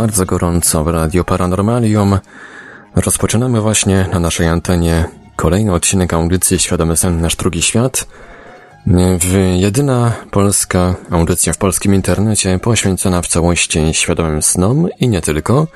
[0.00, 2.18] bardzo gorąco w Radio Paranormalium.
[2.94, 5.04] Rozpoczynamy właśnie na naszej antenie
[5.36, 8.06] kolejny odcinek audycji Świadomy Sen Nasz Drugi Świat.
[9.20, 15.66] W jedyna polska audycja w polskim internecie poświęcona w całości świadomym snom i nie tylko.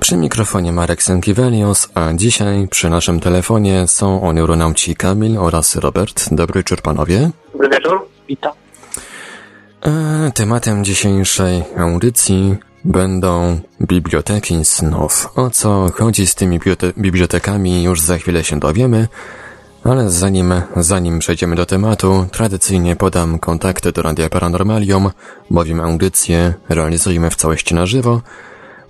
[0.00, 6.28] Przy mikrofonie Marek Sankiewelios, a dzisiaj przy naszym telefonie są o neuronauci Kamil oraz Robert.
[6.34, 7.30] Dobry wieczór panowie.
[7.52, 8.52] Dobry wieczór, witam.
[9.86, 15.28] E, tematem dzisiejszej audycji będą biblioteki snów.
[15.34, 16.60] O co chodzi z tymi
[16.98, 19.08] bibliotekami już za chwilę się dowiemy,
[19.84, 25.10] ale zanim, zanim przejdziemy do tematu, tradycyjnie podam kontakty do Radia Paranormalium,
[25.50, 28.20] bowiem audycję realizujemy w całości na żywo.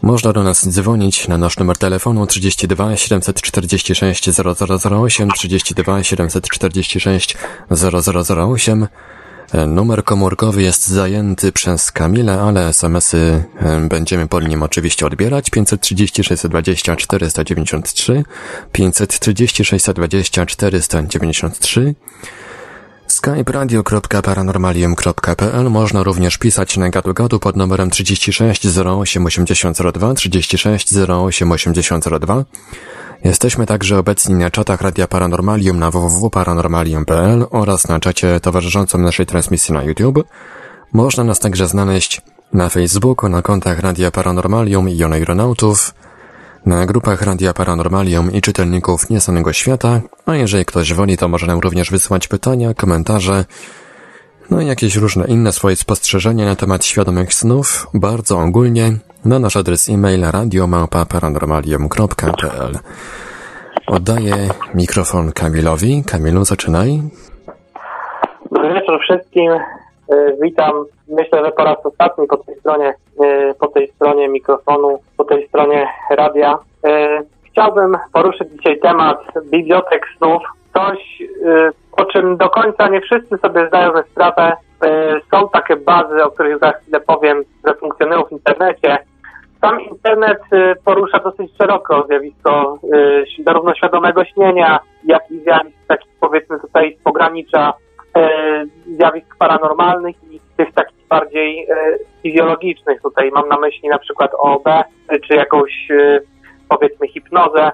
[0.03, 7.36] Można do nas dzwonić na nasz numer telefonu 32 746 0008, 32 746
[7.70, 8.89] 0008, E,
[9.67, 15.51] numer komórkowy jest zajęty przez Kamilę, ale SMS-y e, będziemy po nim oczywiście odbierać.
[15.51, 18.25] 530 620 493,
[18.73, 21.95] 530 620 493,
[23.12, 32.45] skype radio.paranormalium.pl Można również pisać na gadu-gadu pod numerem 36 08 8002, 36 08 8002.
[33.25, 39.75] Jesteśmy także obecni na czatach Radia Paranormalium na www.paranormalium.pl oraz na czacie towarzyszącym naszej transmisji
[39.75, 40.25] na YouTube.
[40.93, 42.21] Można nas także znaleźć
[42.53, 45.94] na Facebooku, na kontach Radia Paranormalium i Aeronautów,
[46.67, 51.59] na grupach Radia Paranormalium i czytelników Niesanego Świata, a jeżeli ktoś woli, to może nam
[51.59, 53.45] również wysłać pytania, komentarze,
[54.51, 58.93] no i jakieś różne inne swoje spostrzeżenia na temat świadomych snów, bardzo ogólnie,
[59.25, 62.79] na nasz adres e-mail radiomałpa.paranormalium.pl
[63.87, 66.03] Oddaję mikrofon Kamilowi.
[66.07, 67.03] Kamilu, zaczynaj.
[68.53, 69.53] Dobry wieczór wszystkim.
[70.09, 70.85] E, witam.
[71.09, 75.49] Myślę, że po raz ostatni po tej stronie, e, po tej stronie mikrofonu, po tej
[75.49, 76.59] stronie radia.
[76.85, 80.43] E, chciałbym poruszyć dzisiaj temat bibliotek snów.
[80.75, 81.23] Coś,
[81.93, 84.53] o czym do końca nie wszyscy sobie zdają sprawę.
[85.31, 88.99] Są takie bazy, o których za chwilę powiem, że funkcjonują w internecie.
[89.61, 90.39] Sam internet
[90.85, 92.79] porusza dosyć szeroko zjawisko
[93.45, 97.73] zarówno świadomego śnienia, jak i zjawisk takich powiedzmy tutaj z pogranicza
[98.87, 101.67] zjawisk paranormalnych i tych takich bardziej
[102.23, 103.03] fizjologicznych.
[103.03, 104.69] Tutaj mam na myśli na przykład OOB,
[105.27, 105.89] czy jakąś
[106.69, 107.71] powiedzmy hipnozę.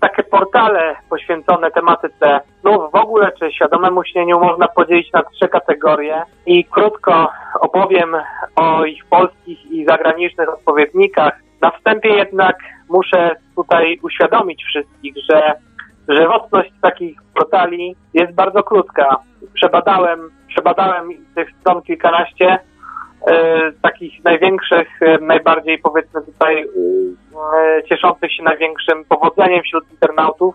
[0.00, 6.22] Takie portale poświęcone tematyce snów w ogóle, czy świadomemu śnieniu można podzielić na trzy kategorie
[6.46, 7.28] i krótko
[7.60, 8.16] opowiem
[8.56, 11.32] o ich polskich i zagranicznych odpowiednikach.
[11.60, 12.56] Na wstępie jednak
[12.88, 15.52] muszę tutaj uświadomić wszystkich, że
[16.08, 19.16] żywotność takich portali jest bardzo krótka.
[19.54, 22.58] Przebadałem, przebadałem tych stron kilkanaście,
[23.26, 26.68] e, takich największych, e, najbardziej powiedzmy tutaj e,
[27.88, 30.54] cieszących się największym powodzeniem wśród internautów.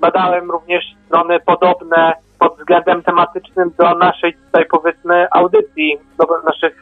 [0.00, 6.80] Badałem również strony podobne pod względem tematycznym do naszej tutaj powiedzmy audycji, do naszych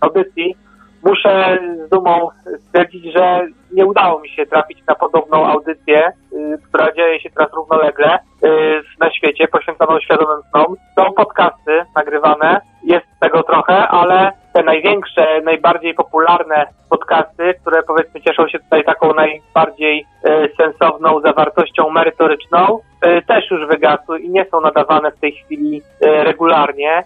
[0.00, 0.56] audycji.
[1.04, 2.28] Muszę z dumą
[2.68, 7.52] stwierdzić, że nie udało mi się trafić na podobną audycję, y, która dzieje się teraz
[7.52, 10.76] równolegle y, na świecie, poświęconą świadomym snom.
[10.98, 18.48] Są podcasty nagrywane, jest tego trochę, ale te największe, najbardziej popularne podcasty, które powiedzmy cieszą
[18.48, 22.78] się tutaj taką najbardziej y, sensowną zawartością merytoryczną,
[23.26, 27.04] też już wygasły i nie są nadawane w tej chwili regularnie.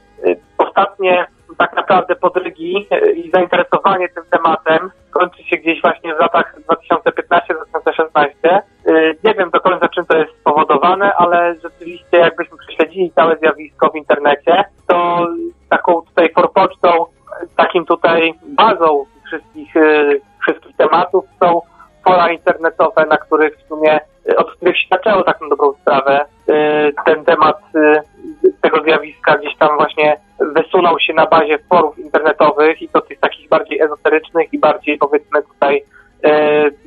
[0.59, 1.27] Ostatnie
[1.59, 8.61] tak naprawdę podrygi i zainteresowanie tym tematem kończy się gdzieś właśnie w latach 2015-2016.
[8.89, 13.91] Y, nie wiem do końca czym to jest spowodowane, ale rzeczywiście jakbyśmy prześledzili całe zjawisko
[13.91, 15.27] w internecie, to
[15.69, 17.07] taką tutaj forpocztą,
[17.57, 21.61] takim tutaj bazą wszystkich, y, wszystkich tematów są
[22.05, 24.01] fora internetowe, na których w sumie,
[24.37, 26.25] od których się zaczęło tak na dobrą sprawę
[27.07, 27.59] ten temat
[28.61, 33.49] tego zjawiska gdzieś tam właśnie wysunął się na bazie forów internetowych i to tych takich
[33.49, 35.83] bardziej ezoterycznych i bardziej powiedzmy tutaj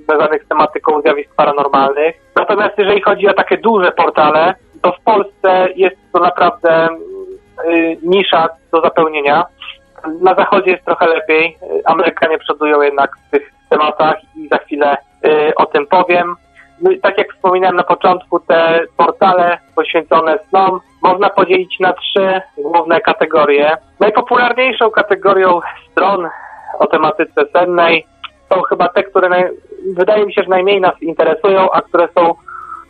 [0.06, 2.16] związanych z tematyką zjawisk paranormalnych.
[2.36, 6.88] Natomiast jeżeli chodzi o takie duże portale, to w Polsce jest to naprawdę
[8.04, 9.46] nisza do zapełnienia.
[10.22, 11.58] Na zachodzie jest trochę lepiej.
[11.86, 14.98] Amerykanie przodują jednak w tych tematach i za chwilę
[15.56, 16.36] o tym powiem.
[16.82, 23.02] No tak jak wspominałem na początku, te portale poświęcone snom można podzielić na trzy główne
[23.02, 23.78] kategorie.
[24.00, 25.60] Najpopularniejszą kategorią
[25.92, 26.28] stron
[26.80, 28.06] o tematyce sennej
[28.50, 29.50] są chyba te, które naj,
[29.96, 32.34] wydaje mi się, że najmniej nas interesują, a które są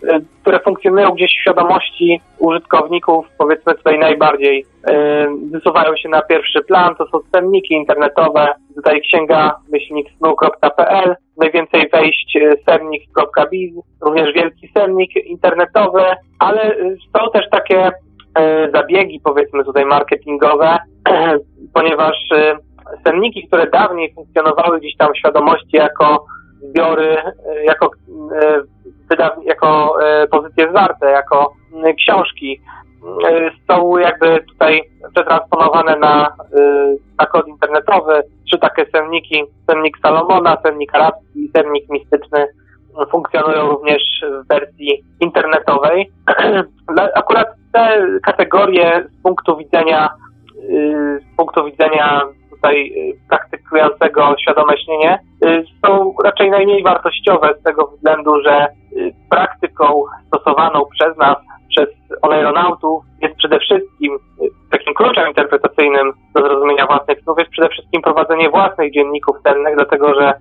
[0.04, 4.94] Y, które funkcjonują gdzieś w świadomości użytkowników, powiedzmy tutaj najbardziej y,
[5.52, 12.56] wysuwają się na pierwszy plan, to są cenniki internetowe, tutaj księga myślniksnu.pl, najwięcej wejść y,
[12.66, 16.04] sernik.biz, również wielki sernik internetowy,
[16.40, 16.76] ale
[17.18, 17.92] są też takie
[18.74, 20.78] zabiegi, powiedzmy tutaj marketingowe,
[21.74, 22.16] ponieważ
[23.06, 26.26] senniki, które dawniej funkcjonowały gdzieś tam w świadomości jako
[26.62, 27.18] zbiory,
[27.66, 27.92] jako
[29.46, 31.54] jako e, pozycje zwarte, jako
[31.98, 32.79] książki e,
[33.72, 34.82] są jakby tutaj
[35.16, 41.90] przetransponowane na, e, na kod internetowy, czy takie senniki, sennik Salomona, sennik arabski i sennik
[41.90, 42.48] mistyczny
[43.12, 44.04] funkcjonują również
[44.44, 46.12] w wersji internetowej.
[47.16, 50.10] Akurat te kategorie z punktu widzenia
[51.22, 52.92] z punktu widzenia tutaj
[53.30, 55.20] praktykującego świadome śnienie
[55.86, 58.68] są raczej najmniej wartościowe z tego względu, że
[59.30, 61.38] praktyką stosowaną przez nas,
[61.86, 64.20] przez aeronautów jest przede wszystkim
[64.72, 70.14] takim kluczem interpretacyjnym do zrozumienia własnych snów jest przede wszystkim prowadzenie własnych dzienników sennych, dlatego
[70.14, 70.34] że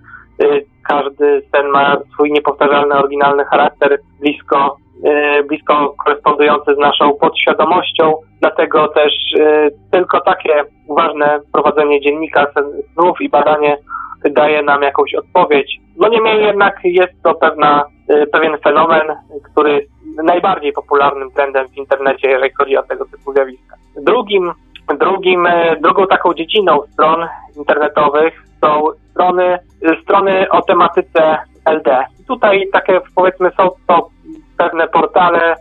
[0.43, 8.13] y, każdy sen ma swój niepowtarzalny, oryginalny charakter, blisko, y, blisko korespondujący z naszą podświadomością,
[8.41, 12.47] dlatego też y, tylko takie uważne prowadzenie dziennika
[12.95, 13.77] snów i badanie
[14.25, 15.77] daje nam jakąś odpowiedź.
[15.97, 19.07] No niemniej jednak jest to pewna Y, pewien fenomen,
[19.51, 19.87] który
[20.23, 23.75] najbardziej popularnym trendem w internecie, jeżeli chodzi o tego typu zjawiska.
[24.01, 24.51] Drugim,
[24.99, 27.27] drugim, y, drugą taką dziedziną stron
[27.57, 32.05] internetowych są strony, y, strony o tematyce LD.
[32.27, 34.09] Tutaj takie powiedzmy są to
[34.57, 35.55] pewne portale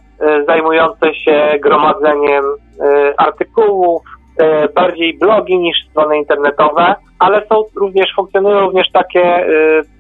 [0.46, 2.44] zajmujące się gromadzeniem
[3.16, 4.02] artykułów,
[4.75, 9.46] bardziej blogi niż strony internetowe, ale są również, funkcjonują również takie,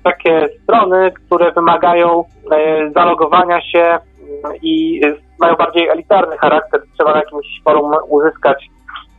[0.04, 5.00] takie strony, które wymagają E, zalogowania się mm, i
[5.40, 6.82] mają bardziej elitarny charakter.
[6.94, 8.66] Trzeba na jakimś forum uzyskać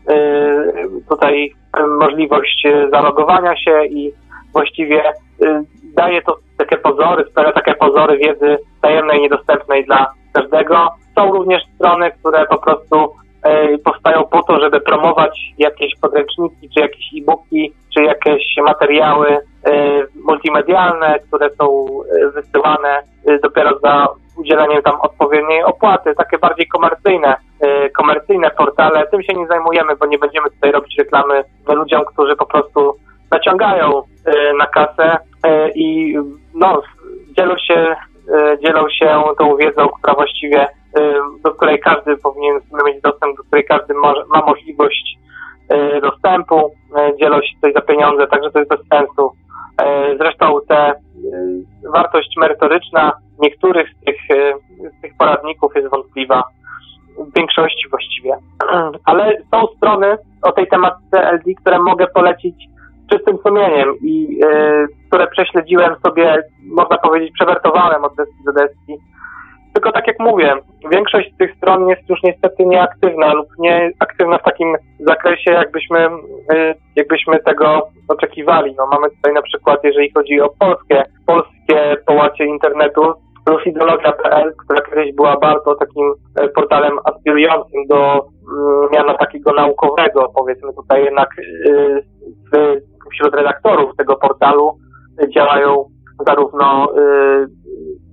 [0.07, 0.15] e,
[1.09, 1.53] tutaj
[1.99, 4.11] możliwość zalogowania się i
[4.53, 5.13] właściwie e,
[5.95, 10.87] daje to takie pozory, sprawia takie pozory wiedzy tajemnej, niedostępnej dla każdego.
[11.15, 13.13] Są również strony, które po prostu
[13.83, 14.28] powstają po
[14.59, 19.37] to, żeby promować jakieś podręczniki, czy jakieś e-booki, czy jakieś materiały
[20.25, 21.85] multimedialne, które są
[22.33, 24.07] wysyłane Y, dopiero za
[24.37, 27.35] udzieleniem tam odpowiedniej opłaty, takie bardziej komercyjne,
[27.97, 29.07] komercyjne portale.
[29.07, 32.95] Tym się nie zajmujemy, bo nie będziemy tutaj robić reklamy ludziom, którzy po prostu
[33.31, 34.01] naciągają
[34.57, 35.17] na kasę
[35.75, 36.15] i
[36.53, 36.81] no,
[37.37, 37.95] dzielą się,
[38.65, 40.67] dzielą się tą wiedzą, która właściwie,
[41.43, 43.93] do której każdy powinien mieć dostęp, do której każdy
[44.33, 45.19] ma możliwość
[46.01, 46.71] dostępu,
[47.19, 49.31] dzielą się coś za pieniądze, także to jest bez sensu.
[50.17, 50.93] Zresztą te
[51.93, 54.17] wartość merytoryczna niektórych z tych,
[54.97, 56.43] z tych poradników jest wątpliwa,
[57.19, 58.37] w większości właściwie.
[59.05, 62.55] Ale są strony o tej tematce LD, które mogę polecić
[63.11, 68.97] czystym sumieniem i y, które prześledziłem sobie, można powiedzieć, przewertowałem od deski do deski.
[69.79, 70.53] Tylko tak jak mówię,
[70.91, 76.07] większość z tych stron jest już niestety nieaktywna lub nieaktywna w takim zakresie, jakbyśmy,
[76.53, 78.75] y, jakbyśmy tego oczekiwali.
[78.77, 83.13] No, mamy tutaj na przykład, jeżeli chodzi o polskie, polskie połacie internetu,
[83.45, 90.73] plusidologia.pl, która kiedyś była bardzo takim e, portalem aspirującym do mm, miana takiego naukowego, powiedzmy
[90.73, 91.29] tutaj jednak
[92.55, 92.77] e,
[93.11, 94.77] wśród redaktorów tego portalu
[95.35, 95.85] działają
[96.27, 97.45] zarówno e,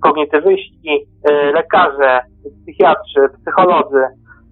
[0.01, 1.07] kognitywyści,
[1.53, 2.19] lekarze,
[2.61, 4.03] psychiatrzy, psycholodzy,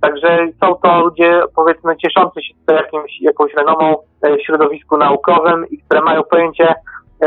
[0.01, 6.01] Także są to ludzie, powiedzmy, cieszący się jakimś, jakąś renomą w środowisku naukowym i które
[6.01, 6.75] mają pojęcie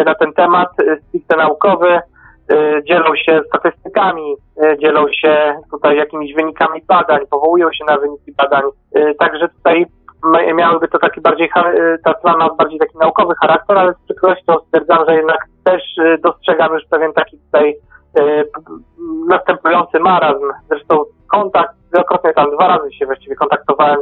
[0.04, 0.68] na ten temat
[1.08, 2.00] stricte naukowy,
[2.52, 8.32] Y, dzielą się statystykami, y, dzielą się tutaj jakimiś wynikami badań, powołują się na wyniki
[8.32, 8.62] badań.
[8.96, 9.86] Y, także tutaj
[10.54, 11.50] miałyby to taki bardziej,
[12.04, 15.82] ta strona bardziej taki naukowy charakter, ale z przykrością stwierdzam, że jednak też
[16.22, 17.76] dostrzegam już pewien taki tutaj
[19.28, 20.44] następujący marazm.
[20.68, 24.00] Zresztą kontakt, wielokrotnie tam dwa razy się właściwie kontaktowałem,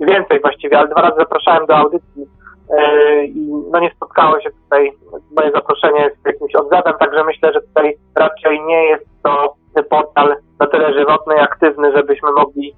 [0.00, 2.26] więcej właściwie, ale dwa razy zapraszałem do audycji
[3.24, 4.92] i no nie spotkało się tutaj
[5.36, 9.54] moje zaproszenie z jakimś odzewem, także myślę, że tutaj raczej nie jest to
[9.90, 12.74] portal na tyle żywotny i aktywny, żebyśmy mogli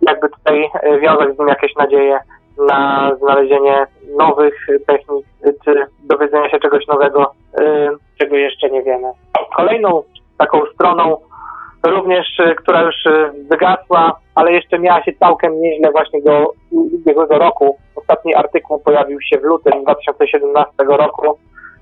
[0.00, 0.70] jakby tutaj
[1.00, 2.18] wiązać z nim jakieś nadzieje
[2.68, 3.86] na znalezienie
[4.18, 4.54] nowych
[4.86, 5.26] technik,
[5.64, 7.32] czy dowiedzenia się czegoś nowego,
[8.18, 9.08] czego jeszcze nie wiemy.
[9.56, 10.02] Kolejną
[10.38, 11.16] taką stroną
[11.86, 12.96] również, która już
[13.50, 17.78] wygasła, ale jeszcze miała się całkiem nieźle właśnie do ubiegłego roku.
[17.96, 21.38] Ostatni artykuł pojawił się w lutym 2017 roku.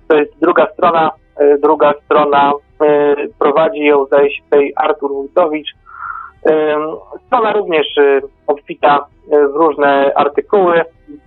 [0.09, 1.11] To jest druga strona,
[1.62, 2.52] druga strona
[3.39, 5.69] prowadzi ją zdaje się tutaj Artur Wójtowicz.
[6.47, 6.77] E,
[7.27, 7.87] strona również
[8.47, 10.85] obfita w różne artykuły.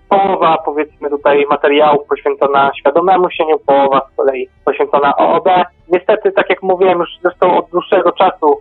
[0.09, 5.47] Połowa powiedzmy tutaj materiałów poświęcona świadomemu sieniu, połowa z kolei poświęcona OOD.
[5.91, 8.57] Niestety, tak jak mówiłem już zresztą od dłuższego czasu,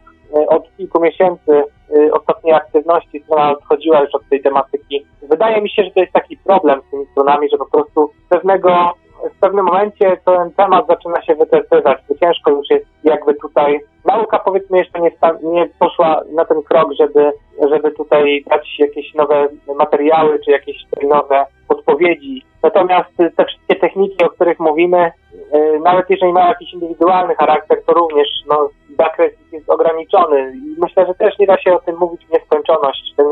[0.49, 1.65] od kilku miesięcy
[2.13, 5.07] ostatniej aktywności strona odchodziła już od tej tematyki.
[5.23, 8.93] Wydaje mi się, że to jest taki problem z tymi stronami, że po prostu pewnego
[9.37, 14.39] w pewnym momencie ten temat zaczyna się wytrytywać, bo ciężko już jest jakby tutaj, nauka
[14.39, 15.11] powiedzmy jeszcze nie,
[15.43, 17.33] nie poszła na ten krok, żeby,
[17.71, 20.77] żeby tutaj dać jakieś nowe materiały, czy jakieś
[21.09, 22.43] nowe podpowiedzi.
[22.63, 25.13] Natomiast te wszystkie techniki, o których mówimy,
[25.55, 31.07] y, nawet jeżeli mają jakiś indywidualny charakter, to również no, zakres jest ograniczony i myślę,
[31.07, 33.15] że też nie da się o tym mówić w nieskończoność.
[33.17, 33.27] Ten,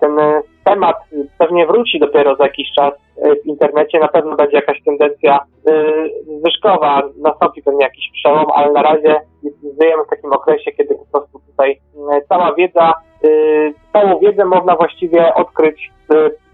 [0.00, 0.18] ten
[0.64, 0.96] temat
[1.38, 2.94] pewnie wróci dopiero za jakiś czas
[3.44, 5.40] w internecie, na pewno będzie jakaś tendencja
[6.38, 9.20] zwyżkowa, nastąpi pewnie jakiś przełom, ale na razie
[9.80, 11.80] żyjemy w takim okresie, kiedy po prostu tutaj
[12.28, 12.92] cała wiedza,
[13.92, 15.90] całą wiedzę można właściwie odkryć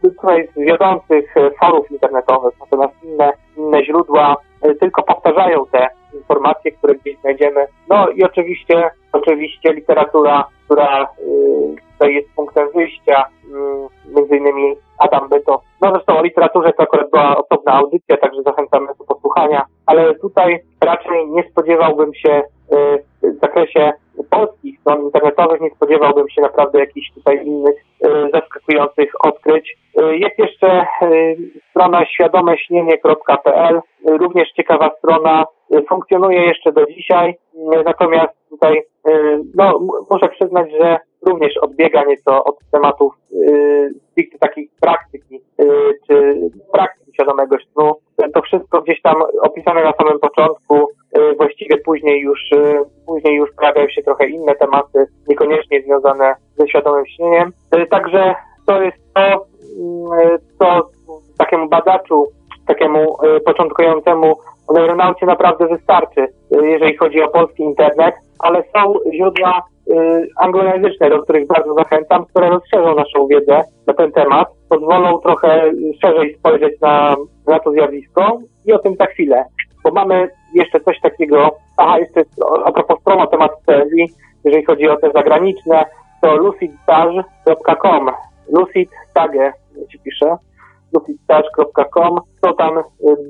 [0.02, 4.36] tutaj z wiodących forów internetowych, natomiast inne, inne źródła
[4.80, 7.66] tylko powtarzają te informacje, które gdzieś znajdziemy.
[7.88, 11.06] No i oczywiście, oczywiście literatura, która y,
[11.92, 13.25] tutaj jest punktem wyjścia,
[14.08, 15.61] y, między innymi Adam Byto.
[15.82, 20.62] No zresztą o literaturze to akurat była osobna audycja, także zachęcamy do posłuchania, ale tutaj
[20.80, 22.42] raczej nie spodziewałbym się
[23.23, 23.92] y, w zakresie
[24.30, 27.75] polskich stron internetowych, nie spodziewałbym się naprawdę jakichś tutaj innych
[28.32, 29.76] zaskakujących odkryć.
[29.96, 30.87] Jest jeszcze
[31.70, 35.44] strona świadomeśnienie.pl, również ciekawa strona,
[35.88, 37.35] funkcjonuje jeszcze do dzisiaj,
[37.85, 38.82] natomiast tutaj
[39.54, 39.80] no,
[40.11, 43.14] muszę przyznać, że również odbiega nieco od tematów
[44.16, 45.40] stricte takich praktyki,
[46.06, 46.35] czy
[46.73, 47.92] praktyki świadomego snu.
[48.35, 50.88] To wszystko gdzieś tam opisane na samym początku,
[51.37, 52.40] właściwie później już,
[53.06, 57.52] później już pojawiają się trochę inne tematy, niekoniecznie związane ze świadomym śnieniem.
[57.90, 58.35] Także
[58.66, 59.46] to jest to,
[60.58, 60.88] co
[61.38, 62.26] takiemu badaczu,
[62.66, 64.37] takiemu początkującemu
[64.68, 69.92] o aeronaucie naprawdę wystarczy, y, jeżeli chodzi o polski internet, ale są źródła y,
[70.37, 76.35] anglojęzyczne, do których bardzo zachęcam, które rozszerzą naszą wiedzę na ten temat, pozwolą trochę szerzej
[76.35, 79.44] spojrzeć na, na to zjawisko i o tym za chwilę.
[79.85, 82.23] Bo mamy jeszcze coś takiego, aha, jeszcze
[82.64, 84.08] a propos stron o temat serii,
[84.44, 85.85] jeżeli chodzi o te zagraniczne,
[86.23, 88.11] to lucidstage.com,
[88.52, 89.52] lucid tage
[89.90, 90.37] ci piszę,
[90.92, 92.20] lucidstash.com.
[92.46, 92.82] Są tam y,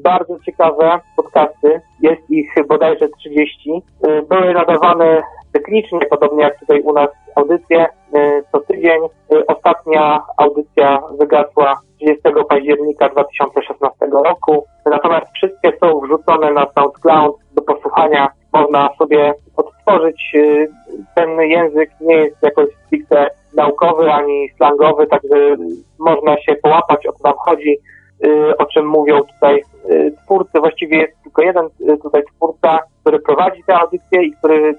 [0.03, 3.71] bardzo ciekawe podcasty, jest ich bodajże 30.
[4.07, 9.01] Y, były nadawane cyklicznie, podobnie jak tutaj u nas audycje y, co tydzień.
[9.47, 14.65] Ostatnia audycja wygasła 30 października 2016 roku.
[14.87, 18.29] Natomiast wszystkie są wrzucone na SoundCloud do posłuchania.
[18.53, 20.33] Można sobie odtworzyć.
[21.15, 25.57] Ten język nie jest jakoś stricte naukowy ani slangowy, także
[25.99, 27.79] można się połapać o co tam chodzi,
[28.59, 30.61] o czym mówią tutaj y, twórcy.
[30.61, 34.75] Właściwie jest tylko jeden y, tutaj twórca, który prowadzi tę audycję i który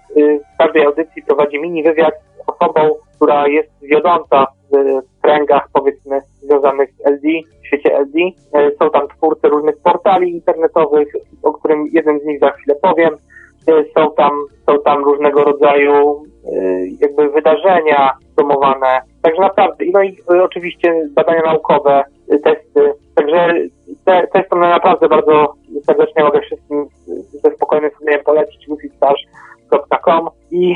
[0.54, 6.94] w każdej audycji prowadzi mini wywiad z osobą, która jest wiodąca w kręgach powiedzmy związanych
[6.94, 7.28] z LD,
[7.64, 8.20] w świecie LD.
[8.80, 11.08] Są tam twórcy różnych portali internetowych,
[11.44, 13.18] o którym jeden z nich za chwilę powiem.
[13.98, 14.32] Są tam,
[14.66, 16.24] są tam różnego rodzaju
[17.00, 19.02] jakby wydarzenia, promowane.
[19.22, 22.94] Także naprawdę, no i y, oczywiście badania naukowe, y, testy.
[23.16, 23.54] Także
[24.06, 25.54] te, te strony naprawdę bardzo
[25.86, 26.88] serdecznie mogę wszystkim
[27.44, 30.76] ze spokojnym sumieniem polecić lucidstash.com i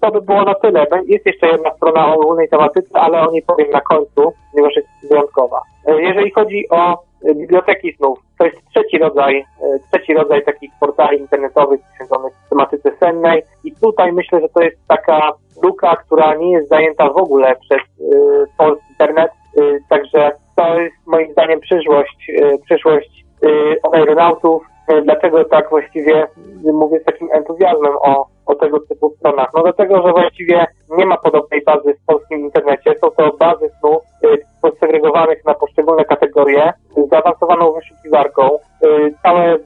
[0.00, 0.86] to by było na tyle.
[1.06, 4.88] Jest jeszcze jedna strona o ogólnej tematyce, ale o niej powiem na końcu, ponieważ jest
[5.10, 5.60] wyjątkowa.
[5.88, 9.44] Y, jeżeli chodzi o biblioteki snów, to jest trzeci rodzaj,
[9.92, 13.42] trzeci rodzaj takich portali internetowych poświęconych tematyce sennej
[13.80, 15.32] tutaj myślę, że to jest taka
[15.62, 19.30] luka, która nie jest zajęta w ogóle przez y, polski internet,
[19.60, 24.62] y, także to jest moim zdaniem przyszłość, y, przyszłość y, aeronautów.
[24.92, 26.26] Y, dlaczego tak właściwie
[26.72, 29.48] mówię z takim entuzjazmem o, o tego typu stronach?
[29.54, 32.94] No dlatego, że właściwie nie ma podobnej bazy w polskim internecie.
[33.00, 38.58] Są to bazy snu y, podsegregowanych na poszczególne kategorie z zaawansowaną wyszukiwarką.
[38.84, 39.58] Y, całe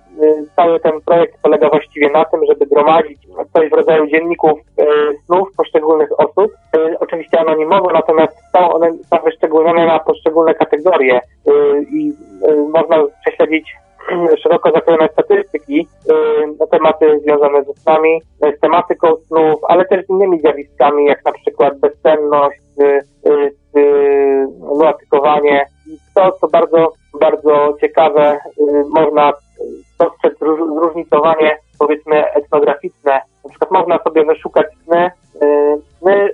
[0.57, 3.19] cały ten projekt polega właściwie na tym, żeby gromadzić
[3.53, 4.61] coś w rodzaju dzienników
[5.27, 6.53] snów poszczególnych osób,
[7.01, 11.21] oczywiście anonimowo, natomiast są one są wyszczególnione na poszczególne kategorie
[11.93, 12.13] i
[12.73, 13.77] można prześledzić
[14.43, 15.89] szeroko zakrojone statystyki
[16.61, 18.23] na tematy związane ze snami,
[18.57, 22.63] z tematyką snów, ale też z innymi zjawiskami, jak na przykład bezsenność,
[24.77, 25.67] luatykowanie.
[26.15, 28.39] To, co bardzo, bardzo ciekawe,
[28.89, 29.33] można
[29.99, 30.39] dostrzec
[30.79, 33.21] zróżnicowanie, powiedzmy, etnograficzne.
[33.73, 35.11] Można sobie wyszukać sny,
[35.99, 36.31] sny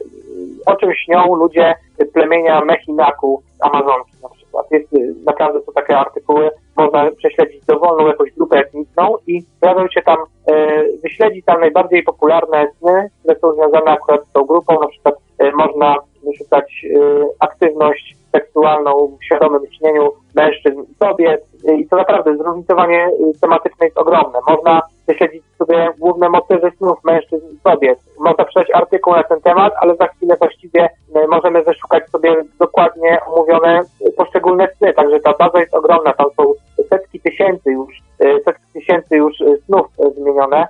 [0.66, 1.74] o czym śnią ludzie
[2.12, 4.66] plemienia Mechinaku Amazonki na przykład.
[4.70, 4.92] Jest,
[5.24, 10.16] naprawdę są takie artykuły, można prześledzić dowolną jakąś grupę etniczną i pojawią się tam,
[10.46, 15.14] e, wyśledzić tam najbardziej popularne sny, które są związane akurat z tą grupą, na przykład
[15.38, 15.96] e, można
[16.32, 16.98] wyszukać e,
[17.40, 21.44] aktywność seksualną w świadomym śnieniu mężczyzn i kobiet
[21.78, 24.38] i to naprawdę zróżnicowanie tematyczne jest ogromne.
[24.48, 27.98] Można wyśledzić sobie główne motywy snów mężczyzn i kobiet.
[28.18, 30.88] Można przeczytać artykuł na ten temat, ale za chwilę właściwie
[31.28, 33.80] możemy wyszukać sobie dokładnie omówione
[34.16, 36.52] poszczególne sny, także ta baza jest ogromna, tam są
[36.88, 38.02] setki tysięcy już,
[38.44, 39.34] setki tysięcy już
[39.66, 40.68] snów zmienione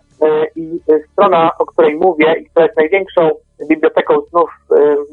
[0.56, 0.80] i
[1.12, 3.30] strona, o której mówię i która jest największą
[3.68, 4.50] biblioteką snów,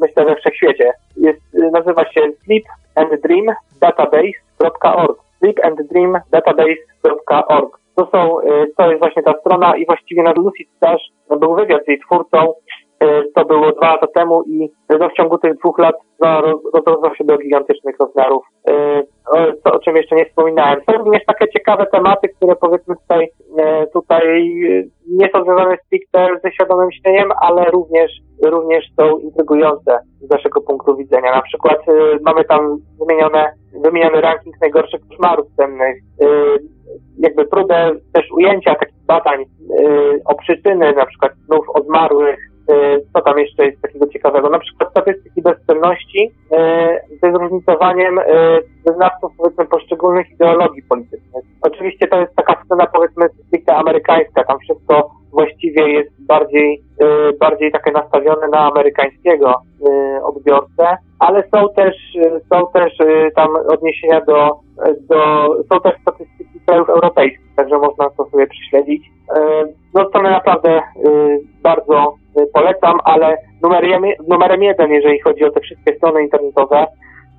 [0.02, 8.38] myślę, we wszechświecie, jest, nazywa się sleepanddreamdatabase.org sleepanddreamdatabase.org to są,
[8.78, 11.02] to jest właśnie ta strona i właściwie na Lucy Stash
[11.40, 12.54] był wywiad z jej twórcą,
[13.36, 14.70] to było dwa lata temu i
[15.00, 16.42] no, w ciągu tych dwóch lat no,
[16.74, 18.46] rozrosło się do gigantycznych rozmiarów,
[19.64, 20.82] to, o czym jeszcze nie wspominałem.
[20.90, 23.28] Są również takie ciekawe tematy, które powiedzmy tutaj,
[23.94, 24.64] tutaj
[25.10, 28.12] nie są związane stricte ze świadomym śnieniem, ale również,
[28.44, 31.36] również są intrygujące z naszego punktu widzenia.
[31.36, 31.78] Na przykład
[32.26, 35.98] mamy tam wymienione, wymieniony ranking najgorszych koszmarów sennych,
[37.20, 39.46] jakby próbę też ujęcia takich badań
[40.26, 42.40] o przyczyny na przykład snów o zmarłych,
[43.14, 44.50] co tam jeszcze jest takiego ciekawego?
[44.50, 46.32] Na przykład statystyki bezcenności
[47.24, 48.20] ze zróżnicowaniem
[48.86, 51.35] wyznawców powiedzmy poszczególnych ideologii politycznych.
[51.66, 56.82] Oczywiście to jest taka scena powiedzmy stricte amerykańska, tam wszystko właściwie jest bardziej,
[57.40, 59.62] bardziej takie nastawione na amerykańskiego
[60.24, 61.96] odbiorcę, ale są też,
[62.54, 62.94] są też
[63.36, 64.60] tam odniesienia do,
[65.10, 69.04] do są też statystyki krajów europejskich, także można to sobie prześledzić.
[69.94, 70.82] No to naprawdę
[71.64, 72.16] bardzo
[72.54, 76.86] polecam, ale numerem, numerem jeden, jeżeli chodzi o te wszystkie strony internetowe,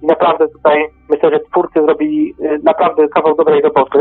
[0.06, 3.98] naprawdę tutaj myślę, że twórcy zrobili naprawdę kawał dobrej roboty,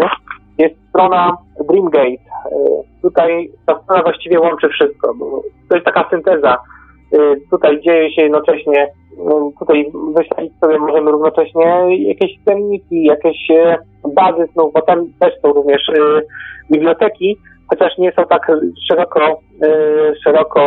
[0.58, 1.38] jest strona
[1.70, 2.24] Dreamgate.
[3.02, 5.14] Tutaj ta strona właściwie łączy wszystko,
[5.70, 6.58] to jest taka synteza.
[7.52, 8.88] Tutaj dzieje się jednocześnie,
[9.18, 13.38] no, tutaj wyśledzić sobie możemy równocześnie jakieś cenniki, jakieś
[14.16, 15.82] bazy snów, bo tam też są również
[16.72, 17.38] biblioteki,
[17.70, 18.52] chociaż nie są tak
[18.88, 19.40] szeroko,
[20.24, 20.62] szeroko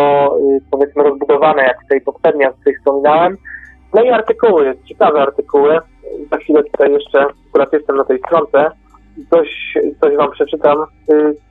[0.70, 3.36] powiedzmy rozbudowane jak tej poprzedniej, o której wspominałem.
[3.94, 5.78] No i artykuły, ciekawe artykuły.
[6.30, 8.70] Za chwilę tutaj jeszcze, akurat jestem na tej stronce,
[9.30, 10.84] coś, coś Wam przeczytam.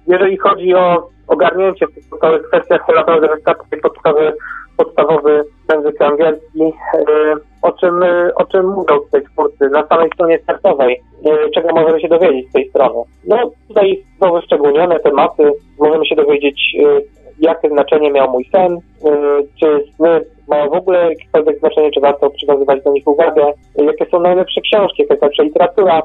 [0.08, 4.34] Jeżeli chodzi o ogarnięcie w tych podstawowych kwestiach, to naprawdę wystarczy podstawowy,
[4.78, 6.73] podstawowy język angielski,
[7.62, 7.93] o czym,
[8.36, 11.02] o czym mówią tutaj twórcy na samej stronie startowej,
[11.54, 13.02] czego możemy się dowiedzieć z tej strony.
[13.28, 16.76] No tutaj są wyszczególnione tematy, możemy się dowiedzieć,
[17.39, 18.78] jakie znaczenie miał mój sen,
[19.60, 24.20] czy sny mają w ogóle jakiekolwiek znaczenie, czy warto przywiązywać do nich uwagę, jakie są
[24.20, 26.02] najlepsze książki, jaka jest najlepsza literatura,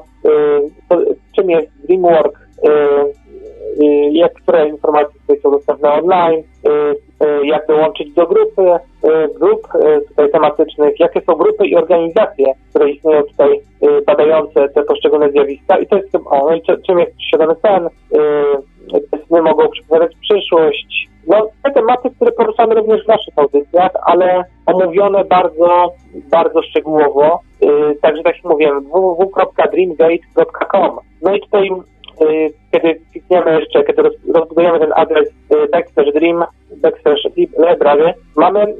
[1.35, 2.39] czym jest Dreamwork,
[4.11, 6.43] jak które informacje tutaj są dostępne online,
[7.43, 8.61] jak dołączyć do grupy,
[9.39, 9.67] grup
[10.09, 13.61] tutaj tematycznych, jakie są grupy i organizacje, które istnieją tutaj
[14.05, 15.77] badające te poszczególne zjawiska.
[15.77, 17.89] I to jest o, no czym jest świadomy sen,
[19.27, 21.09] sny mogą przepowiadać przyszłość.
[21.27, 25.93] No, te tematy, które poruszamy również w naszych audycjach, ale omówione bardzo,
[26.31, 27.39] bardzo szczegółowo.
[27.61, 30.99] Yy, także tak jak mówiłem, www.dreamgate.com.
[31.21, 31.69] No i tutaj
[32.21, 34.01] yy, kiedy klikniemy jeszcze, kiedy
[34.33, 35.67] rozbudujemy ten adres yy,
[36.11, 36.43] dream,
[36.81, 37.23] backslash
[37.69, 38.75] library, mamy yy,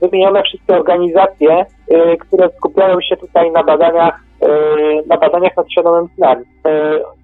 [0.00, 6.08] wymienione wszystkie organizacje, yy, które skupiają się tutaj na badaniach, yy, na badaniach nad świadomym
[6.14, 6.44] snem.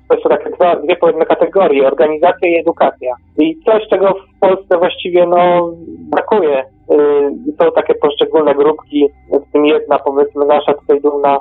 [0.09, 3.15] To są takie dwa, dwie powiedzmy kategorie, organizacja i edukacja.
[3.39, 5.71] I coś, czego w Polsce właściwie no,
[6.11, 6.65] brakuje.
[6.91, 9.09] Yy, są takie poszczególne grupki,
[9.49, 11.39] w tym jedna powiedzmy nasza tutaj dumna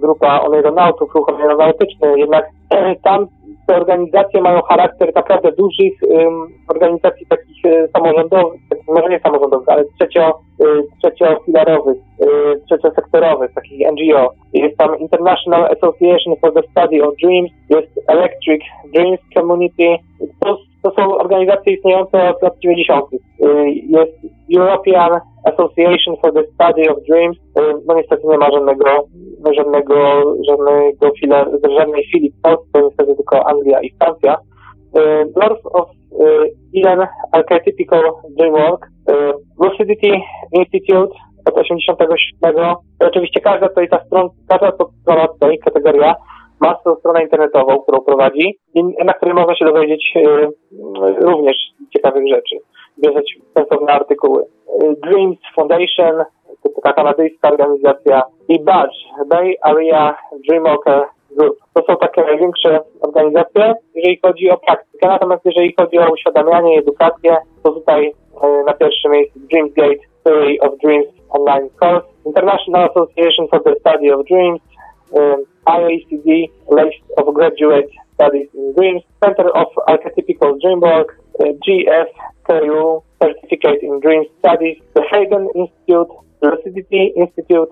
[0.00, 2.44] grupa oneironautów, ruch oneironautyczny, jednak
[3.04, 3.26] tam
[3.66, 5.92] te organizacje mają charakter naprawdę dużych
[6.68, 10.64] organizacji takich e, samorządowych, może nie samorządowych, ale trzecio, e,
[11.02, 11.96] trzeciofilarowych,
[12.66, 14.32] trzeciosektorowych, takich NGO.
[14.52, 18.62] Jest tam International Association for the Study of Dreams, jest Electric
[18.94, 19.96] Dreams Community.
[20.40, 23.04] To, to są organizacje istniejące od lat 90.
[23.88, 24.12] Jest
[24.56, 27.38] European Association for the Study of Dreams.
[27.86, 28.84] No niestety nie ma żadnego,
[29.56, 29.94] żadnego,
[30.48, 31.46] żadnego fila,
[31.78, 34.36] żadnej filii w Polsce, niestety tylko Anglia i Francja.
[35.34, 35.88] Doors of
[36.76, 38.02] Eden Archetypical
[38.36, 38.86] Dreamwork,
[39.60, 40.12] Lucidity
[40.52, 42.74] Institute od 87.
[43.00, 46.14] Oczywiście każda tutaj ta strona, każda strona tutaj, kategoria,
[46.60, 48.58] ma swoją stronę internetową, którą prowadzi,
[49.04, 50.14] na której można się dowiedzieć
[51.20, 51.56] również
[51.92, 52.56] ciekawych rzeczy,
[52.98, 54.44] wiązać sensowne artykuły.
[55.02, 56.24] Dreams Foundation,
[56.62, 60.16] to taka kanadyjska organizacja i Badge, Bay Area
[60.48, 61.56] Dreamwalker Group.
[61.74, 66.78] To są takie największe organizacje, jeżeli chodzi o praktykę, natomiast jeżeli chodzi o uświadamianie i
[66.78, 68.12] edukację, to tutaj
[68.66, 74.26] na pierwszym miejscu Dreamsgate Theory of Dreams Online Course, International Association for the Study of
[74.26, 74.60] Dreams,
[75.10, 76.28] um, IACD
[76.70, 84.24] List of Graduate Studies in Dreams, Center of Archetypical Dreamwork, uh, GFKU Certificate in Dream
[84.40, 86.08] Studies, the Hagen Institute,
[86.42, 87.70] Lucidity Institute,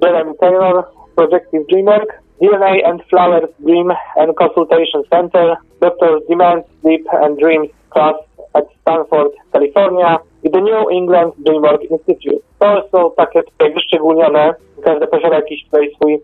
[0.00, 2.06] Jeremy Taylor, Projective Dreamwork,
[2.40, 6.20] DNA and Flowers Dream and Consultation Center, Dr.
[6.28, 8.14] Demand Sleep and Dreams class
[8.54, 12.42] at Stanford, California The New England Dreamwork Institute.
[12.58, 16.20] To są takie tutaj wyszczególnione, każde posiada jakiś tutaj swój y,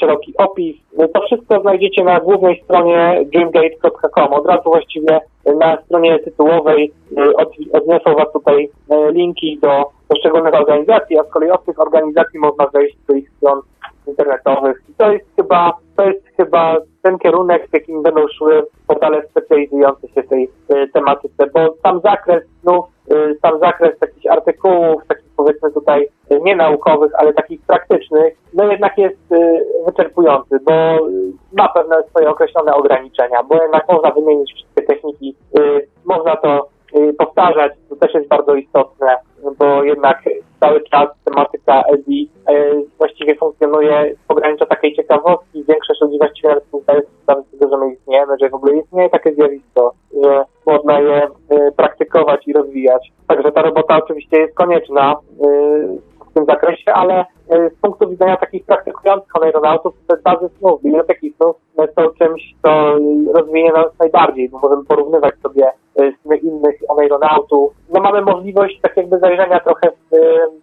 [0.00, 0.76] szeroki opis.
[1.14, 4.32] To wszystko znajdziecie na głównej stronie dreamgate.com.
[4.32, 5.20] Od razu właściwie
[5.58, 11.30] na stronie tytułowej y, od, odniosą Was tutaj y, linki do poszczególnych organizacji, a z
[11.30, 13.60] kolei od tych organizacji można wejść do ich stron
[14.06, 14.82] internetowych.
[14.88, 20.08] I to jest chyba, to jest chyba ten kierunek, w jakim będą szły portale specjalizujące
[20.08, 22.99] się w tej y, tematyce, bo sam zakres znów, y,
[23.42, 28.98] sam zakres takich artykułów, takich powiedzmy tutaj y, nie naukowych, ale takich praktycznych, no jednak
[28.98, 30.72] jest y, wyczerpujący, bo
[31.52, 36.79] ma pewne swoje określone ograniczenia, bo jednak można wymienić wszystkie techniki, y, można to y,
[37.18, 39.16] powtarzać, to też jest bardzo istotne,
[39.58, 40.22] bo jednak
[40.60, 42.30] cały czas tematyka EDI
[42.98, 45.64] właściwie funkcjonuje w pograniczu takiej ciekawostki.
[45.68, 49.10] Większość ludzi właściwie nawet zdaje sobie z tego, że my istniejemy, że w ogóle istnieje
[49.10, 51.28] takie zjawisko, że można je
[51.76, 53.12] praktykować i rozwijać.
[53.28, 55.16] Także ta robota oczywiście jest konieczna
[56.30, 62.10] w tym zakresie, ale z punktu widzenia takich praktykujących aeronautów, bazy snów, biblioteki snów są
[62.18, 62.94] czymś, co
[63.34, 65.72] rozwinie nas najbardziej, bo możemy porównywać sobie
[66.22, 67.72] sny innych aeronautów.
[67.92, 70.16] No mamy możliwość tak jakby zajrzenia trochę w,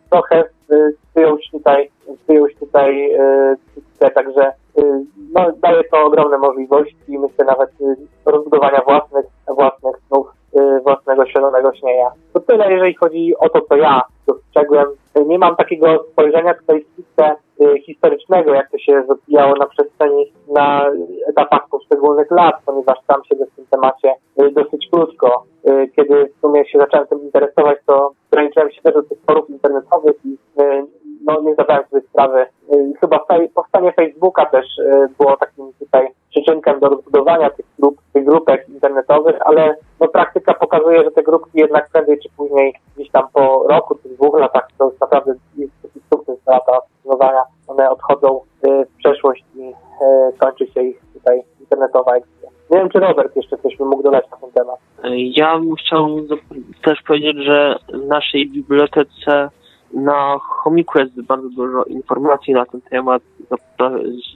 [0.10, 1.92] trochę w czyjąś tutaj,
[2.28, 3.12] czyjąś tutaj
[4.02, 5.04] e, także e,
[5.34, 7.96] no, daje to ogromne możliwości, myślę nawet e,
[8.32, 10.28] rozbudowania własnych, własnych snów,
[10.84, 12.12] własnego świadomego śnienia.
[12.34, 14.86] To tyle, jeżeli chodzi o to, co ja dostrzegłem.
[15.26, 17.36] Nie mam takiego spojrzenia tutaj stricte
[17.86, 20.86] historycznego, jak to się rozwijało na przestrzeni, na
[21.30, 24.14] etapach poszczególnych lat, ponieważ sam siedzę w tym temacie
[24.52, 25.44] dosyć krótko.
[25.96, 30.16] Kiedy w sumie się zacząłem tym interesować, to ograniczyłem się też do tych forów internetowych
[30.26, 30.38] i
[31.28, 32.46] no, nie zdawałem sobie sprawy.
[33.00, 34.66] Chyba powstanie Facebooka też
[35.18, 41.04] było takim tutaj przyczynkiem do rozbudowania tych grup, tych grupek internetowych, ale no, praktyka pokazuje,
[41.04, 44.86] że te grupki jednak prędzej czy później gdzieś tam po roku czy dwóch latach, to
[44.90, 49.74] już naprawdę jest taki sukces lata funkcjonowania, one odchodzą w przeszłość i
[50.40, 52.16] kończy się ich tutaj internetowa.
[52.70, 54.76] Nie wiem, czy Robert jeszcze coś by mógł dodać na ten temat.
[55.14, 56.08] Ja bym chciał
[56.84, 59.50] też powiedzieć, że w naszej bibliotece
[59.94, 63.24] na chomiku jest bardzo dużo informacji na ten temat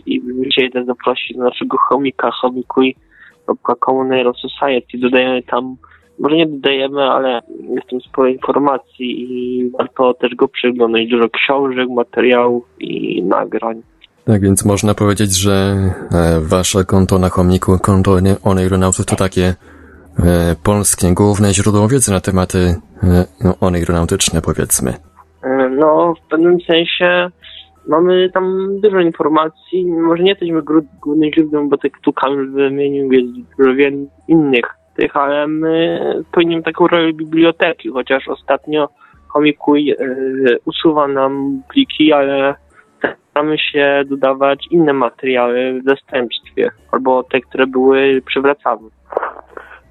[0.05, 4.09] i chcieli też zaprosić do naszego chomika chomikuj.com
[4.41, 4.97] Society.
[4.97, 5.75] Dodajemy tam,
[6.19, 7.41] może nie dodajemy, ale
[7.75, 11.07] jest tam sporo informacji i warto też go przyglądać.
[11.07, 13.81] Dużo książek, materiałów i nagrań.
[14.25, 15.51] Tak więc można powiedzieć, że
[16.11, 19.55] e, wasze konto na chomiku, konto Oneironautów to takie
[20.19, 25.10] e, polskie główne źródło wiedzy na tematy e, no, oneironautyczne powiedzmy.
[25.69, 27.29] No, w pewnym sensie
[27.87, 29.85] mamy tam dużo informacji.
[29.85, 30.61] Może nie jesteśmy
[31.01, 33.27] głównym źródłem, bo tak tu Kamil wymienił, jest
[33.57, 33.71] dużo
[34.27, 34.65] innych
[34.97, 35.99] tych, ale my
[36.31, 38.89] pełnimy taką rolę biblioteki, chociaż ostatnio
[39.33, 39.97] Komikuj yy,
[40.65, 42.55] usuwa nam pliki, ale
[43.29, 48.89] staramy się dodawać inne materiały w zastępstwie, albo te, które były przywracane.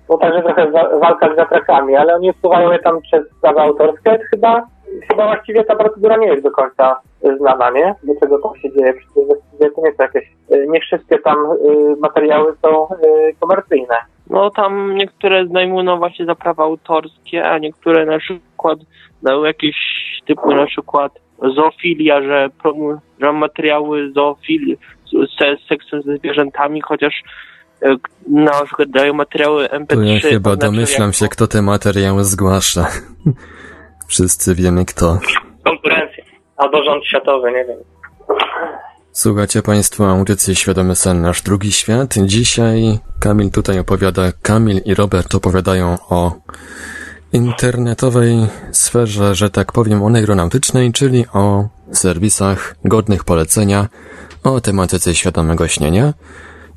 [0.09, 4.67] To także trochę walka z wiatrakami, ale oni usuwają je tam przez prawa autorskie chyba
[5.09, 7.00] chyba właściwie ta procedura nie jest do końca
[7.38, 7.94] znana, nie?
[8.03, 8.94] Dlaczego to się dzieje?
[8.94, 12.87] Przecież to nie są jakieś, y, nie wszystkie tam y, materiały są
[13.40, 13.96] komercyjne.
[14.31, 18.79] No tam niektóre zdejmują właśnie za prawa autorskie, a niektóre na przykład
[19.22, 19.76] dały jakieś
[20.26, 21.12] typu na przykład
[21.57, 22.48] zoofilia, że,
[23.20, 24.79] że materiały zoofilii
[25.12, 27.14] z seksem ze zwierzętami, chociaż
[27.83, 27.96] e,
[28.29, 29.94] na przykład dają materiały MP3.
[29.94, 32.87] To ja chyba oznacza domyślam się, kto te materiały zgłasza.
[34.11, 35.18] Wszyscy wiemy kto.
[35.64, 36.25] Konkurencja.
[36.57, 37.79] Albo rząd światowy, nie wiem.
[39.12, 42.14] Słuchacie Państwo audycji Świadomy Sen, nasz drugi świat.
[42.25, 46.33] Dzisiaj Kamil tutaj opowiada, Kamil i Robert opowiadają o
[47.33, 53.88] internetowej sferze, że tak powiem, oneironautycznej, czyli o serwisach godnych polecenia,
[54.44, 56.14] o tematyce świadomego śnienia.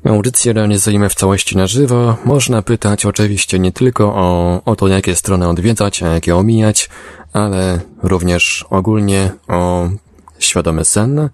[0.04, 2.16] Audycję realizujemy w całości na żywo.
[2.24, 6.90] Można pytać oczywiście nie tylko o, o to, jakie strony odwiedzać, a jakie omijać,
[7.34, 9.88] ale również ogólnie o
[10.38, 11.28] świadomy sen,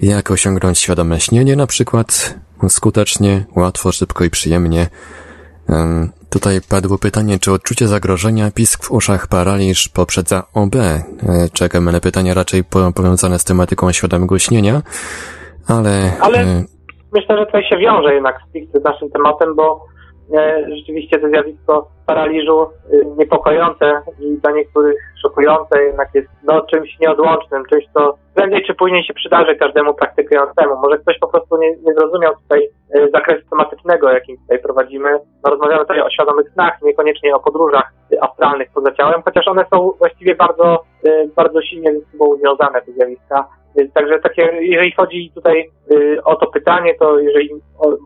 [0.00, 2.34] jak osiągnąć świadome śnienie na przykład
[2.68, 4.86] skutecznie, łatwo, szybko i przyjemnie.
[5.68, 10.74] Em, Tutaj padło pytanie, czy odczucie zagrożenia, pisk w uszach, paraliż poprzedza OB.
[10.76, 11.02] E,
[11.52, 14.82] Czekamy na pytania raczej po- powiązane z tematyką świadomego śnienia,
[15.66, 16.12] ale...
[16.20, 16.64] Ale- e,
[17.12, 19.86] Myślę, że tutaj się wiąże jednak stricte z naszym tematem, bo
[20.78, 27.62] rzeczywiście to zjawisko paraliżu y, niepokojące i dla niektórych szokujące jednak jest no, czymś nieodłącznym,
[27.70, 30.76] czymś, co prędzej czy później się przydarzy każdemu praktykującemu.
[30.82, 35.10] Może ktoś po prostu nie, nie zrozumiał tutaj y, zakresu tematycznego, jakim tutaj prowadzimy.
[35.44, 39.64] No, rozmawiamy tutaj o świadomych snach, niekoniecznie o podróżach y, astralnych poza ciałem, chociaż one
[39.70, 40.84] są właściwie bardzo,
[41.36, 43.48] bardzo silnie ze sobą związane, te zjawiska.
[43.76, 47.50] Więc Także takie, jeżeli chodzi tutaj y, o to pytanie, to jeżeli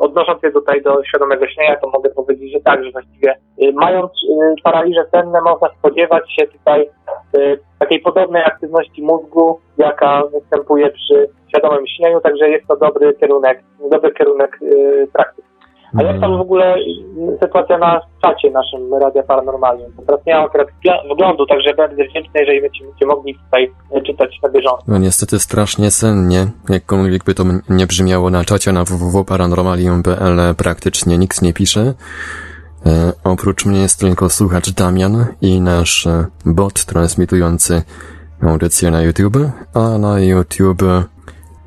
[0.01, 4.13] odnosząc się tutaj do świadomego śnienia, to mogę powiedzieć, że tak, że właściwie y, mając
[4.13, 6.89] y, paraliże senne można spodziewać się tutaj
[7.37, 13.63] y, takiej podobnej aktywności mózgu, jaka występuje przy świadomym śnieniu, także jest to dobry kierunek,
[13.91, 15.54] dobry kierunek y, praktyki.
[15.99, 16.77] A jak tam w ogóle
[17.41, 19.93] sytuacja na czacie naszym Radia Paranormalium?
[20.07, 24.39] Teraz nie mam akurat wgl- wglądu, także będę wdzięczny, jeżeli będziecie mogli tutaj y, czytać
[24.43, 24.85] na bieżąco.
[24.89, 31.43] No niestety strasznie sennie, jakkolwiek by to nie brzmiało na czacie na www.paranormalium.pl praktycznie nikt
[31.43, 31.95] nie pisze.
[32.87, 37.83] E, oprócz mnie jest tylko słuchacz Damian i nasz e, bot transmitujący
[38.43, 39.37] audycję na YouTube,
[39.75, 40.83] a na YouTube,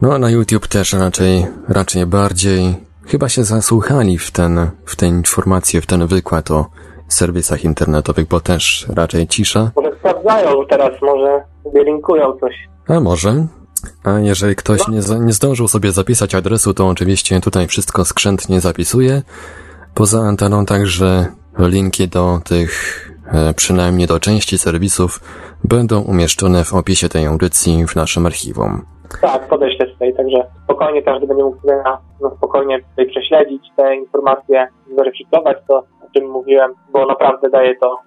[0.01, 5.07] no a na YouTube też raczej, raczej bardziej chyba się zasłuchali w ten, w tę
[5.07, 6.65] informację, w ten wykład o
[7.07, 9.71] serwisach internetowych, bo też raczej cisza.
[9.75, 12.53] Może sprawdzają teraz, może sobie linkują coś.
[12.87, 13.47] A może?
[14.03, 18.61] A jeżeli ktoś nie, za- nie zdążył sobie zapisać adresu, to oczywiście tutaj wszystko skrzętnie
[18.61, 19.21] zapisuję.
[19.93, 21.25] Poza anteną także
[21.59, 25.19] linki do tych, e, przynajmniej do części serwisów,
[25.63, 28.85] będą umieszczone w opisie tej audycji w naszym archiwum.
[29.21, 33.95] Tak, podeślę tutaj, także spokojnie każdy będzie mógł sobie na, no, spokojnie tutaj prześledzić te
[33.95, 37.97] informacje, zweryfikować to, o czym mówiłem, bo naprawdę daje to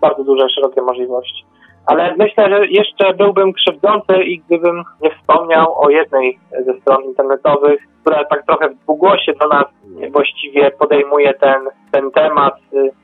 [0.00, 1.44] bardzo duże, szerokie możliwości.
[1.86, 7.80] Ale myślę, że jeszcze byłbym krzywdzący i gdybym nie wspomniał o jednej ze stron internetowych,
[8.02, 9.64] która tak trochę w dwugłosie do nas
[10.10, 11.60] właściwie podejmuje ten,
[11.92, 12.54] ten temat.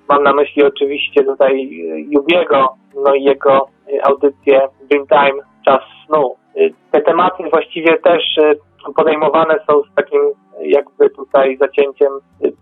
[0.08, 1.70] Mam na myśli oczywiście tutaj
[2.10, 3.68] Jubiego, no i jego
[4.02, 6.36] audycję Dreamtime, Czas Snu.
[6.56, 12.12] Y, Te tematy właściwie też y, podejmowane są z takim y, jakby tutaj zacięciem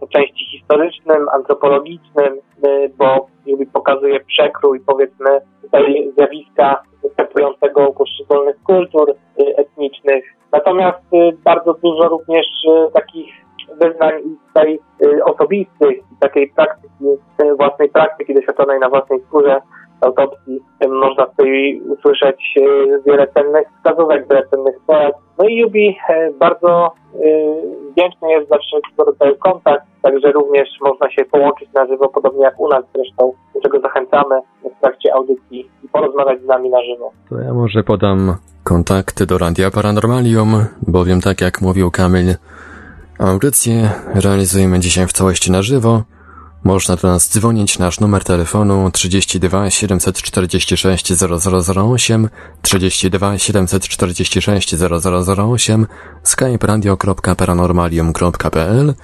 [0.00, 2.38] po części historycznym, antropologicznym,
[2.98, 3.26] bo
[3.72, 10.24] pokazuje przekrój powiedzmy tutaj zjawiska występującego u poszczególnych kultur etnicznych.
[10.52, 11.02] Natomiast
[11.44, 12.46] bardzo dużo również
[12.94, 13.34] takich
[13.80, 14.12] wyznań
[14.48, 14.78] tutaj
[15.24, 17.04] osobistych, takiej praktyki,
[17.56, 19.60] własnej praktyki doświadczonej na własnej skórze
[20.00, 20.60] autopsji.
[20.84, 25.14] Y, Można tutaj usłyszeć y, wiele cennych wskazówek, wiele cennych porad.
[25.38, 31.10] No i Jubi y, bardzo y, wdzięczny jest za wszelkiego rodzaju kontakt, także również można
[31.10, 34.40] się połączyć na żywo, podobnie jak u nas zresztą, do czego zachęcamy
[34.76, 37.10] w trakcie audycji i porozmawiać z nami na żywo.
[37.28, 42.34] To ja może podam kontakty do Radia Paranormalium, bowiem tak jak mówił Kamil,
[43.18, 46.02] audycję realizujemy dzisiaj w całości na żywo.
[46.64, 52.28] Można do nas dzwonić, nasz numer telefonu 32 746 0008,
[52.62, 55.86] 32 746 0008,
[56.22, 58.94] skype radio.paranormalium.pl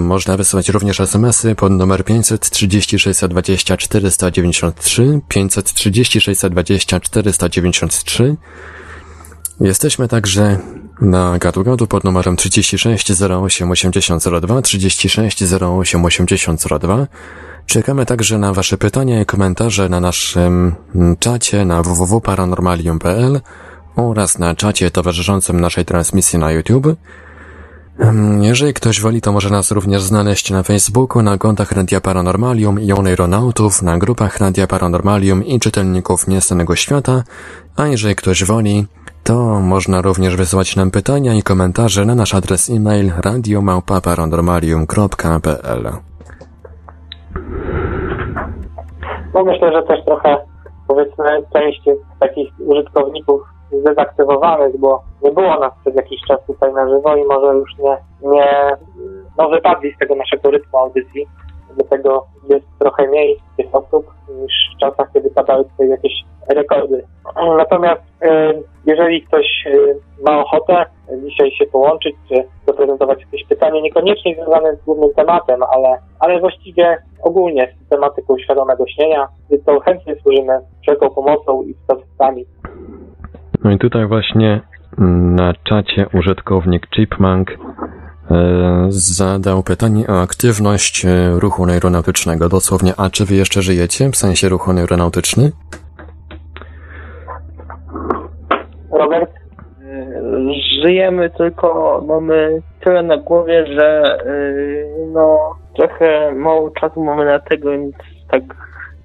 [0.00, 8.36] można wysłać również SMS-y pod numer 536 20 493, 536 20 493.
[9.60, 10.58] Jesteśmy także
[11.00, 17.06] na gadu-gadu pod numerem 36 08 8002, 36 08 8002.
[17.66, 20.74] Czekamy także na Wasze pytania i komentarze na naszym
[21.18, 23.40] czacie na www.paranormalium.pl
[23.96, 26.96] oraz na czacie towarzyszącym naszej transmisji na YouTube.
[28.40, 32.92] Jeżeli ktoś woli, to może nas również znaleźć na Facebooku, na kontach Radia Paranormalium i
[32.92, 37.22] Oneironautów, na grupach Radia Paranormalium i czytelników Niestanego Świata,
[37.76, 38.86] a jeżeli ktoś woli,
[39.24, 45.92] to można również wysyłać nam pytania i komentarze na nasz adres e-mail radiomałpa-paranormalium.pl
[49.34, 50.36] No myślę, że też trochę
[50.88, 51.80] powiedzmy część
[52.20, 57.54] takich użytkowników zdezaktywowanych, bo nie było nas przez jakiś czas tutaj na żywo i może
[57.54, 57.96] już nie,
[58.30, 58.76] nie
[59.38, 61.26] no wypadli z tego naszego rytmu audycji.
[61.76, 64.06] Dlatego jest trochę mniej tych osób
[64.42, 66.12] niż w czasach, kiedy padały tutaj jakieś
[66.48, 67.04] rekordy.
[67.58, 68.26] Natomiast y,
[68.86, 70.86] jeżeli ktoś y, ma ochotę
[71.24, 72.34] dzisiaj się połączyć, czy
[72.66, 78.84] zaprezentować jakieś pytanie, niekoniecznie związane z głównym tematem, ale, ale właściwie ogólnie z tematyką świadomego
[78.86, 79.28] śnienia,
[79.66, 82.44] to chętnie służymy wszelką pomocą i wskazówkami.
[83.64, 84.60] No i tutaj właśnie
[85.36, 87.56] na czacie użytkownik Chipmunk e,
[88.88, 92.48] zadał pytanie o aktywność e, ruchu neuronautycznego.
[92.48, 95.52] Dosłownie, a czy wy jeszcze żyjecie w sensie ruchu neuronautyczny?
[98.92, 99.30] Robert?
[100.82, 104.18] Żyjemy, tylko mamy tyle na głowie, że
[105.12, 105.38] no
[105.76, 107.94] trochę mało czasu mamy na tego, więc
[108.30, 108.42] tak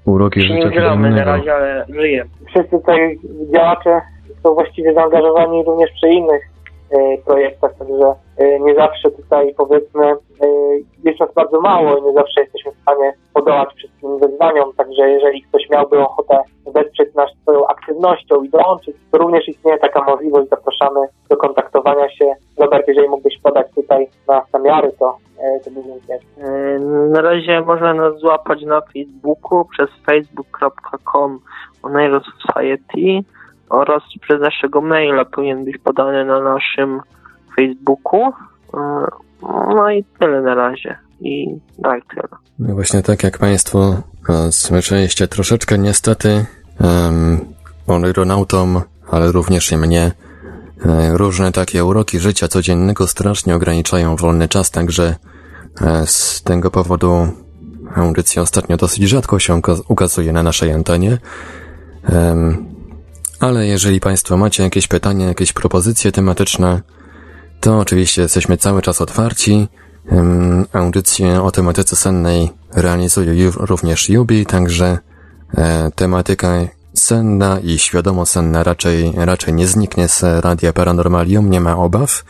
[0.06, 2.30] Uroki się nie udzielamy na razie, ale żyjemy.
[2.48, 3.20] Wszyscy tutaj
[3.54, 4.02] działacze
[4.44, 6.55] są właściwie zaangażowani również przy innych e,
[7.26, 10.16] projektach, także e, nie zawsze tutaj powiedzmy e,
[11.04, 15.42] jest nas bardzo mało i nie zawsze jesteśmy w stanie podołać wszystkim wyzwaniom, także jeżeli
[15.42, 16.44] ktoś miałby ochotę
[16.74, 22.34] wesprzeć nas swoją aktywnością i dołączyć, to również istnieje taka możliwość, zapraszamy do kontaktowania się.
[22.58, 25.82] Robert, jeżeli mógłbyś podać tutaj na namiary, to, e, to by
[27.10, 31.40] Na razie można nas złapać na Facebooku przez facebook.com
[31.84, 33.35] Oneiro Society
[33.70, 37.02] oraz przez naszego maila powinien być podany na naszym
[37.56, 38.34] Facebooku.
[38.74, 38.80] Yy,
[39.76, 40.98] No i tyle na razie.
[41.22, 41.48] I
[41.84, 42.28] tak tyle.
[42.60, 43.96] No właśnie tak jak Państwo
[44.30, 46.46] e, słyszeliście, troszeczkę niestety
[46.80, 47.40] um,
[47.88, 50.12] oneironautom, ale również i mnie,
[50.86, 55.16] e, różne takie uroki życia codziennego strasznie ograniczają wolny czas, także
[55.82, 57.28] e, z tego powodu
[57.96, 61.18] audycja ostatnio dosyć rzadko się uka- ukazuje na naszej antenie.
[63.40, 66.82] Ale jeżeli Państwo macie jakieś pytania, jakieś propozycje tematyczne,
[67.60, 69.68] to oczywiście jesteśmy cały czas otwarci.
[70.12, 74.98] Em, Audycję o tematyce sennej realizuje również Jubi, także
[75.58, 76.48] e, tematyka
[76.94, 82.24] senna i świadomo senna raczej, raczej nie zniknie z Radia Paranormalium, nie ma obaw.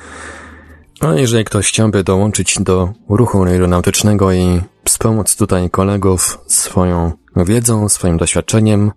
[1.02, 8.18] A jeżeli ktoś chciałby dołączyć do ruchu neuronautycznego i wspomóc tutaj kolegów swoją wiedzą, swoim
[8.18, 8.92] doświadczeniem,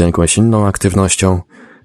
[0.00, 1.40] jakąś inną aktywnością,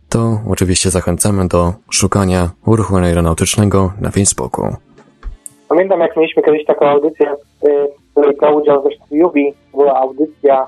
[0.09, 4.75] to oczywiście zachęcamy do szukania ruchu neuronautycznego na Facebooku.
[5.69, 7.35] Pamiętam, jak mieliśmy kiedyś taką audycję, y,
[8.07, 9.53] w której brał udział też Jubi.
[9.71, 10.67] Była audycja,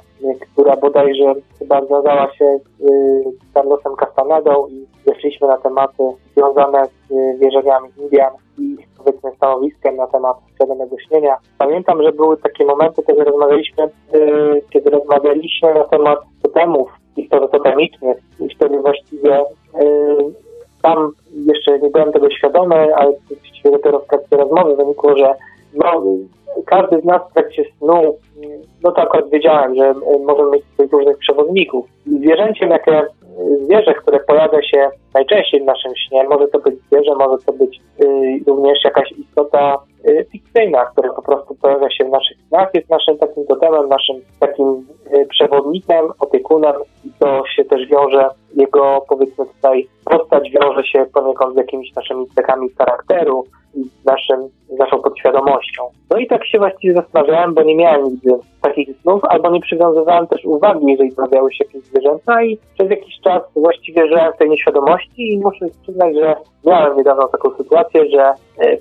[0.54, 6.04] która bodajże chyba związała się z y, Carlosem Castanedą i weszliśmy na tematy
[6.36, 11.38] związane z y, wierzeniami Indian i powiedzmy stanowiskiem na temat świadomego śnienia.
[11.58, 13.90] Pamiętam, że były takie momenty, kiedy rozmawialiśmy, y,
[14.70, 19.44] kiedy rozmawialiśmy na temat totemów historototemicznych i wtedy właściwie
[20.82, 21.12] tam
[21.46, 23.14] jeszcze nie byłem tego świadomy, ale
[23.72, 25.36] dopiero w trakcie rozmowy wynikło, że
[25.74, 26.04] no,
[26.66, 28.18] każdy z nas w trakcie snu,
[28.84, 31.86] no to akurat wiedziałem, że y, możemy mieć swoich różnych przewodników.
[32.06, 37.16] Zwierzęciem, jakie y, zwierzę, które pojawia się najczęściej w naszym śnie, może to być zwierzę,
[37.16, 39.78] może to być y, również jakaś istota
[40.10, 44.16] y, fikcyjna, która po prostu pojawia się w naszych snach, jest naszym takim totemem, naszym
[44.40, 51.06] takim y, przewodnikiem, opiekunem i to się też wiąże, jego powiedzmy tutaj postać wiąże się
[51.14, 53.44] poniekąd z jakimiś naszymi cechami charakteru
[54.06, 55.84] naszym, naszą podświadomością.
[56.10, 60.28] No i tak się właściwie zastanawiałem, bo nie miałem nigdy takich snów, albo nie przywiązywałem
[60.28, 64.50] też uwagi, jeżeli pojawiały się jakieś zwierzęta i przez jakiś czas właściwie żyłem w tej
[64.50, 68.78] nieświadomości i muszę przyznać, że miałem niedawno taką sytuację, że e,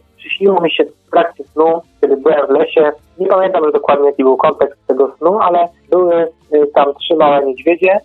[0.62, 4.36] mi się w trakcie snu, kiedy byłem w lesie, nie pamiętam już dokładnie jaki był
[4.36, 6.28] kontekst tego snu, ale były e,
[6.74, 7.98] tam trzy małe niedźwiedzie.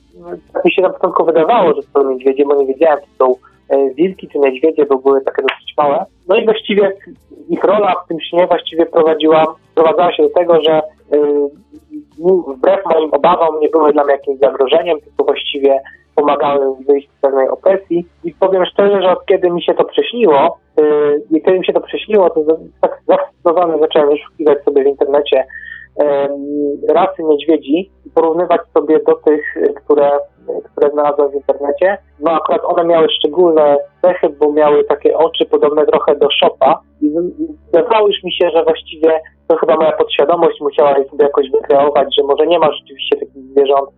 [0.53, 3.35] Tak mi się na początku wydawało, że to są niedźwiedzie, bo nie wiedziałem, czy są
[3.69, 5.41] e, wilki czy niedźwiedzie, bo były takie
[5.77, 6.05] małe.
[6.27, 6.91] No i właściwie
[7.49, 10.81] ich rola w tym śnie właściwie prowadziła, prowadzała się do tego, że
[11.13, 11.19] y,
[12.47, 15.79] wbrew moim obawom nie były dla mnie jakimś zagrożeniem, tylko właściwie
[16.15, 18.05] pomagały wyjść z pewnej opresji.
[18.23, 21.73] I powiem szczerze, że od kiedy mi się to przyśniło, yy, i kiedy mi się
[21.73, 22.45] to przyśniło, to
[22.81, 25.45] tak zafascynowany zacząłem wyszukiwać sobie w internecie
[26.89, 29.41] rasy niedźwiedzi i porównywać sobie do tych,
[29.75, 30.11] które,
[30.71, 31.97] które znalazłem w internecie.
[32.19, 37.09] No akurat one miały szczególne cechy, bo miały takie oczy podobne trochę do szopa i
[37.73, 42.23] wydawało już mi się, że właściwie to chyba moja podświadomość musiała sobie jakoś wykreować, że
[42.23, 43.89] może nie ma rzeczywiście takich zwierząt,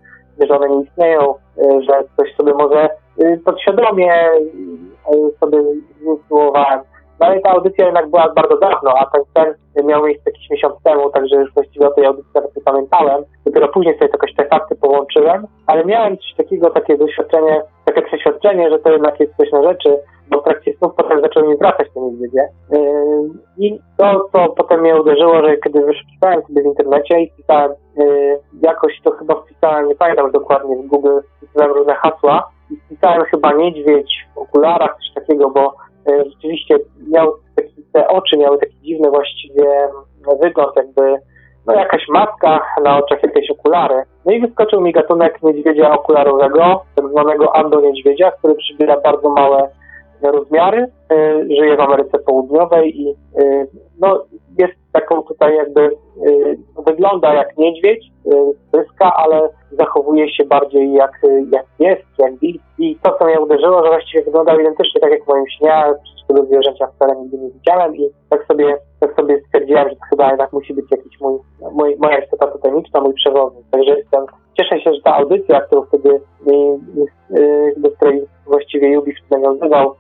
[0.50, 2.90] że one nie istnieją, e, że coś sobie może
[3.20, 4.40] e, podświadomie e,
[5.40, 5.64] sobie
[6.00, 6.80] zinsynuowałem.
[7.20, 9.56] No ale ta audycja jednak była bardzo dawno, a ten sen
[9.86, 13.24] miał miejsce jakiś miesiąc temu, także już właściwie o tej audycji nawet nie pamiętałem.
[13.46, 18.70] Dopiero później sobie jakoś te fakty połączyłem, ale miałem coś takiego, takie doświadczenie, takie przeświadczenie,
[18.70, 19.98] że to jednak jest coś na rzeczy,
[20.30, 22.48] bo w trakcie snów potem zaczęły mi wracać te niedźwiedzie.
[22.72, 22.80] Yy,
[23.58, 28.40] I to, co potem mnie uderzyło, że kiedy wyszukiwałem sobie w internecie i pisałem yy,
[28.62, 33.54] jakoś, to chyba wpisałem, nie pamiętam dokładnie w Google, wpisałem różne hasła i wpisałem chyba
[33.54, 35.74] niedźwiedź w okularach, coś takiego, bo
[36.06, 36.78] rzeczywiście
[37.08, 39.66] miał taki, te oczy miały taki dziwny właściwie
[40.42, 41.16] wygląd, jakby
[41.68, 44.04] no jakaś maska na oczach, jakieś okulary.
[44.26, 49.70] No i wyskoczył mi gatunek niedźwiedzia okularowego, tak zwanego ando niedźwiedzia, który przybiera bardzo małe
[50.22, 53.16] rozmiary, e, żyje w Ameryce Południowej i e,
[54.00, 54.26] no,
[54.58, 55.92] jest taką tutaj jakby, e,
[56.86, 58.16] wygląda jak niedźwiedź,
[58.72, 61.22] pyska, ale zachowuje się bardziej jak,
[61.52, 62.62] jak pies, jak wilk.
[62.80, 66.28] I to, co mnie uderzyło, że właściwie wyglądał identycznie tak jak w moim śnie, przecież
[66.28, 70.30] tego zwierzęcia wcale nigdy nie widziałem i tak sobie, tak sobie stwierdziłem, że to chyba
[70.30, 71.40] jednak musi być jakiś mój,
[71.72, 73.66] mój moja istota totemiczna, mój przewodnik.
[73.72, 76.22] Także jestem, cieszę się, że ta audycja, którą wtedy,
[77.78, 79.96] do której właściwie Jubi nawiązywał,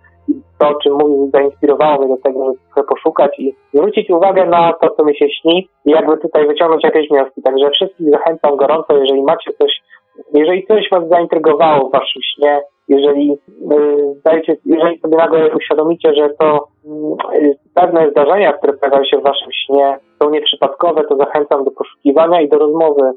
[0.59, 4.73] to, o czym mówił, zainspirowało mnie do tego, żeby trochę poszukać i zwrócić uwagę na
[4.73, 7.41] to, co mi się śni i jakby tutaj wyciągnąć jakieś wnioski.
[7.41, 9.81] Także wszystkich zachęcam gorąco, jeżeli macie coś,
[10.33, 13.37] jeżeli coś Was zaintrygowało w Waszym śnie, jeżeli
[14.25, 16.67] dajecie, jeżeli sobie nagle uświadomicie, że to
[17.33, 22.41] yy, pewne zdarzenia, które pojawiają się w Waszym śnie są nieprzypadkowe, to zachęcam do poszukiwania
[22.41, 23.11] i do rozmowy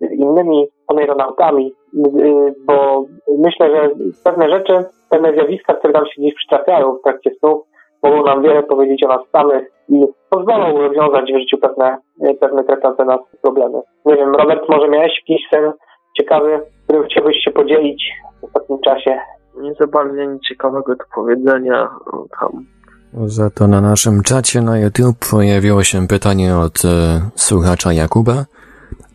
[0.00, 3.04] z innymi oneironautami, yy, bo
[3.38, 3.90] myślę, że
[4.24, 7.62] pewne rzeczy pewne zjawiska, które nam się gdzieś przytrafiają w trakcie snów,
[8.02, 11.98] mogą nam wiele powiedzieć o nas samych i pozwolą rozwiązać w życiu pewne,
[12.40, 13.80] pewne traktujące nas problemy.
[14.06, 15.72] Nie wiem, Robert, może miałeś jakiś sen
[16.18, 19.18] ciekawy, którym chciałbyś się podzielić w ostatnim czasie?
[19.56, 21.88] Nie za bardzo nic ciekawego do powiedzenia
[22.40, 22.50] tam.
[23.12, 26.88] Za to na naszym czacie na YouTube pojawiło się pytanie od e,
[27.34, 28.44] słuchacza Jakuba.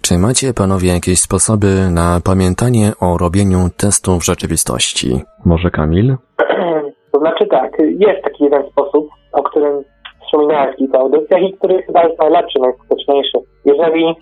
[0.02, 5.22] Czy macie panowie jakieś sposoby na pamiętanie o robieniu testów rzeczywistości?
[5.46, 6.16] Może Kamil?
[7.12, 9.84] To znaczy tak, jest taki jeden sposób, o którym
[10.26, 13.38] wspominałem w kilku audycjach i który chyba jest najlepszy, najskuteczniejszy.
[13.66, 14.16] Jeżeli y,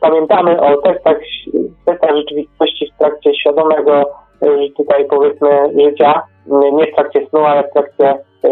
[0.00, 1.16] pamiętamy o testach,
[1.86, 5.48] testach rzeczywistości w trakcie świadomego y, tutaj powiedzmy
[5.78, 8.48] życia, nie w trakcie snu, ale w trakcie y,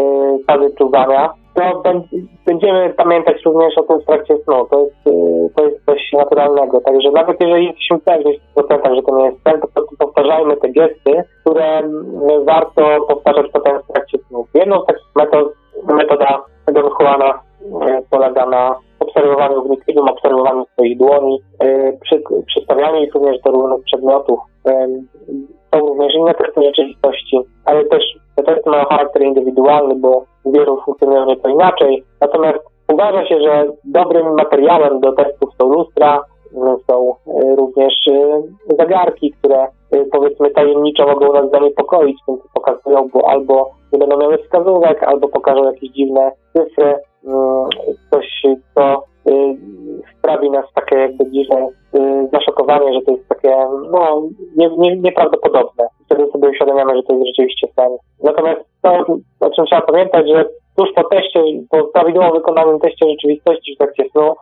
[0.47, 1.83] fazy czuwania, to
[2.45, 4.65] będziemy pamiętać również o tym w trakcie snu.
[4.71, 6.81] To jest, y, to jest coś naturalnego.
[6.81, 10.69] Także nawet jeżeli jesteśmy pewni w procentach, że to nie jest sen, to powtarzajmy te
[10.69, 14.45] gesty, które y, warto powtarzać potem w trakcie snu.
[14.53, 15.53] Jedną z takich metod,
[15.87, 16.43] metoda
[16.73, 17.39] Don Juana
[18.09, 21.39] polega na obserwowaniu wnikliwym, obserwowaniu swoich dłoni,
[22.01, 24.39] przy, przystawianiu ich również do różnych przedmiotów.
[25.73, 28.03] Są również inne testy rzeczywistości, ale też
[28.35, 32.03] te testy mają charakter indywidualny, bo wielu funkcjonują nieco inaczej.
[32.21, 32.59] Natomiast
[32.93, 36.21] uważa się, że dobrym materiałem do testów są lustra,
[36.87, 38.41] są e, również e,
[38.79, 44.17] zegarki, które e, powiedzmy tajemniczo mogą nas zaniepokoić tym, co pokazują, bo albo nie będą
[44.17, 46.95] miały wskazówek, albo pokażą jakieś dziwne cyfry,
[48.11, 48.41] coś,
[48.75, 49.03] co
[50.19, 51.67] sprawi nas takie jakby dziwne
[52.33, 53.49] zaszokowanie, że to jest takie
[53.91, 54.21] no,
[54.55, 55.87] nie, nie, nieprawdopodobne.
[56.05, 57.97] Wtedy sobie uświadamiamy, że to jest rzeczywiście sen.
[58.23, 59.05] Natomiast to,
[59.39, 60.45] o czym trzeba pamiętać, że
[60.77, 64.33] tuż po teście, po prawidłowo wykonanym teście rzeczywistości w trakcie snu,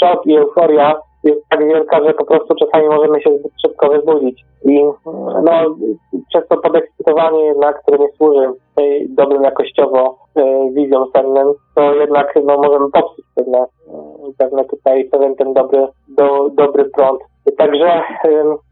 [0.00, 0.94] szok i euforia
[1.26, 4.44] jest tak wielka, że po prostu czasami możemy się zbyt szybko wybudzić.
[4.64, 4.84] I
[5.44, 5.76] no,
[6.28, 10.42] przez to podekscytowanie jednak, które nie służy tej dobrym jakościowo y,
[10.74, 16.50] wizjom sennym, to jednak no, możemy popsuć pewne, y, pewne tutaj, pewien ten dobry, do,
[16.54, 17.20] dobry prąd
[17.58, 18.02] Także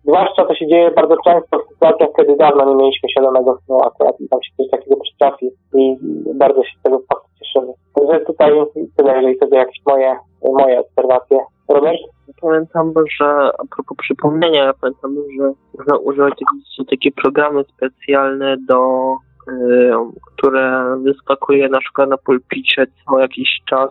[0.05, 4.20] zwłaszcza to się dzieje bardzo często w sytuacjach, kiedy dawno nie mieliśmy świadomego snu akurat
[4.20, 5.96] i tam się coś takiego przytrafi i
[6.34, 7.72] bardzo się z tego faktu cieszymy.
[7.94, 8.52] Także tutaj
[8.96, 11.38] tyle, jeżeli chodzi o jakieś moje, moje obserwacje.
[11.68, 11.98] Robert?
[12.40, 13.26] Pamiętam, że
[13.58, 16.34] a propos przypomnienia, ja pamiętam, że można używać
[16.90, 19.14] takie programy specjalne do
[20.26, 23.90] które wyskakuje na przykład na pulpicie co jakiś czas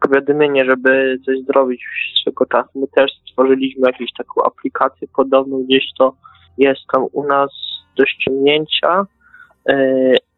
[0.00, 1.84] powiadomienie, żeby coś zrobić
[2.22, 2.70] swego czasu.
[2.74, 6.12] My też stworzyliśmy jakąś taką aplikację podobną, gdzieś to
[6.58, 7.50] jest tam u nas
[7.96, 9.06] do ściągnięcia,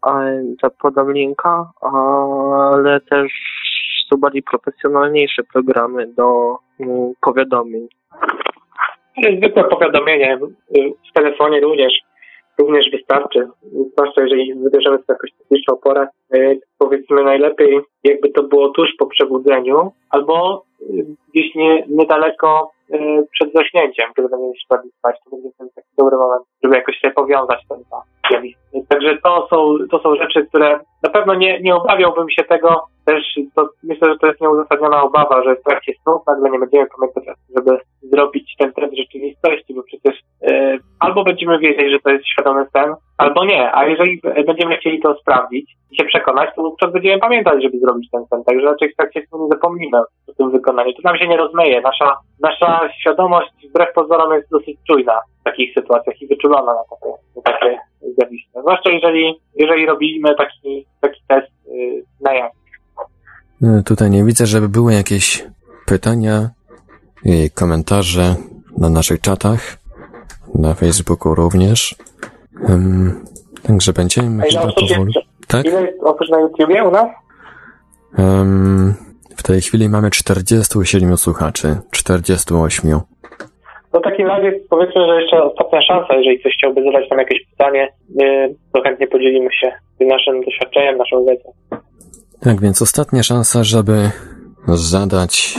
[0.02, 3.32] a podam linka, ale też
[4.10, 7.88] są bardziej profesjonalniejsze programy do mm, powiadomień.
[9.38, 10.38] Zwykłe powiadomienie
[11.10, 11.92] w telefonie również
[12.58, 13.48] również wystarczy.
[13.92, 16.06] Zwłaszcza jeżeli wybierzemy sobie jakąś techniczną porę,
[16.78, 20.64] powiedzmy najlepiej jakby to było tuż po przebudzeniu albo
[21.34, 25.88] gdzieś nie, niedaleko Y, przed zaśnięciem, kiedy będziemy się bardziej spać, to będzie ten taki
[25.98, 27.78] dobry moment, żeby jakoś sobie powiązać ten
[28.30, 28.60] zjawisko.
[28.88, 33.24] Także to są, to są rzeczy, które na pewno nie, nie obawiałbym się tego, też
[33.56, 37.24] to, myślę, że to jest nieuzasadniona obawa, że w trakcie snu nagle nie będziemy pamiętać,
[37.56, 42.66] żeby zrobić ten test rzeczywistości, bo przecież e, albo będziemy wiedzieć, że to jest świadomy
[42.72, 47.18] sen, albo nie, a jeżeli będziemy chcieli to sprawdzić i się przekonać, to wówczas będziemy
[47.18, 50.92] pamiętać, żeby zrobić ten sen, także raczej w trakcie snu nie zapomnimy o tym wykonaniu.
[50.92, 55.74] To nam się nie rozmyje, nasza, nasza świadomość wbrew pozorom jest dosyć czujna w takich
[55.74, 58.60] sytuacjach i wyczulona na takie, na takie zjawiska.
[58.60, 62.59] Zwłaszcza jeżeli, jeżeli robimy taki, taki test yy, na jaw.
[63.62, 65.46] E, tutaj nie widzę, żeby były jakieś
[65.86, 66.50] pytania
[67.24, 68.34] i komentarze
[68.78, 69.76] na naszych czatach,
[70.54, 71.94] na Facebooku również.
[72.68, 73.24] Um,
[73.62, 75.14] także będziemy chyba powoli.
[75.48, 75.66] Tak?
[75.66, 77.06] Ile jest osób na YouTubie u nas?
[78.18, 78.94] Um,
[79.36, 82.90] w tej chwili mamy 47 słuchaczy, 48.
[83.92, 87.46] No w takim razie powiedzmy, że jeszcze ostatnia szansa, jeżeli ktoś chciałby zadać nam jakieś
[87.50, 87.88] pytanie,
[88.72, 91.52] to chętnie podzielimy się naszym doświadczeniem, naszą wiedzą.
[92.40, 94.10] Tak więc ostatnia szansa, żeby
[94.68, 95.58] zadać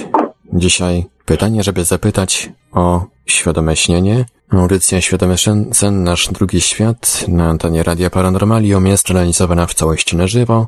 [0.53, 4.25] dzisiaj pytanie, żeby zapytać o świadome śnienie.
[4.49, 5.35] Audycja Świadomy
[5.71, 10.67] Sen, nasz drugi świat na antenie Radia Paranormalium jest realizowana w całości na żywo.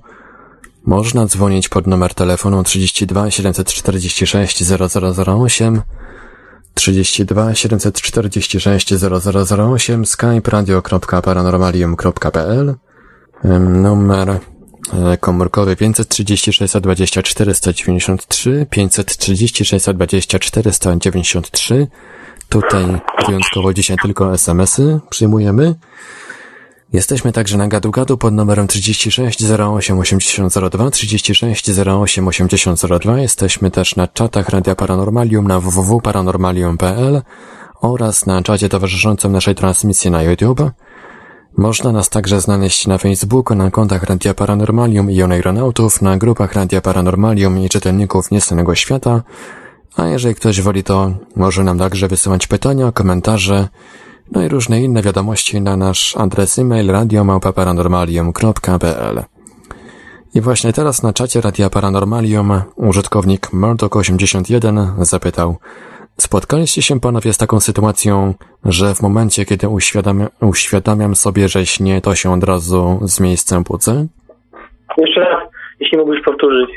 [0.85, 4.63] Można dzwonić pod numer telefonu 32 746
[5.27, 5.81] 0008
[6.73, 12.75] 32 746 0008 skype radio.paranormalium.pl
[13.59, 14.39] Numer
[15.19, 21.87] komórkowy 536 20 493, 536 20 493.
[22.49, 22.85] Tutaj
[23.27, 25.75] wyjątkowo dzisiaj tylko SMS-y przyjmujemy.
[26.93, 33.19] Jesteśmy także na gadu gadu pod numerem 36 08 8002, 36 08 8002.
[33.19, 37.21] Jesteśmy też na czatach Radia Paranormalium na www.paranormalium.pl
[37.81, 40.61] oraz na czacie towarzyszącym naszej transmisji na YouTube.
[41.57, 46.81] Można nas także znaleźć na Facebooku, na kontach Radia Paranormalium i Oneironautów, na grupach Radia
[46.81, 49.21] Paranormalium i czytelników Niestanego Świata,
[49.97, 53.67] a jeżeli ktoś woli to, może nam także wysyłać pytania, komentarze,
[54.31, 59.23] no i różne inne wiadomości na nasz adres e-mail radiomałpa-paranormalium.pl
[60.33, 65.57] I właśnie teraz na czacie Radia Paranormalium użytkownik Murdoch81 zapytał
[66.27, 68.33] Spotkaliście się panowie z taką sytuacją,
[68.65, 73.63] że w momencie, kiedy uświadamiam, uświadamiam sobie, że śnie, to się od razu z miejscem
[73.63, 73.93] budzę?
[74.97, 75.43] Jeszcze raz,
[75.79, 76.69] jeśli mógłbyś powtórzyć.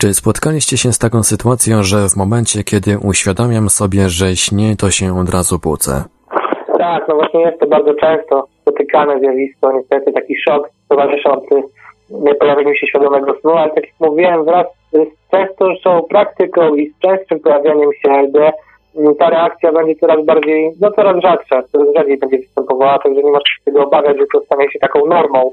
[0.00, 4.90] Czy spotkaliście się z taką sytuacją, że w momencie, kiedy uświadamiam sobie, że śnie, to
[4.90, 6.04] się od razu budzę?
[6.78, 11.54] Tak, no właśnie jest to bardzo często spotykane zjawisko, niestety taki szok towarzyszący
[12.40, 17.40] pojawieniu się świadomego snu, ale tak jak mówiłem, wraz z częstszą praktyką i z częstszym
[17.40, 18.52] pojawianiem się LD,
[18.96, 23.30] mm, ta reakcja będzie coraz bardziej, no coraz rzadsza, coraz rzadziej będzie występowała, także nie
[23.30, 25.50] masz tego obawiać, że to stanie się taką normą.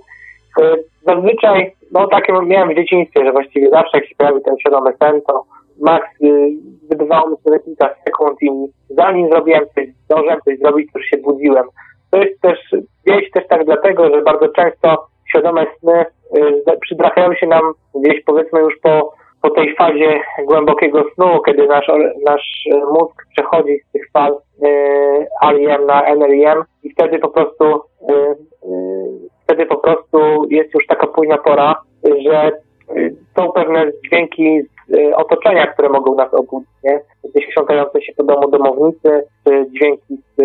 [0.61, 0.75] E,
[1.05, 5.21] zazwyczaj, no takie miałem w dzieciństwie, że właściwie zawsze jak się pojawi ten świadomy sen,
[5.27, 5.43] to
[5.81, 6.49] max y,
[6.89, 8.49] wydawało mi się kilka sekund i
[8.89, 11.65] zanim zrobiłem coś, zdążyłem coś zrobić, to już się budziłem.
[12.11, 12.59] To jest też,
[13.05, 16.05] gdzieś też tak dlatego, że bardzo często świadome sny
[16.37, 17.61] y, przytrafiają się nam
[17.95, 21.91] gdzieś powiedzmy już po, po tej fazie głębokiego snu, kiedy nasz,
[22.25, 28.13] nasz mózg przechodzi z tych fal y, REM na NREM i wtedy po prostu y,
[28.13, 30.17] y, wtedy po prostu
[30.49, 31.75] jest już taka późna pora,
[32.23, 32.51] że
[32.97, 34.69] y, są pewne dźwięki z
[35.15, 36.99] otoczenia, które mogą nas obudzić, nie?
[37.23, 40.41] Gdzieś krzątające się po domu domownicy, czy dźwięki z,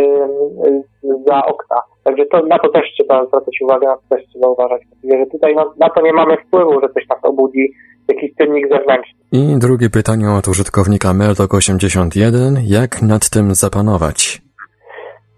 [1.03, 1.77] z, za okna.
[2.05, 4.83] Także to, na to też trzeba zwracać uwagę, na to też trzeba uważać.
[5.05, 7.73] Że tutaj na, na to nie mamy wpływu, że coś nas obudzi,
[8.09, 9.19] jakiś czynnik zewnętrzny.
[9.33, 12.57] I drugie pytanie od użytkownika Meltok81.
[12.67, 14.45] Jak nad tym zapanować?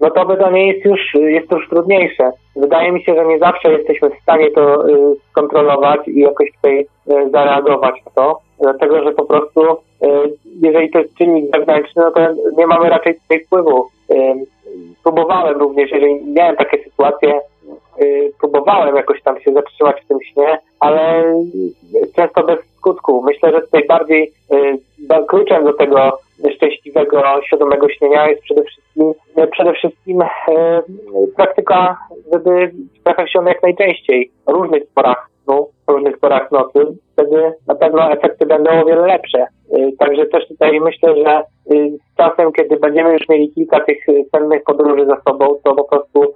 [0.01, 2.31] No to pytanie jest już, jest już trudniejsze.
[2.57, 6.81] Wydaje mi się, że nie zawsze jesteśmy w stanie to y, skontrolować i jakoś tutaj
[6.81, 10.07] y, zareagować na to, dlatego że po prostu y,
[10.63, 12.21] jeżeli to jest czynnik zewnętrzny, no to
[12.59, 13.87] nie mamy raczej tutaj wpływu.
[15.03, 17.41] Próbowałem również, jeżeli miałem takie sytuacje,
[18.41, 21.25] próbowałem jakoś tam się zatrzymać w tym śnie, ale
[22.17, 23.23] często bez skutku.
[23.23, 24.33] Myślę, że tutaj bardziej
[25.29, 26.19] kluczem do tego
[26.55, 29.13] szczęśliwego, świadomego śnienia jest przede wszystkim,
[29.53, 30.23] przede wszystkim
[31.37, 31.97] praktyka,
[32.33, 32.71] żeby
[33.05, 36.79] trafiać się jak najczęściej, w różnych porach snu, w różnych porach nocy,
[37.13, 39.47] wtedy na pewno efekty będą o wiele lepsze.
[39.79, 41.43] Y, także też tutaj myślę, że
[41.75, 45.85] y, z czasem, kiedy będziemy już mieli kilka tych cennych podróży za sobą, to po
[45.85, 46.35] prostu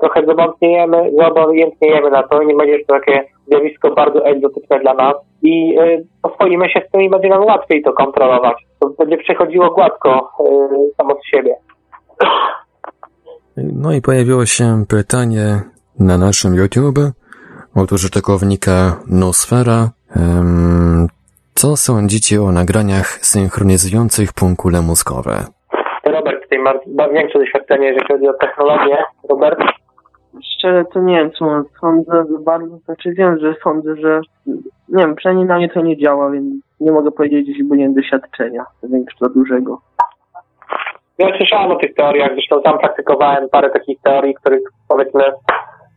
[0.00, 5.76] trochę zobojętniejemy, zobojętniejemy na to, nie będzie to takie zjawisko bardzo egzotyczne dla nas i
[6.22, 8.56] oswoimy się z tym i będzie nam łatwiej to kontrolować.
[8.80, 10.30] To będzie przechodziło gładko
[10.96, 11.54] samo z siebie.
[13.56, 15.62] No i pojawiło się pytanie
[16.00, 16.98] na naszym YouTube
[17.74, 19.90] od użytkownika Nosfera.
[21.54, 25.57] Co sądzicie o nagraniach synchronizujących punkule mózgowe?
[26.10, 28.96] Robert tutaj ma większe doświadczenie, jeżeli chodzi o technologię.
[29.30, 29.58] Robert?
[30.54, 34.20] Szczerze to nie wiem, co sądzę za bardzo, znaczy wiem, że sądzę, że
[34.88, 37.94] nie wiem, przynajmniej na mnie to nie działa, więc nie mogę powiedzieć, bo nie mam
[37.94, 39.80] doświadczenia większego, dużego.
[41.18, 45.22] Ja słyszałem o tych teoriach, zresztą sam praktykowałem parę takich teorii, których powiedzmy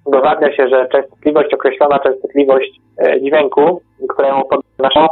[0.06, 5.08] udowadnia się, że częstotliwość, określona częstotliwość e, dźwięku, którą podnoszą,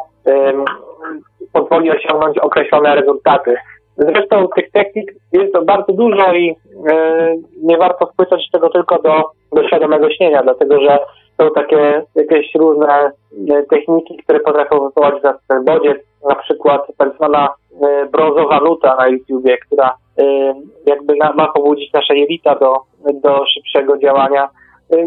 [1.53, 3.55] pozwoli osiągnąć określone rezultaty.
[3.99, 6.55] Zresztą tych technik jest bardzo dużo i
[6.91, 9.23] e, nie warto spłycać tego tylko do,
[9.53, 10.99] do świadomego śnienia, dlatego że
[11.41, 13.11] są takie jakieś różne
[13.51, 15.15] e, techniki, które potrafią wywołać
[15.47, 15.97] ten bodziec,
[16.29, 17.49] na przykład tak zwana
[17.81, 20.53] e, brązowa nuta na YouTubie, która e,
[20.85, 22.73] jakby ma pobudzić nasze jelita do,
[23.13, 24.49] do szybszego działania.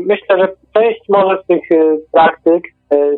[0.06, 1.62] Myślę, że część może z tych
[2.12, 2.64] praktyk,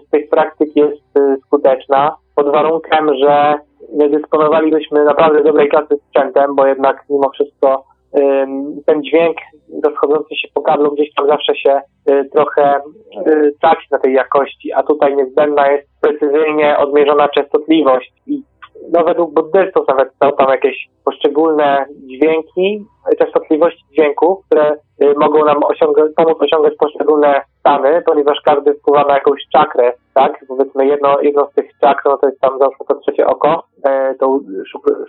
[0.07, 1.03] z tych praktyk jest
[1.47, 3.55] skuteczna, pod warunkiem, że
[3.93, 7.85] nie dysponowalibyśmy naprawdę dobrej klasy sprzętem, bo jednak mimo wszystko
[8.87, 9.37] ten dźwięk
[9.85, 11.80] rozchodzący się po kablu gdzieś tam zawsze się
[12.11, 12.80] y, trochę
[13.26, 18.43] y, traci na tej jakości, a tutaj niezbędna jest precyzyjnie odmierzona częstotliwość i
[18.93, 22.87] no według buddystów nawet są tam jakieś poszczególne dźwięki,
[23.18, 29.14] częstotliwości dźwięków, które y, mogą nam osiągać, pomóc osiągać poszczególne stany, ponieważ każdy wpływa na
[29.14, 30.45] jakąś czakrę, tak?
[30.49, 34.14] Powiedzmy jedno, jedno z tych czakr, no to jest tam zawsze to trzecie oko, e,
[34.14, 34.41] tą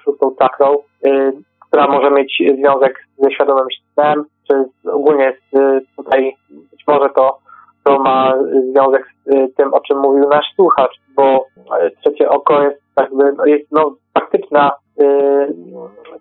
[0.04, 0.76] szóstą czakrą,
[1.68, 6.36] która może mieć związek ze świadomym snem, czy ogólnie z, tutaj
[6.72, 7.38] być może to,
[7.84, 8.34] to ma
[8.72, 11.46] związek z tym, o czym mówił nasz słuchacz, bo
[12.02, 14.72] trzecie oko jest jakby, no jest no, faktyczna,
[15.02, 15.06] y,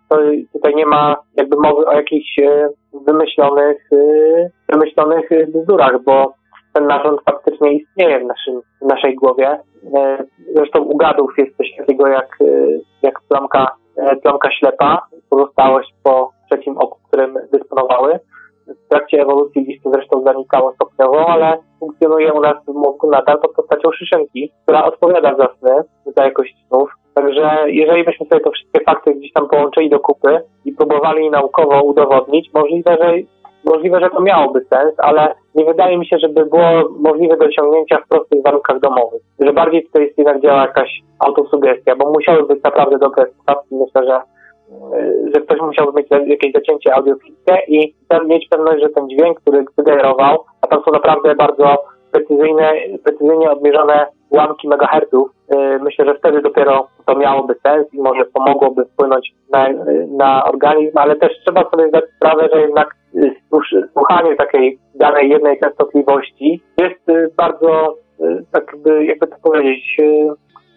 [0.08, 0.18] to
[0.52, 2.68] tutaj nie ma jakby mowy o jakichś y,
[3.06, 6.34] wymyślonych, y, wymyślonych bzdurach, bo
[6.72, 9.58] ten narząd faktycznie istnieje w, naszym, w naszej głowie.
[10.54, 12.38] Zresztą u gadów jest coś takiego jak,
[13.02, 13.76] jak plamka,
[14.22, 18.18] plamka ślepa, pozostałość po trzecim oku, którym dysponowały.
[18.66, 23.52] W trakcie ewolucji to zresztą zanikało stopniowo, ale funkcjonuje u nas w mózgu nadal pod
[23.52, 25.82] postacią szyszynki, która odpowiada za sny,
[26.16, 26.90] za jakość snów.
[27.14, 31.82] Także jeżeli byśmy sobie te wszystkie fakty gdzieś tam połączyli do kupy i próbowali naukowo
[31.82, 33.12] udowodnić, możliwe, że
[33.64, 37.98] możliwe, że to miałoby sens, ale nie wydaje mi się, żeby było możliwe do osiągnięcia
[37.98, 39.22] w prostych warunkach domowych.
[39.40, 43.74] Że bardziej tutaj jest jednak działa jakaś autosugestia, bo musiały być naprawdę dobre słuchawki.
[43.74, 44.20] Myślę, że
[45.34, 47.94] że ktoś musiał mieć jakieś zacięcie audiofilskie i
[48.26, 51.76] mieć pewność, że ten dźwięk, który wygenerował, a tam są naprawdę bardzo
[52.12, 52.72] precyzyjne,
[53.04, 58.84] precyzyjnie odmierzone ułamki megahertów, y, myślę, że wtedy dopiero to miałoby sens i może pomogłoby
[58.84, 59.68] wpłynąć na,
[60.10, 63.34] na organizm, ale też trzeba sobie zdać sprawę, że jednak y,
[63.92, 67.94] słuchanie takiej danej jednej częstotliwości jest bardzo,
[68.54, 69.96] jakby, jakby to powiedzieć,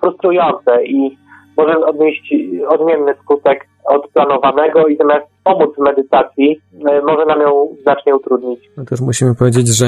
[0.02, 1.18] frustrujące i
[1.58, 2.34] może odnieść
[2.68, 8.60] odmienny skutek od planowanego i zamiast pomóc w medytacji, e, może nam ją znacznie utrudnić.
[8.78, 9.86] No też musimy powiedzieć, że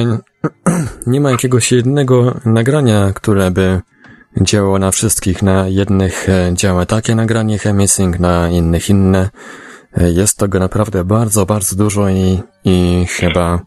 [1.08, 3.82] nie ma jakiegoś jednego nagrania, które by
[4.42, 5.44] działało na wszystkich.
[5.44, 9.30] Na jednych e, działa takie nagranie Hemisync, na innych inne.
[9.98, 13.60] E, jest tego naprawdę bardzo, bardzo dużo i, i chyba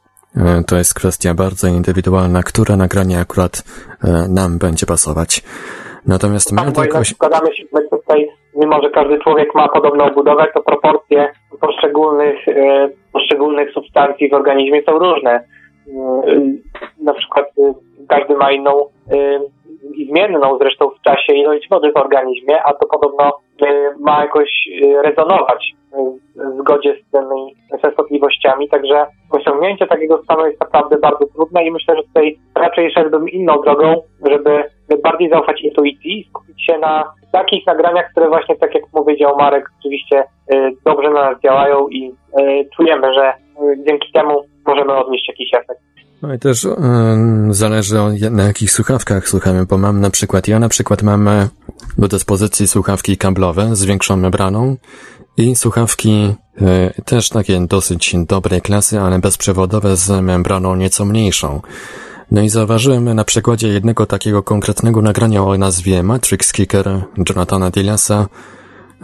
[0.66, 3.62] to jest kwestia bardzo indywidualna, które nagranie akurat
[4.28, 5.42] nam będzie pasować.
[6.06, 7.08] Natomiast tak, tak, jakoś...
[7.08, 8.28] Składamy się tutaj
[8.62, 14.82] mimo że każdy człowiek ma podobną budowę, to proporcje poszczególnych, e, poszczególnych substancji w organizmie
[14.82, 15.30] są różne.
[15.30, 15.42] E,
[17.00, 17.74] na przykład e,
[18.08, 18.70] każdy ma inną
[20.10, 23.32] zmienną zresztą w czasie ilość wody w organizmie, a to podobno
[24.00, 24.68] ma jakoś
[25.04, 25.72] rezonować
[26.36, 31.96] w zgodzie z tymi częstotliwościami, także osiągnięcie takiego stanu jest naprawdę bardzo trudne i myślę,
[31.96, 34.64] że tutaj raczej szedłbym inną drogą, żeby
[35.02, 39.64] bardziej zaufać intuicji i skupić się na takich nagraniach, które właśnie, tak jak powiedział Marek,
[39.80, 40.24] oczywiście
[40.54, 45.54] y, dobrze na nas działają i y, czujemy, że y, dzięki temu możemy odnieść jakiś
[45.54, 45.80] efekt.
[46.22, 46.66] No i też
[47.50, 47.96] zależy
[48.30, 51.48] na jakich słuchawkach słuchamy, bo mam na przykład, ja na przykład mam e,
[51.98, 54.76] do dyspozycji słuchawki kablowe z większą membraną
[55.36, 56.34] i słuchawki
[56.98, 61.60] y, też takie dosyć dobrej klasy, ale bezprzewodowe z membraną nieco mniejszą.
[62.30, 68.28] No i zauważyłem na przykładzie jednego takiego konkretnego nagrania o nazwie Matrix Kicker Jonathana Dillasa,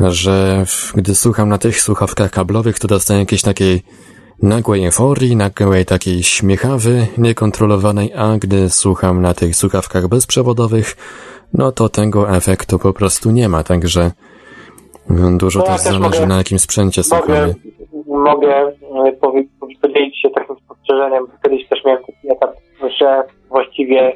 [0.00, 0.64] że
[0.94, 3.82] gdy słucham na tych słuchawkach kablowych, to dostaję jakiejś takiej
[4.42, 10.96] nagłej euforii, nagłej takiej śmiechawy, niekontrolowanej, a gdy słucham na tych słuchawkach bezprzewodowych,
[11.54, 14.10] no to tego efektu po prostu nie ma, także
[15.38, 17.54] dużo No ja też też zależy mogę- na jakim sprzęcie słuchamy.
[18.06, 18.66] Mogę, mogę
[19.08, 19.12] e,
[19.82, 21.26] podzielić się takim spostrzeżeniem.
[21.42, 22.50] Kiedyś też miałem taki etap,
[23.00, 24.12] że właściwie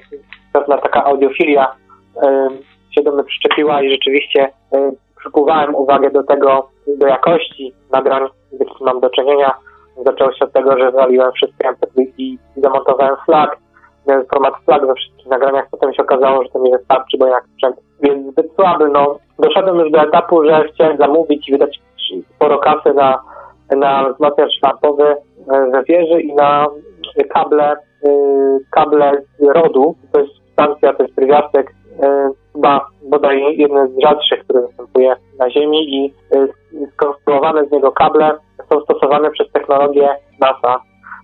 [0.53, 1.75] pewna taka audiofilia
[2.23, 2.49] e,
[2.91, 6.69] się do mnie przyczepiła i rzeczywiście e, przykuwałem uwagę do tego,
[6.99, 9.55] do jakości nagrań, z jakimi mam do czynienia.
[10.07, 13.57] Zaczęło się od tego, że waliłem wszystkie MP3 i zamontowałem flag,
[14.31, 15.67] format flag we wszystkich nagraniach.
[15.71, 18.89] Potem się okazało, że to nie wystarczy, bo jak sprzęt jest zbyt słaby.
[18.89, 21.81] No, doszedłem już do etapu, że chciałem zamówić i wydać
[22.37, 23.23] sporo kasy na,
[23.77, 26.67] na wzmacniacz lampowy e, we wieży i na
[27.35, 28.09] kable, e,
[28.71, 29.95] kable z RODu.
[30.13, 35.51] To jest substancja, to jest pierwiastek, e, chyba bodaj jeden z rzadszych, który występuje na
[35.51, 36.49] Ziemi i e,
[36.93, 38.31] skonstruowane z niego kable
[38.73, 40.09] są stosowane przez technologię
[40.41, 40.81] NASA.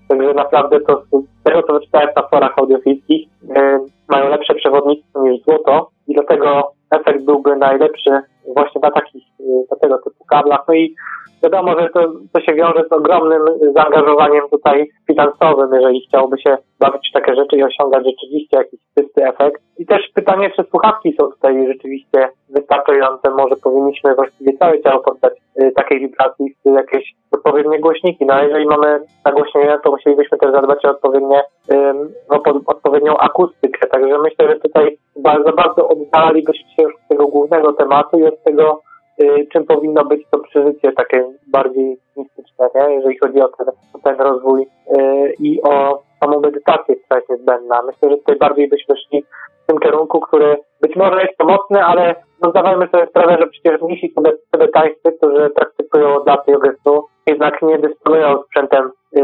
[0.09, 1.03] Także naprawdę to
[1.41, 6.73] z tego, co wyczytałem na forach audiofilskich, e, mają lepsze przewodnictwo niż złoto i dlatego
[6.91, 8.11] efekt byłby najlepszy
[8.55, 9.25] właśnie na takich,
[9.71, 10.65] na tego typu kablach.
[10.69, 10.95] No i
[11.43, 13.43] wiadomo, że to, to się wiąże z ogromnym
[13.77, 19.25] zaangażowaniem tutaj finansowym, jeżeli chciałoby się bawić w takie rzeczy i osiągać rzeczywiście jakiś czysty
[19.25, 19.63] efekt.
[19.79, 23.31] I też pytanie, czy słuchawki są tutaj rzeczywiście wystarczające.
[23.31, 25.33] Może powinniśmy właściwie całe ciało poddać
[25.63, 28.27] y, takiej wibracji w jakieś odpowiednie głośniki.
[28.27, 31.43] No a jeżeli mamy nagłośnienie, to musielibyśmy też zadbać o odpowiednie,
[31.73, 33.87] ym, o po, odpowiednią akustykę.
[33.87, 38.38] Także myślę, że tutaj bardzo, bardzo oddalalibyśmy się już od tego głównego tematu i od
[38.45, 38.83] tego,
[39.23, 42.95] y, czym powinno być to przeżycie takie bardziej mistyczne, nie?
[42.95, 47.83] jeżeli chodzi o ten, o ten rozwój y, i o samą medytację, która jest niezbędna.
[47.83, 49.25] Myślę, że tutaj bardziej byśmy szli
[49.65, 53.81] w tym kierunku, który być może jest pomocny, ale no zdawajmy sobie sprawę, że przecież
[53.81, 59.21] mnisi sobie, sobie tańscy, którzy praktykują od lat jogesu, jednak nie dysponują sprzętem, y,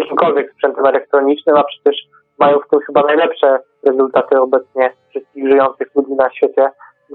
[0.00, 1.96] jakimkolwiek sprzętem elektronicznym, a przecież
[2.38, 6.68] mają w tym chyba najlepsze rezultaty obecnie wszystkich żyjących ludzi na świecie.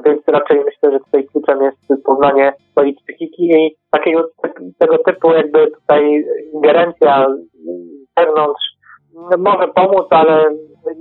[0.05, 4.29] Więc raczej myślę, że tutaj kluczem jest poznanie swojej psychiki i takiego
[4.77, 8.73] tego typu jakby tutaj ingerencja z zewnątrz
[9.13, 10.49] no, może pomóc, ale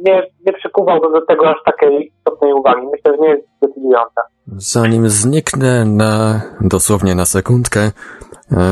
[0.07, 2.87] nie, nie przykuwałbym do tego aż takiej istotnej uwagi.
[2.93, 4.23] Myślę, że nie jest decydująca.
[4.47, 7.81] Zanim zniknę na dosłownie na sekundkę,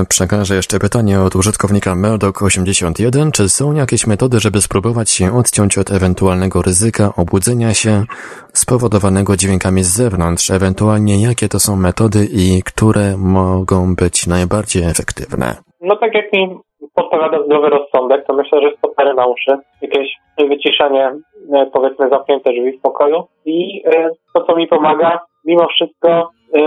[0.08, 3.30] przekażę jeszcze pytanie od użytkownika Murdoch81.
[3.36, 8.04] Czy są jakieś metody, żeby spróbować się odciąć od ewentualnego ryzyka obudzenia się
[8.52, 10.50] spowodowanego dźwiękami z zewnątrz?
[10.50, 15.46] Ewentualnie jakie to są metody i które mogą być najbardziej efektywne?
[15.80, 16.58] No tak jak mi
[16.94, 20.08] podpowiada zdrowy rozsądek, to myślę, że stopery na uszy, jakieś
[20.48, 21.12] wyciszenie,
[21.54, 26.60] e, powiedzmy zamknięte drzwi w pokoju i e, to, co mi pomaga, mimo wszystko e,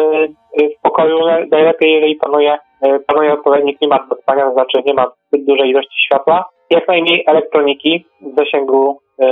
[0.60, 2.58] e, w pokoju na- najlepiej, jeżeli panuje, e,
[3.08, 7.24] panuje odpowiedni klimat do spania, to znaczy nie ma zbyt dużej ilości światła, jak najmniej
[7.28, 9.26] elektroniki w zasięgu, e,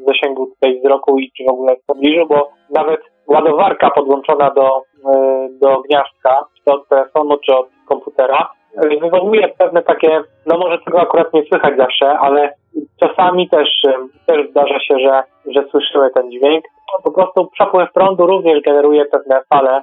[0.00, 4.82] w zasięgu tutaj wzroku i czy w ogóle w pobliżu, bo nawet ładowarka podłączona do,
[5.12, 10.78] e, do gniazdka, czy od telefonu, czy od komputera, e, wywołuje pewne takie, no może
[10.78, 12.54] tego akurat nie słychać zawsze, ale
[13.00, 13.92] czasami też, e,
[14.26, 16.64] też zdarza się, że, że słyszymy ten dźwięk.
[17.04, 19.82] Po prostu przepływ prądu również generuje pewne fale, e,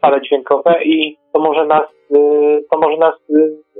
[0.00, 2.18] fale dźwiękowe i to może nas, e,
[2.70, 3.34] to może nas e,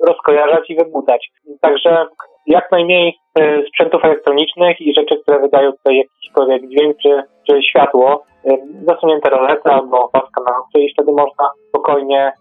[0.06, 1.30] rozkojarzać i wybudzać.
[1.60, 2.06] Także
[2.46, 8.22] jak najmniej e, sprzętów elektronicznych i rzeczy, które wydają tutaj jakiśkolwiek dźwięk czy, czy światło,
[8.44, 12.32] e, zasunięte rolety albo paska na oczy i wtedy można spokojnie e,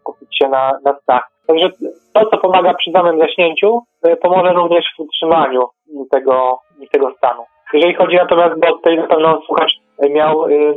[0.00, 1.28] skupić się na, na snach.
[1.46, 1.68] Także
[2.12, 5.68] to, co pomaga przy samym zaśnięciu, e, pomoże również w utrzymaniu
[6.10, 6.58] tego,
[6.92, 7.42] tego stanu.
[7.72, 10.74] Jeżeli chodzi natomiast, bo tutaj na pewno słuchacz e, miał, e, e,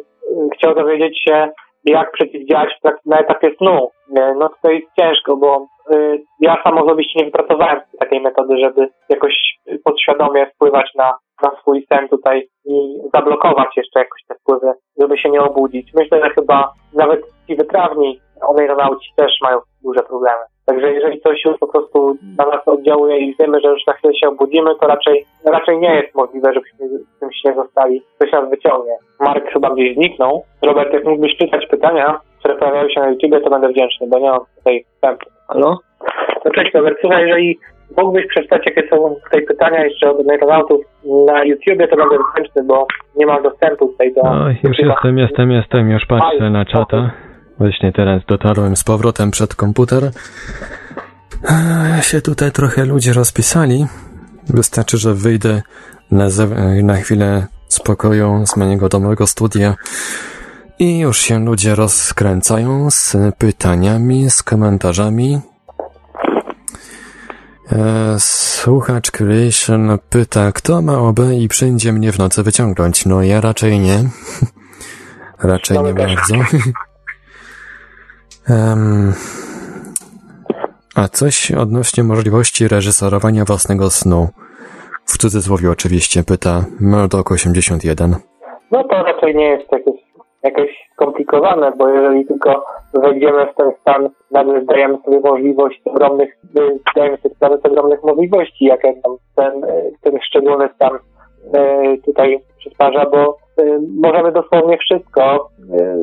[0.54, 1.52] chciał dowiedzieć się,
[1.86, 2.70] jak przeciwdziałać
[3.06, 3.90] na etapie snu.
[4.38, 9.34] No tutaj jest ciężko, bo y, ja sam osobiście nie wypracowałem takiej metody, żeby jakoś
[9.84, 11.14] podświadomie wpływać na,
[11.44, 14.72] na swój sen tutaj i zablokować jeszcze jakoś te wpływy,
[15.02, 15.92] żeby się nie obudzić.
[15.96, 20.44] Myślę, że chyba nawet ci wytrawni oneironauci też mają duże problemy.
[20.66, 24.14] Także jeżeli coś już po prostu na nas oddziałuje i wiemy, że już za chwilę
[24.14, 28.02] się obudzimy, to raczej, raczej nie jest możliwe, żebyśmy w tym śnie zostali.
[28.20, 28.98] Coś nas wyciągnie.
[29.20, 30.44] Mark chyba gdzieś zniknął.
[30.62, 34.30] Robert, jak mógłbyś czytać pytania, które pojawiają się na YouTubie, to będę wdzięczny, bo nie
[34.30, 35.26] mam tutaj wstępu.
[35.48, 35.78] Halo?
[36.46, 37.60] No cześć Robert, słuchaj, jeżeli
[37.98, 40.82] mógłbyś przeczytać, jakie są tutaj pytania jeszcze od neuronautów
[41.28, 44.22] na YouTubie, to będę wdzięczny, bo nie mam dostępu tutaj do...
[44.24, 47.12] No, już jestem, jestem, jestem, już patrzę na czata.
[47.58, 50.12] Właśnie teraz dotarłem z powrotem przed komputer.
[51.44, 53.86] Eee, się tutaj trochę ludzie rozpisali.
[54.50, 55.62] Wystarczy, że wyjdę
[56.12, 56.26] na,
[56.84, 59.76] na chwilę spokoju z mojego domowego studia
[60.80, 65.42] i już się ludzie rozkręcają z pytaniami, z komentarzami.
[67.72, 73.06] E, słuchacz Creation pyta, kto ma OB i przyjdzie mnie w nocy wyciągnąć?
[73.06, 74.04] No ja raczej nie.
[75.44, 76.36] raczej nie bardzo.
[78.50, 79.14] um,
[80.96, 84.28] a coś odnośnie możliwości reżyserowania własnego snu.
[85.06, 88.16] W cudzysłowie oczywiście pyta Murdoch 81.
[88.72, 90.02] No to raczej nie jest jakieś,
[90.44, 96.38] jakieś skomplikowane, bo jeżeli tylko wejdziemy w ten stan, nagle sobie możliwość ogromnych,
[96.92, 99.62] zdajemy sobie sprawę z ogromnych możliwości, jakie nam ten,
[100.02, 101.00] ten szczególny stan
[101.54, 105.98] e, tutaj przysparza, bo e, możemy dosłownie wszystko, e,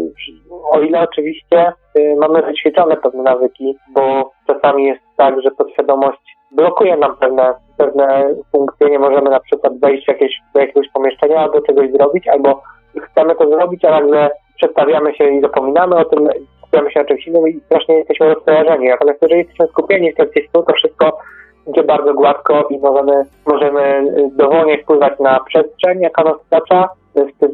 [0.72, 1.72] o ile oczywiście
[2.18, 8.90] mamy wyćwiczone pewne nawyki, bo czasami jest tak, że podświadomość blokuje nam pewne, pewne funkcje,
[8.90, 12.62] nie możemy na przykład wejść jakieś, do jakiegoś pomieszczenia albo czegoś zrobić, albo
[13.02, 16.28] chcemy to zrobić, a nagle przestawiamy się i zapominamy o tym,
[16.58, 18.88] skupiamy się na czymś innym i strasznie jesteśmy rozkojarzeni.
[18.88, 21.18] Natomiast jeżeli jesteśmy skupieni w trakcie snu, to wszystko
[21.66, 24.04] idzie bardzo gładko i możemy, możemy
[24.36, 26.88] dowolnie wpływać na przestrzeń, jaka nas otacza,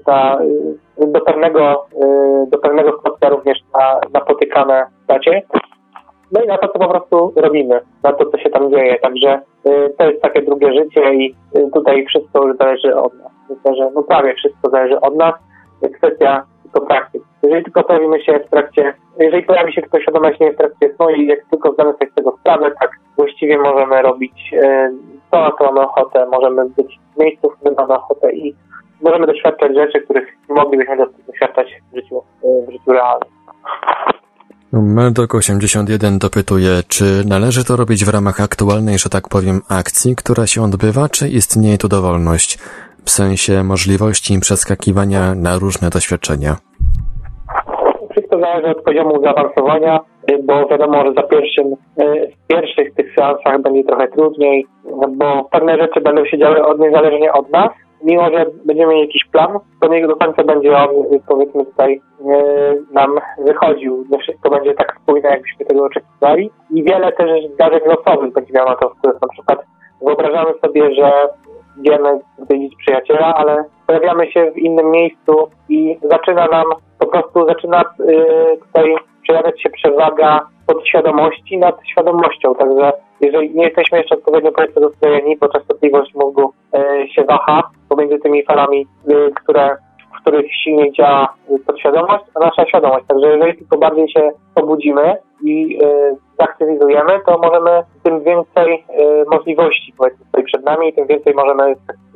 [0.06, 0.38] ta,
[1.06, 1.86] do pewnego,
[2.50, 5.42] do pewnego stopnia również na napotykane stacie.
[6.32, 8.98] No i na to, co po prostu robimy, na to, co się tam dzieje.
[8.98, 13.32] Także y, to jest takie drugie życie i y, tutaj wszystko już zależy od nas.
[13.50, 15.34] Myślę, że no prawie wszystko zależy od nas.
[15.98, 17.24] Kwestia tylko praktyki.
[17.42, 21.10] Jeżeli tylko pojawimy się w trakcie, jeżeli pojawi się tylko świadome śnienie w trakcie snu
[21.10, 24.54] i jak tylko zdamy sobie z tego sprawę, tak właściwie możemy robić
[25.30, 28.54] to, na co mamy ochotę, możemy być w miejscu, w którym mamy ochotę i
[29.02, 30.96] możemy doświadczać rzeczy, których moglibyśmy
[31.26, 32.22] doświadczać w życiu,
[32.68, 33.28] w życiu realnym.
[34.72, 40.46] Meldok 81 dopytuje, czy należy to robić w ramach aktualnej, że tak powiem, akcji, która
[40.46, 42.58] się odbywa, czy istnieje tu dowolność,
[43.08, 46.52] w sensie możliwości przeskakiwania na różne doświadczenia?
[48.10, 50.00] Wszystko zależy od poziomu zaawansowania,
[50.42, 54.66] bo wiadomo, że za pierwszym, y, w pierwszych tych seansach będzie trochę trudniej,
[55.08, 57.70] bo pewne rzeczy będą się działy od, niezależnie od nas,
[58.04, 60.88] mimo że będziemy mieli jakiś plan, to nie do końca będzie on,
[61.28, 63.10] powiedzmy tutaj, e, nam
[63.46, 64.04] wychodził.
[64.10, 66.50] Nie wszystko będzie tak spójne, jakbyśmy tego oczekiwali.
[66.70, 69.22] I wiele też zdarzeń losowych będzie miało na to wpływ.
[69.22, 69.58] Na przykład
[70.02, 71.12] wyobrażamy sobie, że
[71.78, 76.64] idziemy odwiedzić przyjaciela, ale pojawiamy się w innym miejscu i zaczyna nam,
[76.98, 77.84] po prostu zaczyna e,
[78.56, 82.54] tutaj przejawiać się przewaga podświadomości nad świadomością.
[82.54, 88.18] Także jeżeli nie jesteśmy jeszcze odpowiednio powiedzmy dostojeni, bo częstotliwość mózgu e, się waha pomiędzy
[88.18, 89.76] tymi falami, e, które,
[90.28, 91.34] których silniej działa
[91.66, 93.06] podświadomość, a nasza świadomość.
[93.06, 99.94] Także jeżeli tylko bardziej się pobudzimy i e, zaktywizujemy, to możemy tym więcej e, możliwości
[99.98, 101.74] powiedzmy przed nami, tym więcej możemy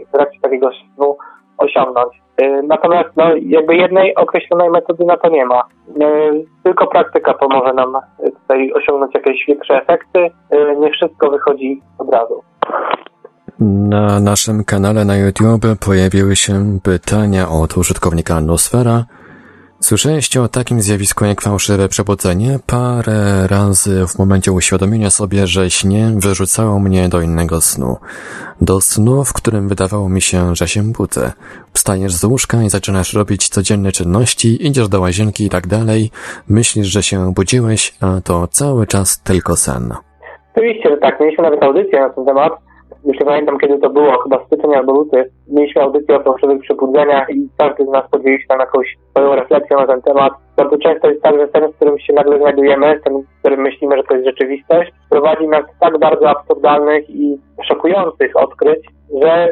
[0.09, 1.17] w trakcie takiego snu
[1.59, 2.23] osiągnąć.
[2.37, 5.63] E, natomiast no, jakby jednej określonej metody na to nie ma.
[6.63, 10.31] Tylko praktyka pomoże nam tutaj osiągnąć jakieś większe efekty.
[10.79, 12.43] Nie wszystko wychodzi od razu.
[13.65, 19.05] Na naszym kanale na YouTube pojawiły się pytania od użytkownika Nosfera,
[19.81, 22.59] Słyszeliście o takim zjawisku jak fałszywe przebudzenie?
[22.67, 27.97] Parę razy w momencie uświadomienia sobie, że śnie wyrzucało mnie do innego snu.
[28.61, 31.33] Do snu, w którym wydawało mi się, że się budzę.
[31.73, 36.11] Wstajesz z łóżka i zaczynasz robić codzienne czynności, idziesz do łazienki i tak dalej.
[36.49, 39.95] Myślisz, że się budziłeś, a to cały czas tylko sen.
[40.57, 41.21] Oczywiście, że tak.
[41.21, 42.53] Mieliśmy nawet audycję na ten temat
[43.05, 47.49] już pamiętam kiedy to było, chyba styczeń albo luty, mieliśmy audycję o fałszywych przebudzeniach i
[47.59, 50.33] każdy z nas podjęliśmy się tam jakąś swoją refleksję na ten temat.
[50.57, 53.97] Bardzo często jest tak, że ten, w którym się nagle znajdujemy, ten, w którym myślimy,
[53.97, 57.39] że to jest rzeczywistość, prowadzi nas tak bardzo absurdalnych i
[57.69, 58.87] szokujących odkryć,
[59.23, 59.49] że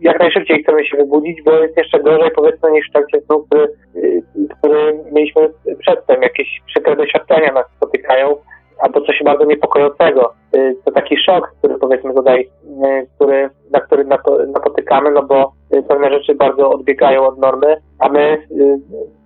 [0.00, 3.68] jak najszybciej chcemy się wybudzić, bo jest jeszcze gorzej powiedzmy niż w trakcie snu, który,
[3.96, 4.22] y,
[4.58, 5.48] który mieliśmy
[5.78, 6.22] przedtem.
[6.22, 8.36] Jakieś przykre doświadczenia nas spotykają
[8.82, 10.34] albo coś bardzo niepokojącego.
[10.56, 14.04] Y, to taki szok, który powiedzmy tutaj, y, który, na który
[14.52, 18.38] napotykamy, no bo y, pewne rzeczy bardzo odbiegają od normy, a my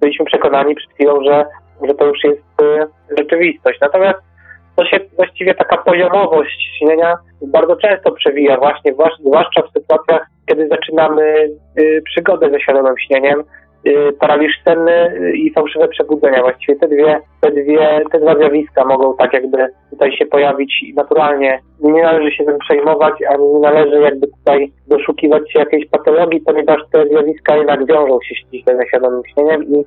[0.00, 1.46] byliśmy przekonani przed chwilą, że,
[1.88, 2.42] że to już jest
[3.18, 3.78] rzeczywistość.
[3.80, 4.18] Natomiast
[4.76, 11.50] to się właściwie taka poziomowość śnienia bardzo często przewija właśnie, zwłaszcza w sytuacjach, kiedy zaczynamy
[12.04, 13.44] przygodę ze świadomym śnieniem,
[14.20, 16.42] paraliż senny i fałszywe przebudzenia.
[16.42, 21.60] Właściwie te dwie, te dwie, te dwa zjawiska mogą tak jakby tutaj się pojawić naturalnie.
[21.80, 26.80] Nie należy się tym przejmować, ani nie należy jakby tutaj doszukiwać się jakiejś patologii, ponieważ
[26.92, 29.84] te zjawiska jednak wiążą się ściśle ze świadomym śnieniem i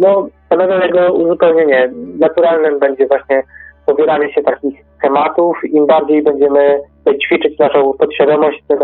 [0.00, 1.90] no, stanowią jego uzupełnienie.
[2.18, 3.42] Naturalnym będzie właśnie
[3.86, 5.56] pobieranie się takich schematów.
[5.64, 6.80] Im bardziej będziemy
[7.24, 8.76] ćwiczyć naszą podświadomość, te,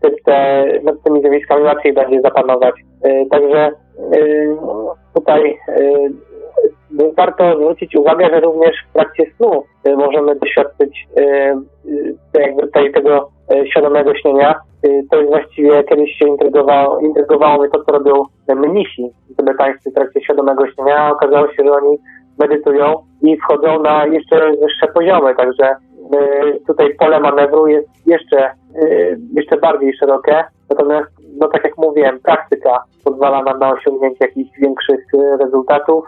[0.00, 2.74] te, te, nad tymi zjawiskami łatwiej będzie zapanować.
[3.30, 3.70] Także
[5.14, 5.58] tutaj
[7.16, 9.62] warto zwrócić uwagę, że również w trakcie snu
[9.96, 11.06] możemy doświadczyć
[12.34, 13.28] jakby tutaj tego
[13.70, 14.54] świadomego śnienia.
[15.10, 20.20] To jest właściwie kiedyś się intrygowało, intrygowało mnie to, co robią mnisi tybetańscy w trakcie
[20.20, 21.12] świadomego śnienia.
[21.12, 21.98] Okazało się, że oni
[22.38, 25.76] medytują i wchodzą na jeszcze wyższe poziomy, także
[26.14, 28.50] y, tutaj pole manewru jest jeszcze,
[28.82, 31.10] y, jeszcze bardziej szerokie, natomiast,
[31.40, 36.04] no tak jak mówiłem, praktyka pozwala nam na osiągnięcie jakichś większych y, rezultatów.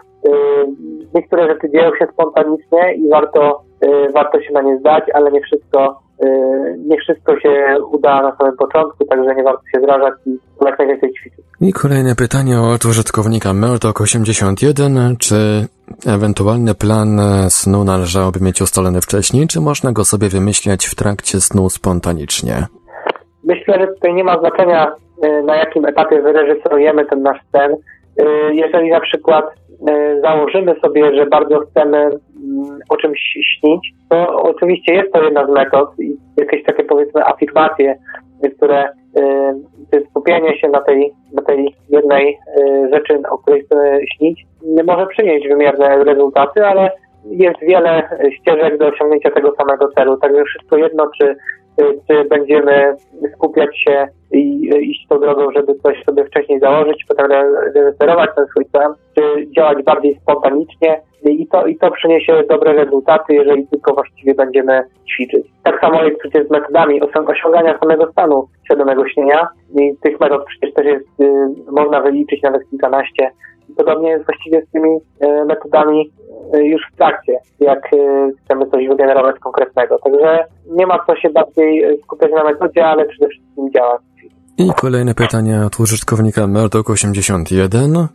[1.15, 3.61] Niektóre rzeczy dzieją się spontanicznie i warto,
[4.13, 5.99] warto się na nie zdać, ale nie wszystko
[6.77, 11.13] nie wszystko się uda na samym początku, także nie warto się zrażać i jak najwięcej
[11.13, 11.45] ćwiczyć.
[11.61, 15.17] I kolejne pytanie od użytkownika Murdoch81.
[15.17, 15.35] Czy
[16.07, 21.69] ewentualny plan snu należałoby mieć ustalony wcześniej, czy można go sobie wymyślać w trakcie snu
[21.69, 22.53] spontanicznie?
[23.43, 24.91] Myślę, że tutaj nie ma znaczenia,
[25.25, 27.71] y, na jakim etapie wyreżyserujemy ten nasz sen.
[27.71, 29.68] Y, jeżeli na przykład y,
[30.21, 32.19] założymy sobie, że bardzo chcemy mm,
[32.89, 37.95] o czymś śnić, to oczywiście jest to jedna z metod i jakieś takie powiedzmy afirmacje,
[38.57, 38.89] które
[40.09, 42.37] skupienie się na tej, na tej jednej
[42.93, 46.91] rzeczy, o której chcemy śnić, nie może przynieść wymierne rezultaty, ale
[47.25, 48.09] jest wiele
[48.39, 50.17] ścieżek do osiągnięcia tego samego celu.
[50.17, 51.35] Także wszystko jedno, czy
[52.07, 52.95] czy będziemy
[53.35, 57.31] skupiać się i iść tą drogą, żeby coś sobie wcześniej założyć, potem
[57.75, 63.33] reżyserować ten swój plan, czy działać bardziej spontanicznie i to, i to przyniesie dobre rezultaty,
[63.33, 64.81] jeżeli tylko właściwie będziemy
[65.13, 65.47] ćwiczyć.
[65.63, 69.47] Tak samo jest przecież z metodami osiągania samego stanu świadomego śnienia
[69.79, 73.31] i tych metod przecież też jest, y, można wyliczyć nawet kilkanaście.
[73.77, 76.11] Podobnie jest właściwie z tymi y, metodami
[76.55, 77.97] Y, już w trakcie, jak y,
[78.43, 79.99] chcemy coś wygenerować konkretnego.
[80.03, 84.01] Także nie ma co się bardziej skupiać na metodzie, ale przede wszystkim działać.
[84.57, 88.07] I kolejne pytanie od użytkownika Merdok81.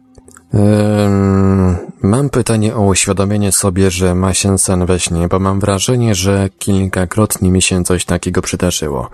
[2.03, 6.49] Mam pytanie o uświadomienie sobie, że ma się sen we śnie, bo mam wrażenie, że
[6.59, 9.09] kilkakrotnie mi się coś takiego przydarzyło.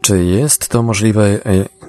[0.00, 1.38] Czy jest to możliwe, e,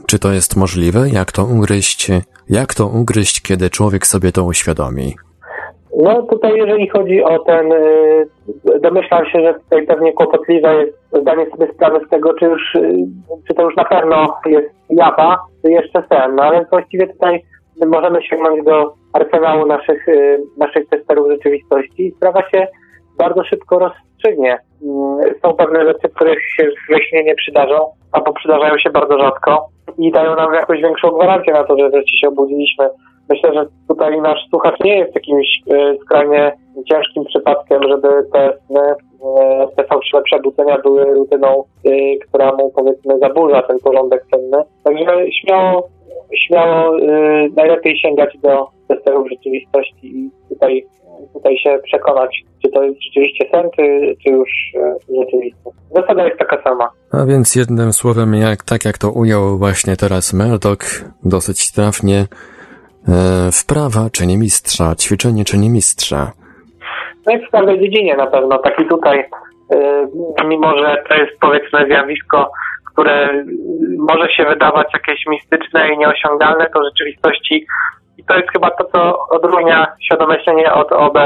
[0.08, 1.10] czy to jest możliwe?
[1.10, 2.12] Jak to ugryźć?
[2.50, 5.16] Jak to ugryźć, kiedy człowiek sobie to uświadomi?
[5.98, 8.28] No tutaj jeżeli chodzi o ten, y,
[8.82, 12.96] domyślam się, że tutaj pewnie kłopotliwe jest zdanie sobie sprawy z tego, czy już, y,
[13.48, 17.44] czy to już na pewno jest japa, czy jeszcze sen, no ale właściwie tutaj
[17.86, 22.68] możemy sięgnąć do arsenału naszych, y, naszych testerów rzeczywistości i sprawa się
[23.18, 24.58] bardzo szybko rozstrzygnie.
[25.42, 30.12] Są pewne rzeczy, które się we śnie nie przydarzą, albo przydarzają się bardzo rzadko i
[30.12, 32.90] dają nam jakąś większą gwarancję na to, że wreszcie się obudziliśmy
[33.30, 36.54] Myślę, że tutaj nasz słuchacz nie jest jakimś e, skrajnie
[36.90, 38.96] ciężkim przypadkiem, żeby te, e,
[39.76, 44.64] te fałszywe przebudzenia były rutyną, e, która mu powiedzmy zaburza ten porządek cenny.
[44.84, 45.88] Także śmiało,
[46.48, 46.98] śmiało
[47.56, 50.86] najlepiej sięgać do testerów rzeczywistości i tutaj,
[51.34, 54.50] tutaj się przekonać, czy to jest rzeczywiście sen, czy, czy już
[55.20, 55.78] rzeczywistość.
[55.96, 56.90] Zasada jest taka sama.
[57.12, 60.80] A więc jednym słowem, jak, tak jak to ujął właśnie teraz Murdoch,
[61.24, 62.26] dosyć trafnie,
[63.08, 66.32] E, wprawa czyni mistrza, ćwiczenie czyni mistrza.
[67.26, 68.58] No i w każdej dziedzinie na pewno.
[68.58, 69.26] Tak i tutaj,
[70.40, 72.52] e, mimo że to jest powiedzmy zjawisko,
[72.94, 73.44] które
[73.98, 77.66] może się wydawać jakieś mistyczne i nieosiągalne, to w rzeczywistości
[78.18, 80.38] i to jest chyba to, co odróżnia świadome
[80.74, 81.18] od OB,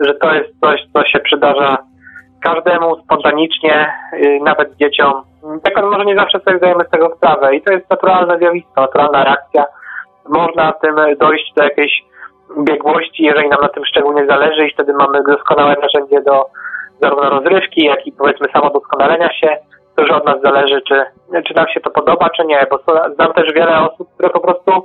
[0.00, 1.78] że to jest coś, co się przydarza
[2.42, 5.12] każdemu spontanicznie, y, nawet dzieciom.
[5.62, 9.24] Tak może nie zawsze sobie zdajemy z tego sprawę i to jest naturalne zjawisko, naturalna
[9.24, 9.64] reakcja
[10.28, 12.04] można tym dojść do jakiejś
[12.58, 16.46] biegłości, jeżeli nam na tym szczególnie zależy i wtedy mamy doskonałe narzędzie do
[17.00, 19.56] zarówno rozrywki, jak i powiedzmy samodoskonalenia się.
[19.96, 21.02] To już od nas zależy, czy,
[21.46, 22.78] czy nam się to podoba, czy nie, bo
[23.14, 24.84] znam też wiele osób, które po prostu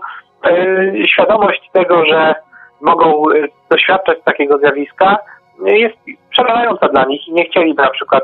[1.08, 2.36] świadomość tego, że
[2.82, 5.18] mogą e, doświadczać takiego zjawiska
[5.66, 5.98] jest
[6.30, 8.24] przerażająca dla nich i nie chcieliby na przykład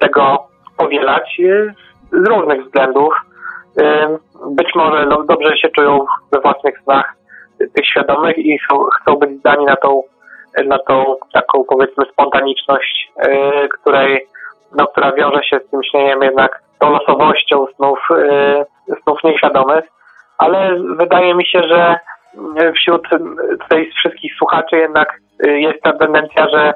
[0.00, 0.46] tego
[0.76, 1.40] powielać
[2.12, 3.14] z różnych względów.
[4.50, 7.14] Być może no, dobrze się czują we własnych snach
[7.74, 10.02] tych świadomych i chcą, chcą być zdani na tą,
[10.66, 13.12] na tą taką powiedzmy spontaniczność,
[13.80, 14.26] której,
[14.76, 18.08] no, która wiąże się z tym śnieniem jednak tą losowością snów,
[19.02, 19.84] snów nieświadomych,
[20.40, 21.96] ale wydaje mi się, że
[22.74, 23.08] wśród
[23.60, 25.08] tutaj wszystkich słuchaczy jednak
[25.44, 26.72] yy, jest ta tendencja, że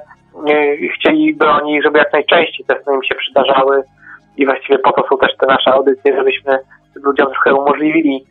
[0.95, 3.83] chcieliby oni, żeby jak najczęściej te sny im się przydarzały
[4.37, 6.59] i właściwie po to są też te nasze audycje, żebyśmy
[6.95, 8.25] ludziom trochę umożliwili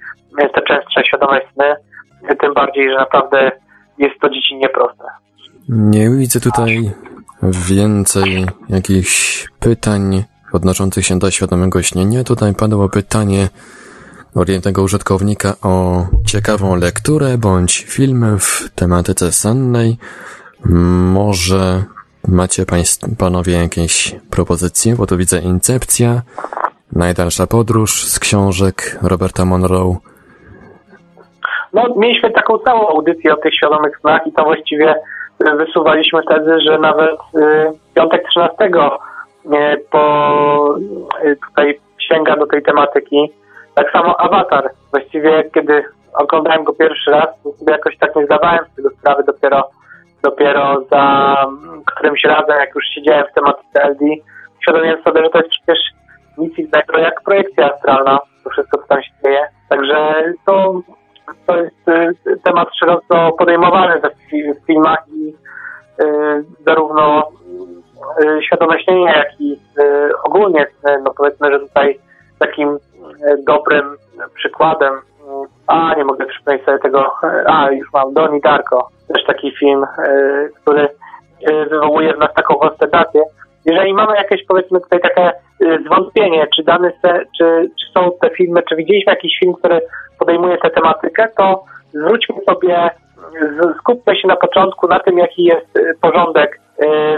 [0.56, 1.76] te częstsze świadome sny,
[2.42, 3.52] tym bardziej, że naprawdę
[3.98, 5.04] jest to dziecinnie proste.
[5.70, 6.92] Nie widzę tutaj
[7.70, 10.24] więcej jakichś pytań
[10.54, 12.24] odnoszących się do świadomego śnienia.
[12.24, 13.48] Tutaj padło pytanie
[14.36, 19.98] od jednego użytkownika o ciekawą lekturę bądź film w tematyce sennej.
[21.14, 21.84] Może
[22.28, 26.22] macie państwo, panowie jakieś propozycje, bo tu widzę Incepcja,
[26.96, 29.96] Najdalsza podróż z książek Roberta Monroe.
[31.74, 34.96] No, mieliśmy taką całą audycję o tych świadomych snach i to właściwie
[35.58, 38.70] wysuwaliśmy tezy, że nawet y, piątek 13 y,
[39.92, 40.76] po,
[41.26, 41.80] y, tutaj
[42.10, 43.32] sięga do tej tematyki.
[43.76, 44.70] Tak samo Avatar.
[44.92, 49.24] Właściwie kiedy oglądałem go pierwszy raz, to sobie jakoś tak nie zdawałem z tego sprawy
[49.24, 49.70] dopiero
[50.24, 51.36] dopiero za
[51.86, 54.06] którymś razem, jak już siedziałem w tematyce LD,
[54.60, 55.80] uświadomiłem sobie, że to jest przecież
[56.38, 59.48] nic innego jak projekcja astralna, to wszystko, co tam się dzieje.
[59.70, 60.82] Także to,
[61.48, 65.36] to jest y, temat szeroko podejmowany w filmach i
[66.04, 67.30] y, zarówno
[68.22, 69.60] y, świadome śnienie, jak i
[70.24, 70.68] ogólnie,
[71.04, 72.00] no powiedzmy, że tutaj
[72.40, 72.78] takim
[73.48, 73.98] dobrym
[74.36, 74.94] przykładem,
[75.68, 77.14] a nie mogę przypomnieć sobie tego,
[77.46, 79.86] a już mam, Doni Darko, też taki film,
[80.62, 80.90] który
[81.70, 83.22] wywołuje w nas taką konstatację,
[83.66, 85.32] jeżeli mamy jakieś, powiedzmy, tutaj takie
[85.86, 89.82] zwątpienie, czy dane se, czy, czy są te filmy, czy widzieliśmy jakiś film, który
[90.20, 92.90] podejmuje tę tematykę, to zwróćmy sobie,
[93.80, 96.60] skupmy się na początku na tym, jaki jest porządek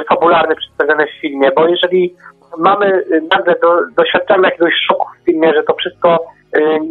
[0.10, 2.16] fabularny przedstawiony w filmie, bo jeżeli
[2.58, 6.26] mamy, nagle do, doświadczamy jakiegoś szoku w filmie, że to wszystko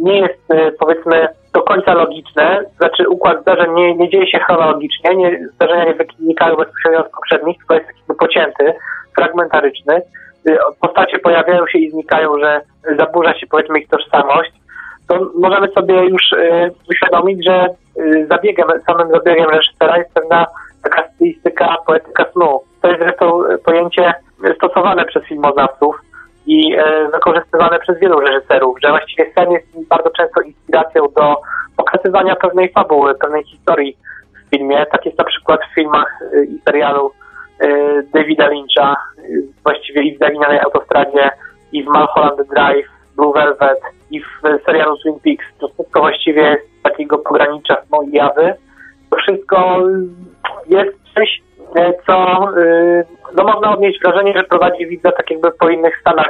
[0.01, 0.47] nie jest,
[0.79, 5.93] powiedzmy, do końca logiczne, znaczy układ zdarzeń nie, nie dzieje się chronologicznie, nie, zdarzenia nie
[5.93, 8.73] wynikają bezpośrednio z poprzednich, tylko jest taki pocięty,
[9.15, 10.01] fragmentaryczny.
[10.49, 12.61] Y, postacie pojawiają się i znikają, że
[12.97, 14.51] zaburza się powiedzmy ich tożsamość,
[15.07, 17.67] to możemy sobie już y, uświadomić, że
[17.99, 20.45] y, zabiegiem, samym zabiegiem reżysera jest pewna
[20.83, 22.61] taka stylistyka poetyka snu.
[22.85, 24.13] To jest zresztą pojęcie
[24.55, 25.95] stosowane przez filmoznawców
[26.45, 26.75] i
[27.13, 31.35] wykorzystywane przez wielu reżyserów, że właściwie sen jest bardzo często inspiracją do
[31.77, 33.97] pokazywania pewnej fabuły, pewnej historii
[34.33, 34.85] w filmie.
[34.91, 37.11] Tak jest na przykład w filmach i serialu
[37.59, 38.95] E, Davida Lyncha,
[39.63, 41.29] właściwie i w Zaginionej Autostradzie,
[41.71, 43.79] i w Mulholland Drive, Blue Velvet,
[44.11, 44.25] i w
[44.65, 45.45] serialu Twin Peaks.
[45.59, 48.53] To wszystko właściwie jest takiego pogranicza snu i jawy.
[49.09, 49.81] To wszystko
[50.67, 51.54] jest e,
[52.05, 52.13] co
[52.61, 53.03] e,
[53.37, 56.29] no można odnieść wrażenie, że prowadzi widza tak jakby po innych stanach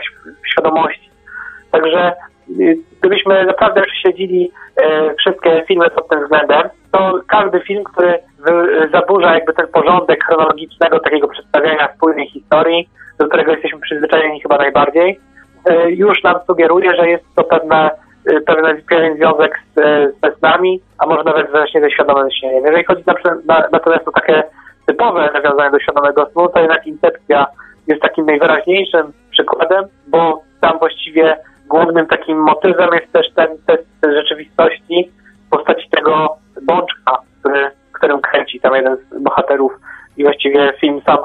[0.51, 1.09] świadomości.
[1.71, 2.13] Także
[2.99, 4.51] gdybyśmy naprawdę prześledzili
[5.19, 8.19] wszystkie filmy pod tym względem, to każdy film, który
[8.91, 15.19] zaburza jakby ten porządek chronologicznego takiego przedstawiania spójnej historii, do którego jesteśmy przyzwyczajeni chyba najbardziej,
[15.65, 17.91] e, już nam sugeruje, że jest to pewne,
[18.25, 20.49] e, pewne, pewien związek z, e, ze
[20.97, 22.65] a może nawet właśnie ze świadomym śnieniem.
[22.65, 23.13] Jeżeli chodzi na,
[23.45, 24.43] na, natomiast o takie
[24.85, 27.45] typowe nawiązanie do świadomego snu, to jednak Incepcja
[27.87, 35.11] jest takim najwyraźniejszym przykładem, bo tam właściwie głównym takim motywem jest też ten test rzeczywistości
[35.47, 39.73] w postaci tego bączka, który którym kręci tam jeden z bohaterów
[40.17, 41.17] i właściwie film sam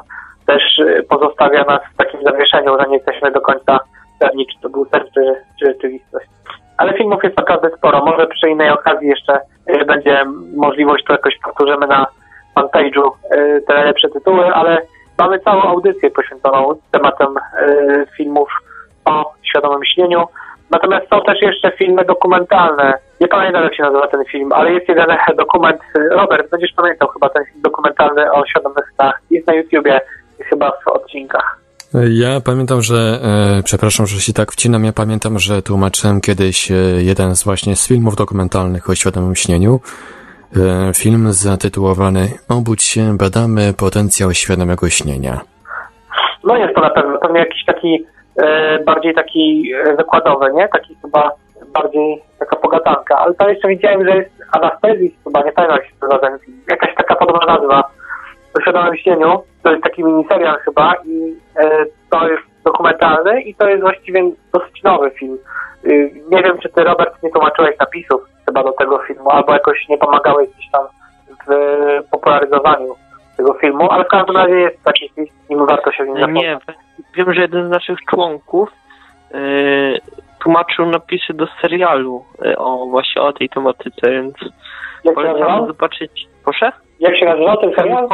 [0.46, 3.78] też y, pozostawia nas w takim zawieszeniu, że nie jesteśmy do końca
[4.20, 6.26] pewni, czy to był sen, czy, czy rzeczywistość.
[6.76, 8.04] Ale filmów jest naprawdę sporo.
[8.04, 9.40] Może przy innej okazji jeszcze
[9.70, 10.24] y, będzie
[10.56, 12.06] możliwość, to jakoś powtórzymy na
[12.56, 13.10] fanpage'u
[13.66, 14.78] te najlepsze tytuły, ale
[15.18, 17.34] mamy całą audycję poświęconą tematem
[18.16, 18.48] filmów
[19.04, 20.24] o świadomym śnieniu.
[20.70, 22.94] Natomiast są też jeszcze filmy dokumentalne.
[23.20, 25.06] Nie pamiętam, jak się nazywa ten film, ale jest jeden
[25.38, 25.80] dokument.
[26.10, 29.20] Robert, będziesz pamiętał chyba ten film dokumentalny o świadomych snach.
[29.30, 30.00] Jest na YouTubie,
[30.38, 31.60] chyba w odcinkach.
[32.10, 33.20] Ja pamiętam, że,
[33.58, 37.76] e, przepraszam, że się tak wcinam, ja pamiętam, że tłumaczyłem kiedyś e, jeden z właśnie
[37.76, 39.80] z filmów dokumentalnych o świadomym śnieniu.
[40.56, 45.40] E, film zatytułowany Obudź się, badamy potencjał świadomego śnienia.
[46.44, 48.06] No jest to na pewno, pewnie jakiś taki
[48.42, 50.68] E, bardziej taki e, wykładowy, nie?
[50.68, 51.30] Taki chyba
[51.74, 53.18] bardziej taka pogadanka.
[53.18, 56.38] Ale to jeszcze widziałem, że jest Anastazis, chyba nie pamiętam się nazywa.
[56.70, 57.90] Jakaś taka podobna nazwa
[58.54, 59.42] o świadomym śnieniu.
[59.62, 61.36] To jest taki miniserial chyba i
[62.10, 65.38] to jest dokumentalny i to jest właściwie dosyć nowy film.
[66.30, 68.20] nie wiem, czy ty, Robert, nie tłumaczyłeś napisów
[69.32, 70.86] albo jakoś nie pomagałeś gdzieś tam
[71.48, 72.94] w popularyzowaniu
[73.36, 76.42] tego filmu, ale w każdym razie jest taki film i warto się w nim zapoznać.
[76.42, 76.58] Nie,
[77.14, 78.68] wiem, że jeden z naszych członków
[79.34, 80.00] yy,
[80.42, 84.34] tłumaczył napisy do serialu yy, o właśnie o tej tematyce, więc
[85.04, 86.26] Jak polecam zobaczyć.
[86.44, 86.72] Proszę?
[87.00, 88.08] Jak się nazywa ten serial?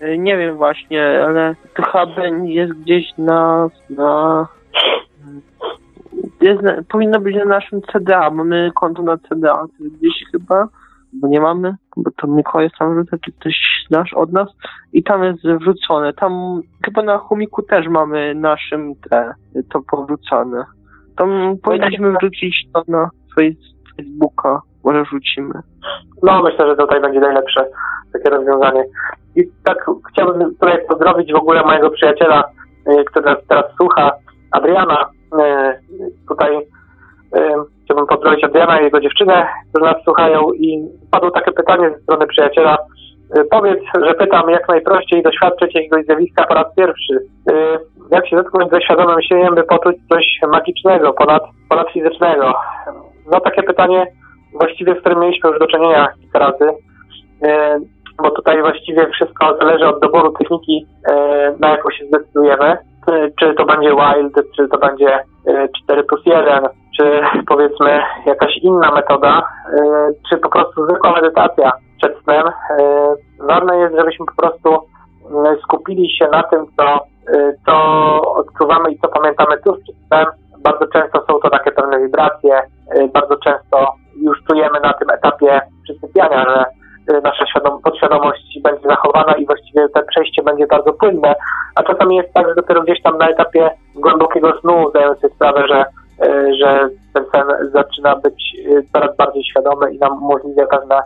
[0.00, 2.06] Yy, nie wiem właśnie, ale to chyba
[2.44, 3.68] jest gdzieś na...
[3.90, 4.46] na
[6.42, 8.30] jest, powinno być na naszym CDA.
[8.30, 10.68] Mamy konto na CDA, gdzieś chyba
[11.12, 13.54] bo nie mamy, bo to Mikołaj tam rzuca, czy ktoś
[13.88, 14.48] znasz od nas
[14.92, 16.12] i tam jest wrzucone.
[16.12, 19.34] Tam chyba na chomiku też mamy naszym te,
[19.70, 20.64] to powrzucane.
[21.16, 25.54] Tam powinniśmy wrzucić to na Facebooka, może wrzucimy.
[26.22, 27.66] No, myślę, że tutaj będzie najlepsze
[28.12, 28.84] takie rozwiązanie.
[29.36, 32.44] I tak chciałbym tutaj pozdrowić w ogóle mojego przyjaciela,
[32.88, 34.10] y, który nas teraz słucha,
[34.50, 35.08] Adriana.
[35.32, 36.62] Y, tutaj y,
[37.84, 42.26] chciałbym pozdrowić Adriana i jego dziewczynę, którzy nas słuchają i padło takie pytanie ze strony
[42.26, 42.78] przyjaciela.
[43.50, 47.18] Powiedz, że pytam jak najprościej doświadczyć jakiegoś zjawiska po raz pierwszy.
[48.10, 52.54] Jak się zetknąć ze świadomym siebie, by poczuć coś magicznego, ponad, ponad fizycznego?
[53.32, 54.06] No takie pytanie
[54.60, 56.66] właściwie, z którym mieliśmy już do czynienia kilka razy
[58.22, 61.14] bo tutaj właściwie wszystko zależy od doboru techniki, e,
[61.60, 62.76] na jaką się zdecydujemy.
[63.06, 65.24] E, czy to będzie wild, czy to będzie
[65.84, 69.42] 4 e, plus 1, czy powiedzmy jakaś inna metoda,
[70.30, 72.44] czy po prostu zwykła medytacja przed snem.
[73.40, 74.78] Ważne jest, żebyśmy po prostu
[75.64, 77.00] skupili się na tym, co,
[77.66, 77.74] co
[78.32, 80.26] odczuwamy i co pamiętamy tuż przed snem.
[80.62, 82.62] Bardzo często są to takie pewne wibracje,
[83.14, 86.81] bardzo często już czujemy na tym etapie przysypiania, że Y,
[87.22, 91.34] nasza świadom- podświadomość będzie zachowana i właściwie to przejście będzie bardzo płynne,
[91.74, 95.68] a czasami jest tak, że dopiero gdzieś tam na etapie głębokiego snu zdajemy sobie sprawę,
[95.68, 95.84] że,
[96.26, 101.00] y, że ten sen zaczyna być y, coraz bardziej świadomy i nam umożliwia pewne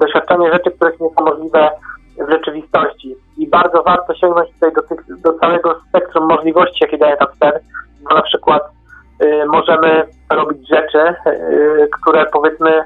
[0.00, 1.70] doświadczenie rzeczy, które są niemożliwe
[2.18, 3.16] w rzeczywistości.
[3.38, 7.52] I bardzo warto sięgnąć tutaj do, tych, do całego spektrum możliwości, jakie daje tam sen,
[8.08, 8.62] bo na przykład
[9.22, 12.84] y, możemy robić rzeczy, y, które powiedzmy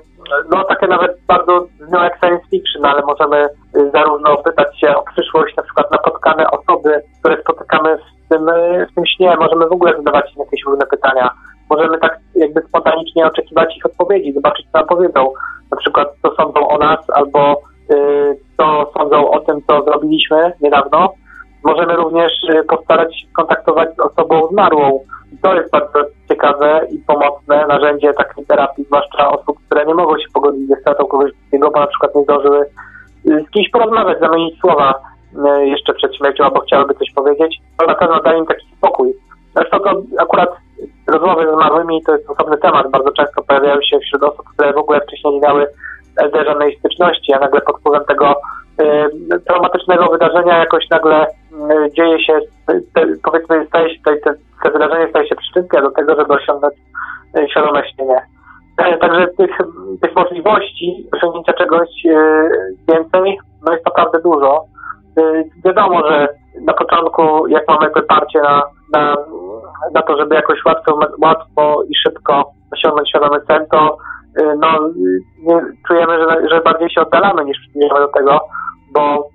[0.50, 5.02] no takie nawet bardzo no, jak science fiction, ale możemy y, zarówno pytać się o
[5.02, 9.72] przyszłość, na przykład napotkane osoby, które spotykamy w tym, y, w tym śnie, możemy w
[9.72, 11.30] ogóle zadawać im jakieś różne pytania.
[11.70, 15.32] Możemy tak jakby spontanicznie oczekiwać ich odpowiedzi, zobaczyć co nam powiedzą.
[15.70, 17.60] Na przykład co sądzą o nas, albo
[17.90, 21.12] y, co sądzą o tym, co zrobiliśmy niedawno.
[21.64, 25.00] Możemy również y, postarać się kontaktować z osobą zmarłą,
[25.42, 26.04] to jest bardzo
[26.44, 31.06] ciekawe i pomocne narzędzie takiej terapii, zwłaszcza osób, które nie mogą się pogodzić ze stratą
[31.06, 34.94] kogoś bliskiego, bo na przykład nie zdążyły y, z kimś porozmawiać, zamienić słowa
[35.60, 39.14] y, jeszcze przed śmiercią, albo chciałyby coś powiedzieć, to na pewno daje im taki spokój.
[39.56, 40.48] Zresztą to akurat
[41.06, 44.78] rozmowy z zmarłymi to jest osobny temat, bardzo często pojawiają się wśród osób, które w
[44.78, 45.66] ogóle wcześniej nie miały
[46.46, 48.40] żadnej styczności, a nagle pod wpływem tego
[48.80, 51.26] y, traumatycznego wydarzenia jakoś nagle
[51.96, 52.38] dzieje się,
[53.22, 54.34] powiedzmy, staje się, te,
[54.64, 56.74] te wydarzenie staje się przyczynkiem do tego, żeby osiągnąć
[57.38, 58.20] y, świadome śnienie.
[58.78, 59.50] E, także tych,
[60.02, 61.88] tych możliwości osiągnięcia czegoś
[62.88, 64.64] więcej, no jest naprawdę dużo.
[65.64, 66.28] Wiadomo, że
[66.60, 68.62] na początku, jak mamy wyparcie na,
[68.92, 69.16] na,
[69.94, 73.96] na to, żeby jakoś łatwo, łatwo i szybko osiągnąć świadomy sen, to
[74.58, 74.90] no,
[75.86, 78.40] czujemy, że, że bardziej się oddalamy niż przybliżamy do tego,
[78.94, 79.28] bo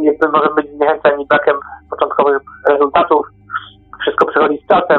[0.00, 1.56] jakby możemy być zniechęceni brakiem
[1.90, 3.26] początkowych rezultatów.
[4.04, 4.98] Wszystko przychodzi z czasem.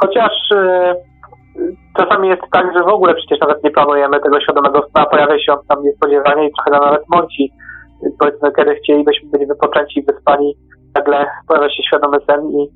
[0.00, 0.94] Chociaż y,
[1.98, 5.52] czasami jest tak, że w ogóle przecież nawet nie planujemy tego świadomego snu, pojawia się
[5.52, 7.52] on tam niespodziewanie i trochę nawet mąci.
[8.18, 10.54] Powiedzmy, kiedy chcielibyśmy być wypoczęci i wyspani,
[10.94, 12.68] nagle pojawia się świadomy sen i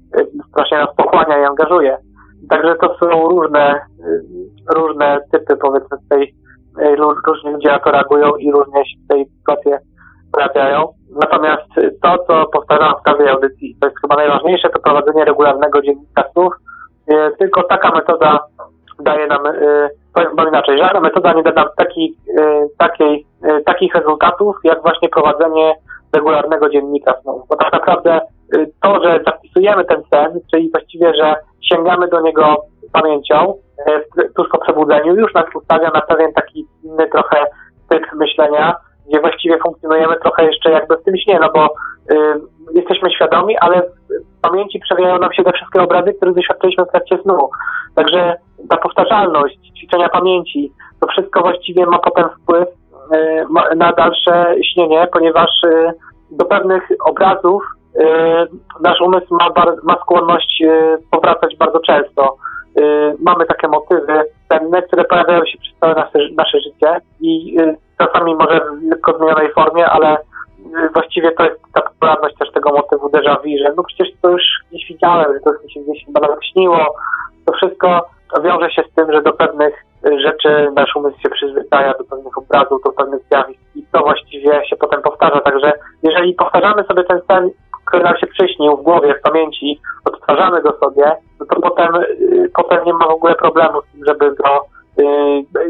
[0.51, 1.99] strasznie nas pochłania i angażuje.
[2.51, 3.81] Także to są różne,
[4.75, 6.35] różne typy, powiedzmy, tej,
[7.27, 9.73] różnie ludzie na to reagują i różnie się w tej sytuacji
[10.37, 10.89] pojawiają.
[11.23, 11.69] Natomiast
[12.03, 16.55] to, co powtarzam w każdej audycji, to jest chyba najważniejsze, to prowadzenie regularnego dziennika snów.
[17.09, 18.39] E, tylko taka metoda
[19.01, 23.27] daje nam, e, powiem inaczej, żadna metoda nie da nam taki, e, takiej,
[23.67, 25.75] takich rezultatów, jak właśnie prowadzenie
[26.13, 27.49] regularnego dziennika snów.
[27.49, 28.21] Bo tak naprawdę
[28.83, 32.57] to, że zapisujemy ten sen, czyli właściwie, że sięgamy do niego
[32.93, 33.55] pamięcią
[34.37, 37.47] tuż po przebudzeniu, już nas ustawia na pewien taki inny trochę
[37.89, 38.77] typ myślenia,
[39.09, 42.41] gdzie właściwie funkcjonujemy trochę jeszcze jakby w tym śnie, no bo y,
[42.75, 47.19] jesteśmy świadomi, ale w pamięci przewijają nam się te wszystkie obrazy, które doświadczyliśmy w trakcie
[47.23, 47.49] snu.
[47.95, 48.37] Także
[48.69, 55.51] ta powtarzalność, ćwiczenia pamięci, to wszystko właściwie ma potem wpływ y, na dalsze śnienie, ponieważ
[55.65, 55.93] y,
[56.31, 57.63] do pewnych obrazów
[58.01, 58.49] Y,
[58.81, 59.49] nasz umysł ma,
[59.83, 62.37] ma skłonność y, powracać bardzo często.
[62.79, 62.83] Y,
[63.21, 67.57] mamy takie motywy penne, które pojawiają się przez całe nasze, nasze życie i
[67.99, 70.17] czasami może w lekko zmienionej formie, ale
[70.95, 74.43] właściwie to jest ta popularność też tego motywu déjà vu, że no przecież to już
[74.71, 76.95] gdzieś widziałem, że to mi się gdzieś chyba nawet śniło.
[77.47, 78.07] To wszystko
[78.43, 79.75] wiąże się z tym, że do pewnych
[80.25, 84.77] rzeczy nasz umysł się przyzwyczaja, do pewnych obrazów, do pewnych zjawisk i to właściwie się
[84.77, 85.41] potem powtarza.
[85.41, 87.51] Także jeżeli powtarzamy sobie ten sen
[87.87, 92.51] który nam się przyśnił w głowie, w pamięci, odtwarzamy go sobie, no to potem, y,
[92.55, 94.67] potem nie ma w ogóle problemu z tym, żeby go
[94.99, 95.05] y,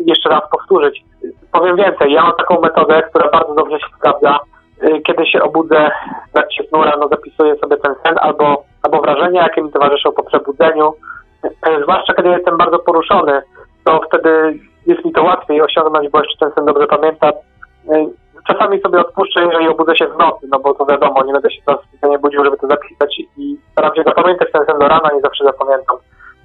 [0.07, 1.05] jeszcze raz powtórzyć.
[1.53, 4.39] Powiem więcej, ja mam taką metodę, która bardzo dobrze się sprawdza.
[4.83, 5.91] Y, kiedy się obudzę
[6.29, 10.23] w trakcie snu rano, zapisuję sobie ten sen albo, albo wrażenia, jakie mi towarzyszą po
[10.23, 10.95] przebudzeniu.
[11.45, 13.43] Y, zwłaszcza kiedy jestem bardzo poruszony,
[13.85, 17.33] to wtedy jest mi to łatwiej osiągnąć, bo jeszcze ten sen dobrze pamiętam.
[17.93, 18.07] Y,
[18.47, 21.63] czasami sobie odpuszczę, jeżeli obudzę się w nocy, no bo to wiadomo, nie będę się
[21.67, 25.21] teraz nie budził, żeby to zapisać i staram się zapamiętać ten sen do rana, nie
[25.21, 25.97] zawsze zapamiętam.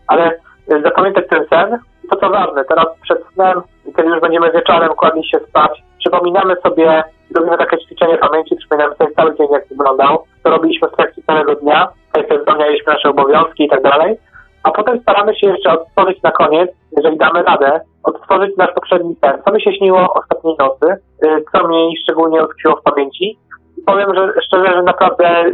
[0.08, 0.40] Ale
[0.84, 1.80] zapamiętać ten sen,
[2.10, 3.62] to co ważne, teraz przed snem,
[3.96, 7.04] kiedy już będziemy wieczorem kładli się spać, przypominamy sobie,
[7.36, 11.56] robimy takie ćwiczenie pamięci, przypominamy sobie cały dzień, jak wyglądał, co robiliśmy w trakcie całego
[11.56, 11.88] dnia,
[12.18, 14.18] jak spełnialiśmy nasze obowiązki i tak dalej,
[14.64, 19.42] a potem staramy się jeszcze odtworzyć na koniec, jeżeli damy radę, odtworzyć nasz poprzedni sen.
[19.46, 20.96] Co mi się śniło ostatniej nocy,
[21.26, 23.38] y, co mi szczególnie utkwiło w pamięci.
[23.86, 25.54] Powiem że, szczerze, że naprawdę y,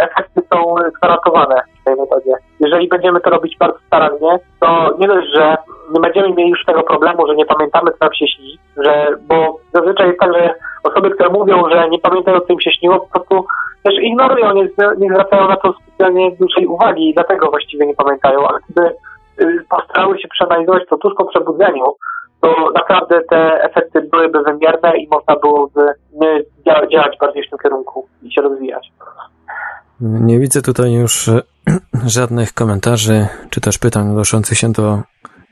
[0.00, 2.32] efekty są gwarantowane w tej metodzie.
[2.60, 5.56] Jeżeli będziemy to robić bardzo starannie, to nie dość, że
[5.94, 9.58] nie będziemy mieli już tego problemu, że nie pamiętamy, co nam się śni, że, bo
[9.72, 10.54] zazwyczaj jest tak, że
[10.84, 13.46] osoby, które mówią, że nie pamiętają, co im się śniło, po prostu
[13.82, 18.48] też ignorują, nie, nie zwracają na to specjalnie dużej uwagi i dlatego właściwie nie pamiętają,
[18.48, 18.94] ale gdyby
[19.70, 21.84] postarały się przeanalizować to tuż po przebudzeniu,
[22.46, 25.80] to naprawdę te efekty byłyby wymierne i można byłoby
[26.66, 28.92] działać bardziej w tym kierunku i się rozwijać.
[30.00, 31.40] Nie widzę tutaj już e,
[32.18, 34.98] żadnych komentarzy czy też pytań odnoszących się do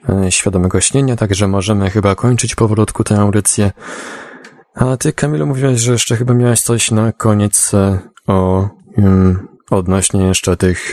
[0.08, 3.70] e, świadomego śnienia, także możemy chyba kończyć powolutku tę audycję.
[4.74, 7.98] A ty, Kamilu, mówiłeś, że jeszcze chyba miałeś coś na koniec e,
[8.28, 10.92] o um, odnośnie jeszcze tych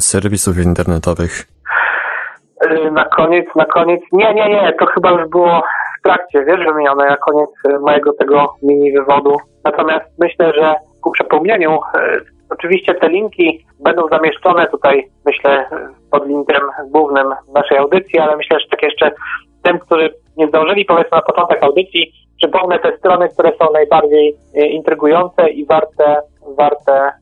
[0.00, 1.55] serwisów internetowych.
[2.92, 5.62] Na koniec, na koniec, nie, nie, nie, to chyba już było
[5.98, 7.50] w trakcie, wiesz, wymienione na koniec
[7.80, 9.36] mojego tego mini wywodu.
[9.64, 11.80] Natomiast myślę, że ku przypomnieniu
[12.50, 15.68] Oczywiście te linki będą zamieszczone tutaj, myślę,
[16.10, 19.10] pod linkiem głównym naszej audycji, ale myślę, że tak jeszcze
[19.62, 25.48] tym, którzy nie zdążyli, powiedzmy na początek audycji, przypomnę te strony, które są najbardziej intrygujące
[25.48, 26.20] i warte,
[26.56, 27.12] warte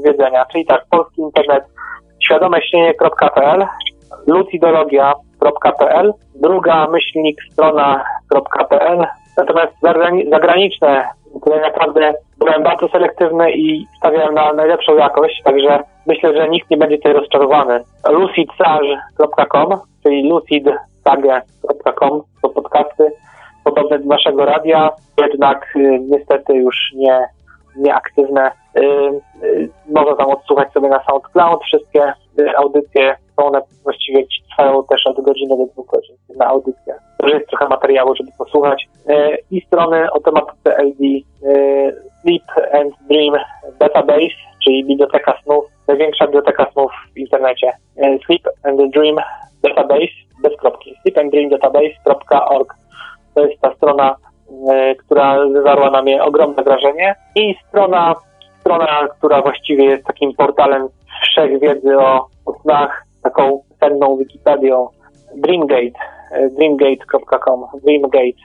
[0.00, 0.44] zwiedzenia.
[0.52, 1.64] Czyli tak, polski internet
[2.24, 3.66] świadomeśnienie.pl,
[4.26, 9.06] lucidologia.pl, druga myślnik strona.pl,
[9.36, 9.72] natomiast
[10.30, 11.08] zagraniczne
[11.40, 16.76] które naprawdę byłem bardzo selektywny i stawiałem na najlepszą jakość, także myślę, że nikt nie
[16.76, 17.80] będzie tutaj rozczarowany.
[18.08, 23.12] lucidsage.com, czyli lucidsage.com to podcasty
[23.64, 27.28] podobne do naszego radia, jednak y, niestety już nie
[27.76, 28.50] nieaktywne.
[28.78, 28.80] Y,
[29.44, 33.16] y, można tam odsłuchać sobie na SoundCloud wszystkie y, audycje.
[33.36, 36.94] Są one właściwie trwają też od godziny do dwóch godzin na audycję.
[37.18, 38.88] Także jest trochę materiału, żeby posłuchać.
[39.50, 41.04] I strony o tematyce LD
[42.22, 42.42] Sleep
[42.72, 43.34] and Dream
[43.78, 47.72] Database, czyli biblioteka snów, największa biblioteka snów w internecie.
[48.26, 49.16] Sleep and Dream
[49.62, 50.94] Database, bez kropki.
[51.02, 52.74] sleepanddreamdatabase.org
[53.34, 54.16] to jest ta strona
[54.68, 58.14] E, która wywarła na mnie ogromne wrażenie i strona,
[58.60, 60.88] strona, która właściwie jest takim portalem
[61.22, 64.88] wszechwiedzy o, o snach, taką cenną Wikipedią
[65.34, 65.98] Dreamgate,
[66.32, 68.42] e, dreamgate.com, Dreamgate.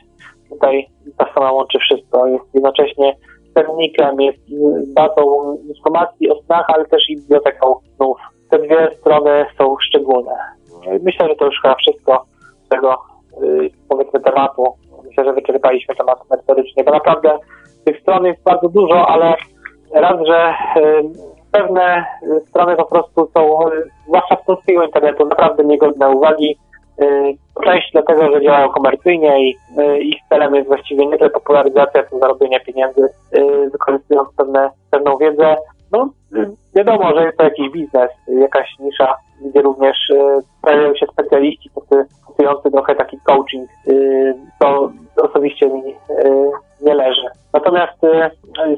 [0.50, 0.88] Tutaj
[1.18, 3.16] ta strona łączy wszystko, jest jednocześnie
[3.54, 4.40] cennikiem, jest
[4.96, 8.18] bazą informacji o snach, ale też i biblioteką snów.
[8.50, 10.32] Te dwie strony są szczególne.
[11.02, 12.26] Myślę, że to już chyba wszystko
[12.66, 12.98] z tego,
[13.44, 14.64] y, powiedzmy, tematu
[15.10, 17.40] myślę, że wyczerpaliśmy temat merytorycznie, bo naprawdę
[17.86, 19.36] tych stron jest bardzo dużo, ale
[19.94, 20.54] raz, że
[21.52, 22.06] pewne
[22.48, 23.60] strony po prostu są,
[24.08, 26.58] zwłaszcza z polskiego internetu, naprawdę niegodne uwagi.
[27.64, 29.58] Część dlatego, że działają komercyjnie i
[30.02, 33.10] ich celem jest właściwie nie tyle popularyzacja, co zarobienie pieniędzy,
[33.72, 35.56] wykorzystując pewne, pewną wiedzę.
[35.92, 36.10] No,
[36.76, 39.16] wiadomo, że jest to jakiś biznes, jakaś nisza,
[39.46, 39.98] gdzie również
[40.62, 41.70] pojawiają się specjaliści
[42.26, 43.70] stosujący trochę taki coaching,
[44.60, 45.96] to osobiście mi
[46.82, 47.28] nie leży.
[47.54, 48.02] Natomiast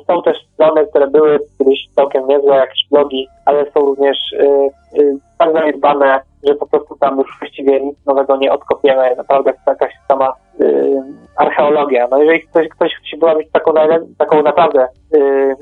[0.07, 4.17] są też strony, które były kiedyś całkiem niezłe, jakieś blogi, ale są również
[5.37, 9.15] tak zaniedbane, że po prostu tam już właściwie nic nowego nie odkopiemy.
[9.17, 10.33] Naprawdę to jakaś sama
[11.37, 12.07] archeologia.
[12.11, 13.73] No jeżeli ktoś, ktoś chce robić taką,
[14.17, 14.87] taką naprawdę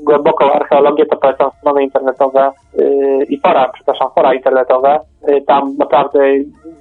[0.02, 2.52] głęboką archeologię, to polecam strony internetowe
[3.28, 5.00] i fora, przepraszam, fora internetowe.
[5.46, 6.18] tam naprawdę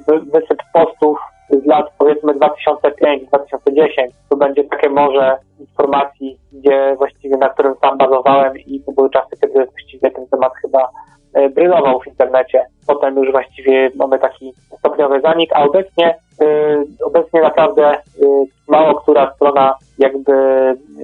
[0.08, 1.20] wysyp postów
[1.52, 8.58] z lat powiedzmy 2005-2010 to będzie takie morze informacji, gdzie właściwie na którym sam bazowałem
[8.58, 10.90] i to były czasy, kiedy właściwie ten temat chyba
[11.34, 12.66] e, brylował w internecie.
[12.88, 18.28] Potem już właściwie mamy taki stopniowy zanik, a obecnie yy, obecnie naprawdę yy,
[18.68, 20.34] mało która strona jakby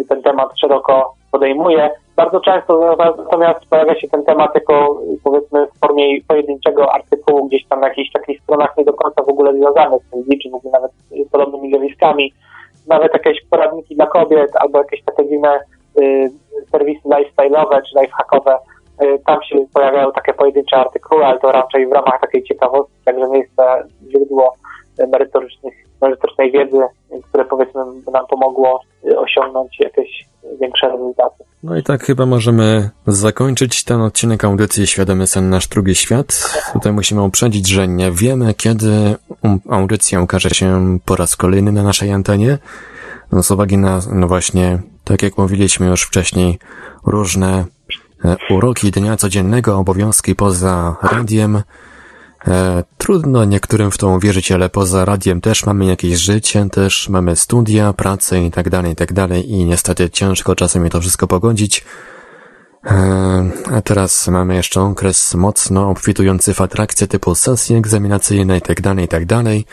[0.10, 1.90] ten temat szeroko podejmuje.
[2.16, 7.80] Bardzo często natomiast pojawia się ten temat jako powiedzmy w formie pojedynczego artykułu gdzieś tam
[7.80, 10.72] na jakichś takich stronach nie do końca w ogóle związanych z tym czy w ogóle
[10.72, 10.92] nawet
[11.32, 12.34] podobnymi zjawiskami.
[12.88, 15.60] nawet jakieś poradniki dla kobiet albo jakieś takie dziwne
[16.00, 16.32] y,
[16.72, 18.58] serwisy lifestyle'owe czy lifehackowe.
[19.04, 23.30] Y, tam się pojawiają takie pojedyncze artykuły, ale to raczej w ramach takiej ciekawostki, także
[23.30, 23.64] nie jest to
[24.12, 24.54] źródło
[26.02, 26.82] merytorycznej wiedzy,
[27.30, 27.82] które powiedzmy
[28.14, 28.80] nam pomogło
[29.18, 30.26] osiągnąć jakieś
[30.60, 31.45] większe rezultaty.
[31.66, 36.54] No i tak chyba możemy zakończyć ten odcinek audycji Świadomy Sen Nasz Drugi Świat.
[36.74, 39.16] Tutaj musimy uprzedzić, że nie wiemy, kiedy
[39.70, 42.58] audycja ukaże się po raz kolejny na naszej antenie.
[43.32, 46.60] No z uwagi na, no właśnie, tak jak mówiliśmy już wcześniej,
[47.06, 47.66] różne
[48.26, 51.62] e, uroki dnia codziennego, obowiązki poza radiem,
[52.48, 57.36] E, trudno niektórym w to uwierzyć, ale poza radiem też mamy jakieś życie, też mamy
[57.36, 61.86] studia, pracę i tak dalej, i tak dalej i niestety ciężko czasem to wszystko pogodzić.
[62.86, 68.82] E, a teraz mamy jeszcze okres mocno obfitujący w atrakcje typu sesje egzaminacyjne i tak
[68.82, 69.66] dalej, i tak dalej.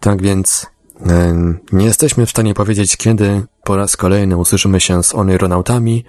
[0.00, 0.66] Tak więc
[1.06, 1.34] e,
[1.72, 6.04] nie jesteśmy w stanie powiedzieć, kiedy po raz kolejny usłyszymy się z onyronautami,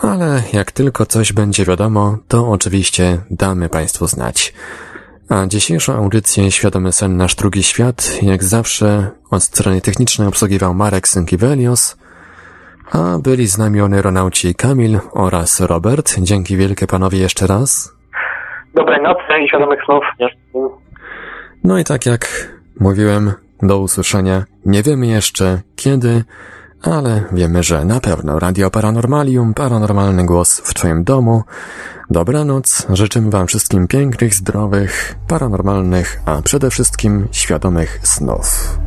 [0.00, 4.54] ale jak tylko coś będzie wiadomo, to oczywiście damy Państwu znać.
[5.28, 11.08] A dzisiejszą audycję Świadomy Sen Nasz Drugi Świat, jak zawsze, od strony technicznej obsługiwał Marek
[11.08, 11.98] Sękiewelios,
[12.92, 16.14] a byli z nami onyronauci Kamil oraz Robert.
[16.18, 17.92] Dzięki wielkie panowie jeszcze raz.
[18.74, 20.04] Dobrej nocy i świadomych snów.
[21.64, 23.32] No i tak jak mówiłem,
[23.62, 24.44] do usłyszenia.
[24.66, 26.24] Nie wiemy jeszcze kiedy,
[26.82, 31.42] ale wiemy, że na pewno Radio Paranormalium, paranormalny głos w Twoim domu.
[32.10, 38.78] Dobranoc, życzymy Wam wszystkim pięknych, zdrowych, paranormalnych, a przede wszystkim świadomych snów.